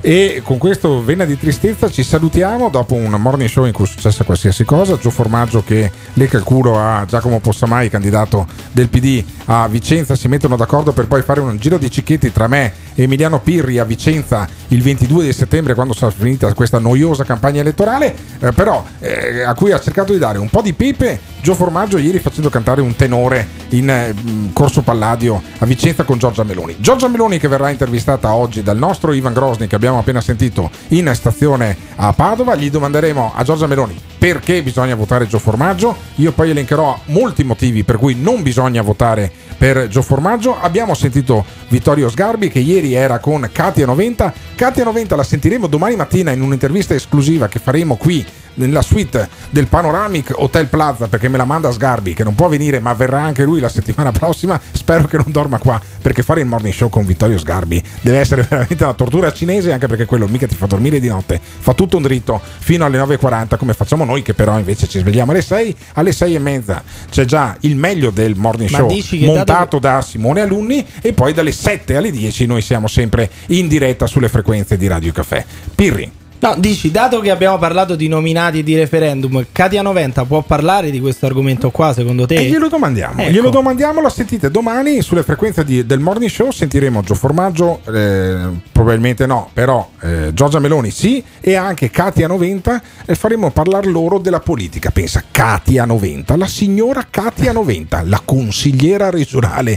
E 0.00 0.42
con 0.44 0.58
questo 0.58 1.04
vena 1.04 1.24
di 1.24 1.38
tristezza 1.38 1.88
ci 1.90 2.02
salutiamo 2.02 2.68
dopo 2.68 2.94
un 2.94 3.10
morning 3.10 3.48
show 3.48 3.64
in 3.64 3.72
cui 3.72 3.84
è 3.84 3.88
successa 3.88 4.24
qualsiasi 4.24 4.64
cosa. 4.64 4.96
Gio 4.98 5.10
Formaggio 5.10 5.62
che 5.62 5.90
lecca 6.14 6.38
il 6.38 6.44
a 6.74 7.04
Giacomo 7.06 7.38
Possamai, 7.38 7.88
candidato 7.88 8.46
del 8.72 8.88
PD 8.88 9.22
a 9.46 9.68
Vicenza, 9.68 10.16
si 10.16 10.26
mettono 10.26 10.56
d'accordo 10.56 10.92
per 10.92 11.06
poi 11.06 11.22
fare 11.22 11.40
un 11.40 11.56
giro 11.58 11.78
di 11.78 11.90
cicchetti 11.90 12.32
tra 12.32 12.48
me 12.48 12.72
Emiliano 13.02 13.40
Pirri 13.40 13.78
a 13.78 13.84
Vicenza 13.84 14.48
il 14.68 14.82
22 14.82 15.24
di 15.24 15.32
settembre 15.32 15.74
quando 15.74 15.94
sarà 15.94 16.10
finita 16.10 16.52
questa 16.52 16.78
noiosa 16.78 17.24
campagna 17.24 17.60
elettorale, 17.60 18.14
eh, 18.40 18.52
però 18.52 18.84
eh, 18.98 19.42
a 19.42 19.54
cui 19.54 19.72
ha 19.72 19.80
cercato 19.80 20.12
di 20.12 20.18
dare 20.18 20.38
un 20.38 20.50
po' 20.50 20.62
di 20.62 20.72
pepe 20.72 21.20
Gio 21.40 21.54
Formaggio 21.54 21.98
ieri 21.98 22.18
facendo 22.18 22.50
cantare 22.50 22.80
un 22.80 22.96
tenore 22.96 23.46
in 23.70 23.88
eh, 23.88 24.14
Corso 24.52 24.82
Palladio 24.82 25.40
a 25.58 25.66
Vicenza 25.66 26.02
con 26.02 26.18
Giorgia 26.18 26.42
Meloni. 26.42 26.76
Giorgia 26.80 27.08
Meloni 27.08 27.38
che 27.38 27.48
verrà 27.48 27.70
intervistata 27.70 28.34
oggi 28.34 28.62
dal 28.62 28.76
nostro 28.76 29.12
Ivan 29.12 29.32
Grosny 29.32 29.66
che 29.66 29.76
abbiamo 29.76 29.98
appena 29.98 30.20
sentito 30.20 30.70
in 30.88 31.10
stazione 31.14 31.76
a 31.96 32.12
Padova, 32.12 32.56
gli 32.56 32.70
domanderemo 32.70 33.32
a 33.34 33.42
Giorgia 33.44 33.66
Meloni 33.66 33.96
perché 34.18 34.62
bisogna 34.62 34.96
votare 34.96 35.28
Gio 35.28 35.38
Formaggio, 35.38 35.96
io 36.16 36.32
poi 36.32 36.50
elencherò 36.50 36.98
molti 37.06 37.44
motivi 37.44 37.84
per 37.84 37.96
cui 37.96 38.16
non 38.16 38.42
bisogna 38.42 38.82
votare 38.82 39.30
per 39.56 39.88
Gio 39.88 40.02
Formaggio. 40.02 40.58
Abbiamo 40.58 40.94
sentito 40.94 41.44
Vittorio 41.68 42.08
Sgarbi 42.08 42.48
che 42.48 42.60
ieri 42.60 42.87
era 42.94 43.18
con 43.18 43.48
Katia 43.52 43.86
90. 43.86 44.32
Katia 44.54 44.84
90 44.84 45.16
la 45.16 45.22
sentiremo 45.22 45.66
domani 45.66 45.96
mattina 45.96 46.30
in 46.30 46.42
un'intervista 46.42 46.94
esclusiva 46.94 47.48
che 47.48 47.58
faremo 47.58 47.96
qui 47.96 48.24
nella 48.58 48.82
suite 48.82 49.28
del 49.50 49.66
Panoramic 49.66 50.32
Hotel 50.36 50.66
Plaza 50.66 51.08
perché 51.08 51.28
me 51.28 51.36
la 51.36 51.44
manda 51.44 51.70
Sgarbi 51.70 52.14
che 52.14 52.24
non 52.24 52.34
può 52.34 52.48
venire 52.48 52.80
ma 52.80 52.92
verrà 52.94 53.22
anche 53.22 53.44
lui 53.44 53.60
la 53.60 53.68
settimana 53.68 54.12
prossima. 54.12 54.60
Spero 54.72 55.06
che 55.06 55.16
non 55.16 55.26
dorma 55.28 55.58
qua 55.58 55.80
perché 56.00 56.22
fare 56.22 56.40
il 56.40 56.46
morning 56.46 56.74
show 56.74 56.88
con 56.88 57.04
Vittorio 57.04 57.38
Sgarbi 57.38 57.82
deve 58.00 58.18
essere 58.18 58.42
veramente 58.48 58.82
una 58.84 58.94
tortura 58.94 59.32
cinese 59.32 59.72
anche 59.72 59.86
perché 59.86 60.04
quello 60.04 60.26
mica 60.28 60.46
ti 60.46 60.54
fa 60.54 60.66
dormire 60.66 61.00
di 61.00 61.08
notte. 61.08 61.40
Fa 61.42 61.74
tutto 61.74 61.96
un 61.96 62.02
dritto 62.02 62.40
fino 62.58 62.84
alle 62.84 62.98
9.40 62.98 63.56
come 63.56 63.72
facciamo 63.72 64.04
noi 64.04 64.22
che 64.22 64.34
però 64.34 64.58
invece 64.58 64.86
ci 64.86 64.98
svegliamo 64.98 65.30
alle 65.30 65.42
6 65.42 65.76
alle 65.94 66.12
6 66.12 66.34
e 66.34 66.38
mezza 66.38 66.82
c'è 67.10 67.24
già 67.24 67.56
il 67.60 67.76
meglio 67.76 68.10
del 68.10 68.34
morning 68.36 68.70
Ma 68.70 68.78
show 68.78 68.90
montato 69.20 69.78
da 69.78 70.02
Simone 70.02 70.40
Alunni 70.40 70.84
e 71.00 71.12
poi 71.12 71.32
dalle 71.32 71.52
7 71.52 71.96
alle 71.96 72.10
10 72.10 72.46
noi 72.46 72.62
siamo 72.62 72.86
sempre 72.86 73.30
in 73.46 73.68
diretta 73.68 74.06
sulle 74.06 74.28
frequenze 74.28 74.76
di 74.76 74.86
Radio 74.86 75.12
Caffè 75.12 75.44
Pirri 75.74 76.17
No, 76.40 76.54
dici, 76.56 76.92
dato 76.92 77.18
che 77.18 77.30
abbiamo 77.32 77.58
parlato 77.58 77.96
di 77.96 78.06
nominati 78.06 78.60
e 78.60 78.62
di 78.62 78.76
referendum, 78.76 79.44
Katia 79.50 79.82
90 79.82 80.24
può 80.24 80.42
parlare 80.42 80.90
di 80.92 81.00
questo 81.00 81.26
argomento 81.26 81.70
qua, 81.70 81.92
secondo 81.92 82.26
te? 82.26 82.36
E 82.36 82.44
glielo 82.44 82.68
domandiamo, 82.68 83.22
Ecco. 83.22 83.30
glielo 83.32 83.50
domandiamo, 83.50 84.00
la 84.00 84.08
sentite 84.08 84.48
domani 84.48 85.02
sulle 85.02 85.24
frequenze 85.24 85.64
di- 85.64 85.84
del 85.84 85.98
morning 85.98 86.30
show, 86.30 86.52
sentiremo 86.52 87.02
Gio 87.02 87.14
Formaggio, 87.14 87.80
eh, 87.92 88.36
probabilmente 88.70 89.26
no, 89.26 89.50
però 89.52 89.88
eh, 90.00 90.30
Giorgia 90.32 90.60
Meloni 90.60 90.92
sì 90.92 91.22
e 91.40 91.56
anche 91.56 91.90
Katia 91.90 92.28
90 92.28 92.82
e 93.04 93.16
faremo 93.16 93.50
parlare 93.50 93.88
loro 93.88 94.18
della 94.18 94.38
politica. 94.40 94.90
Pensa, 94.90 95.24
Katia 95.28 95.84
90, 95.86 96.36
la 96.36 96.46
signora 96.46 97.04
Katia 97.10 97.50
90, 97.50 98.02
la 98.04 98.22
consigliera 98.24 99.10
regionale 99.10 99.76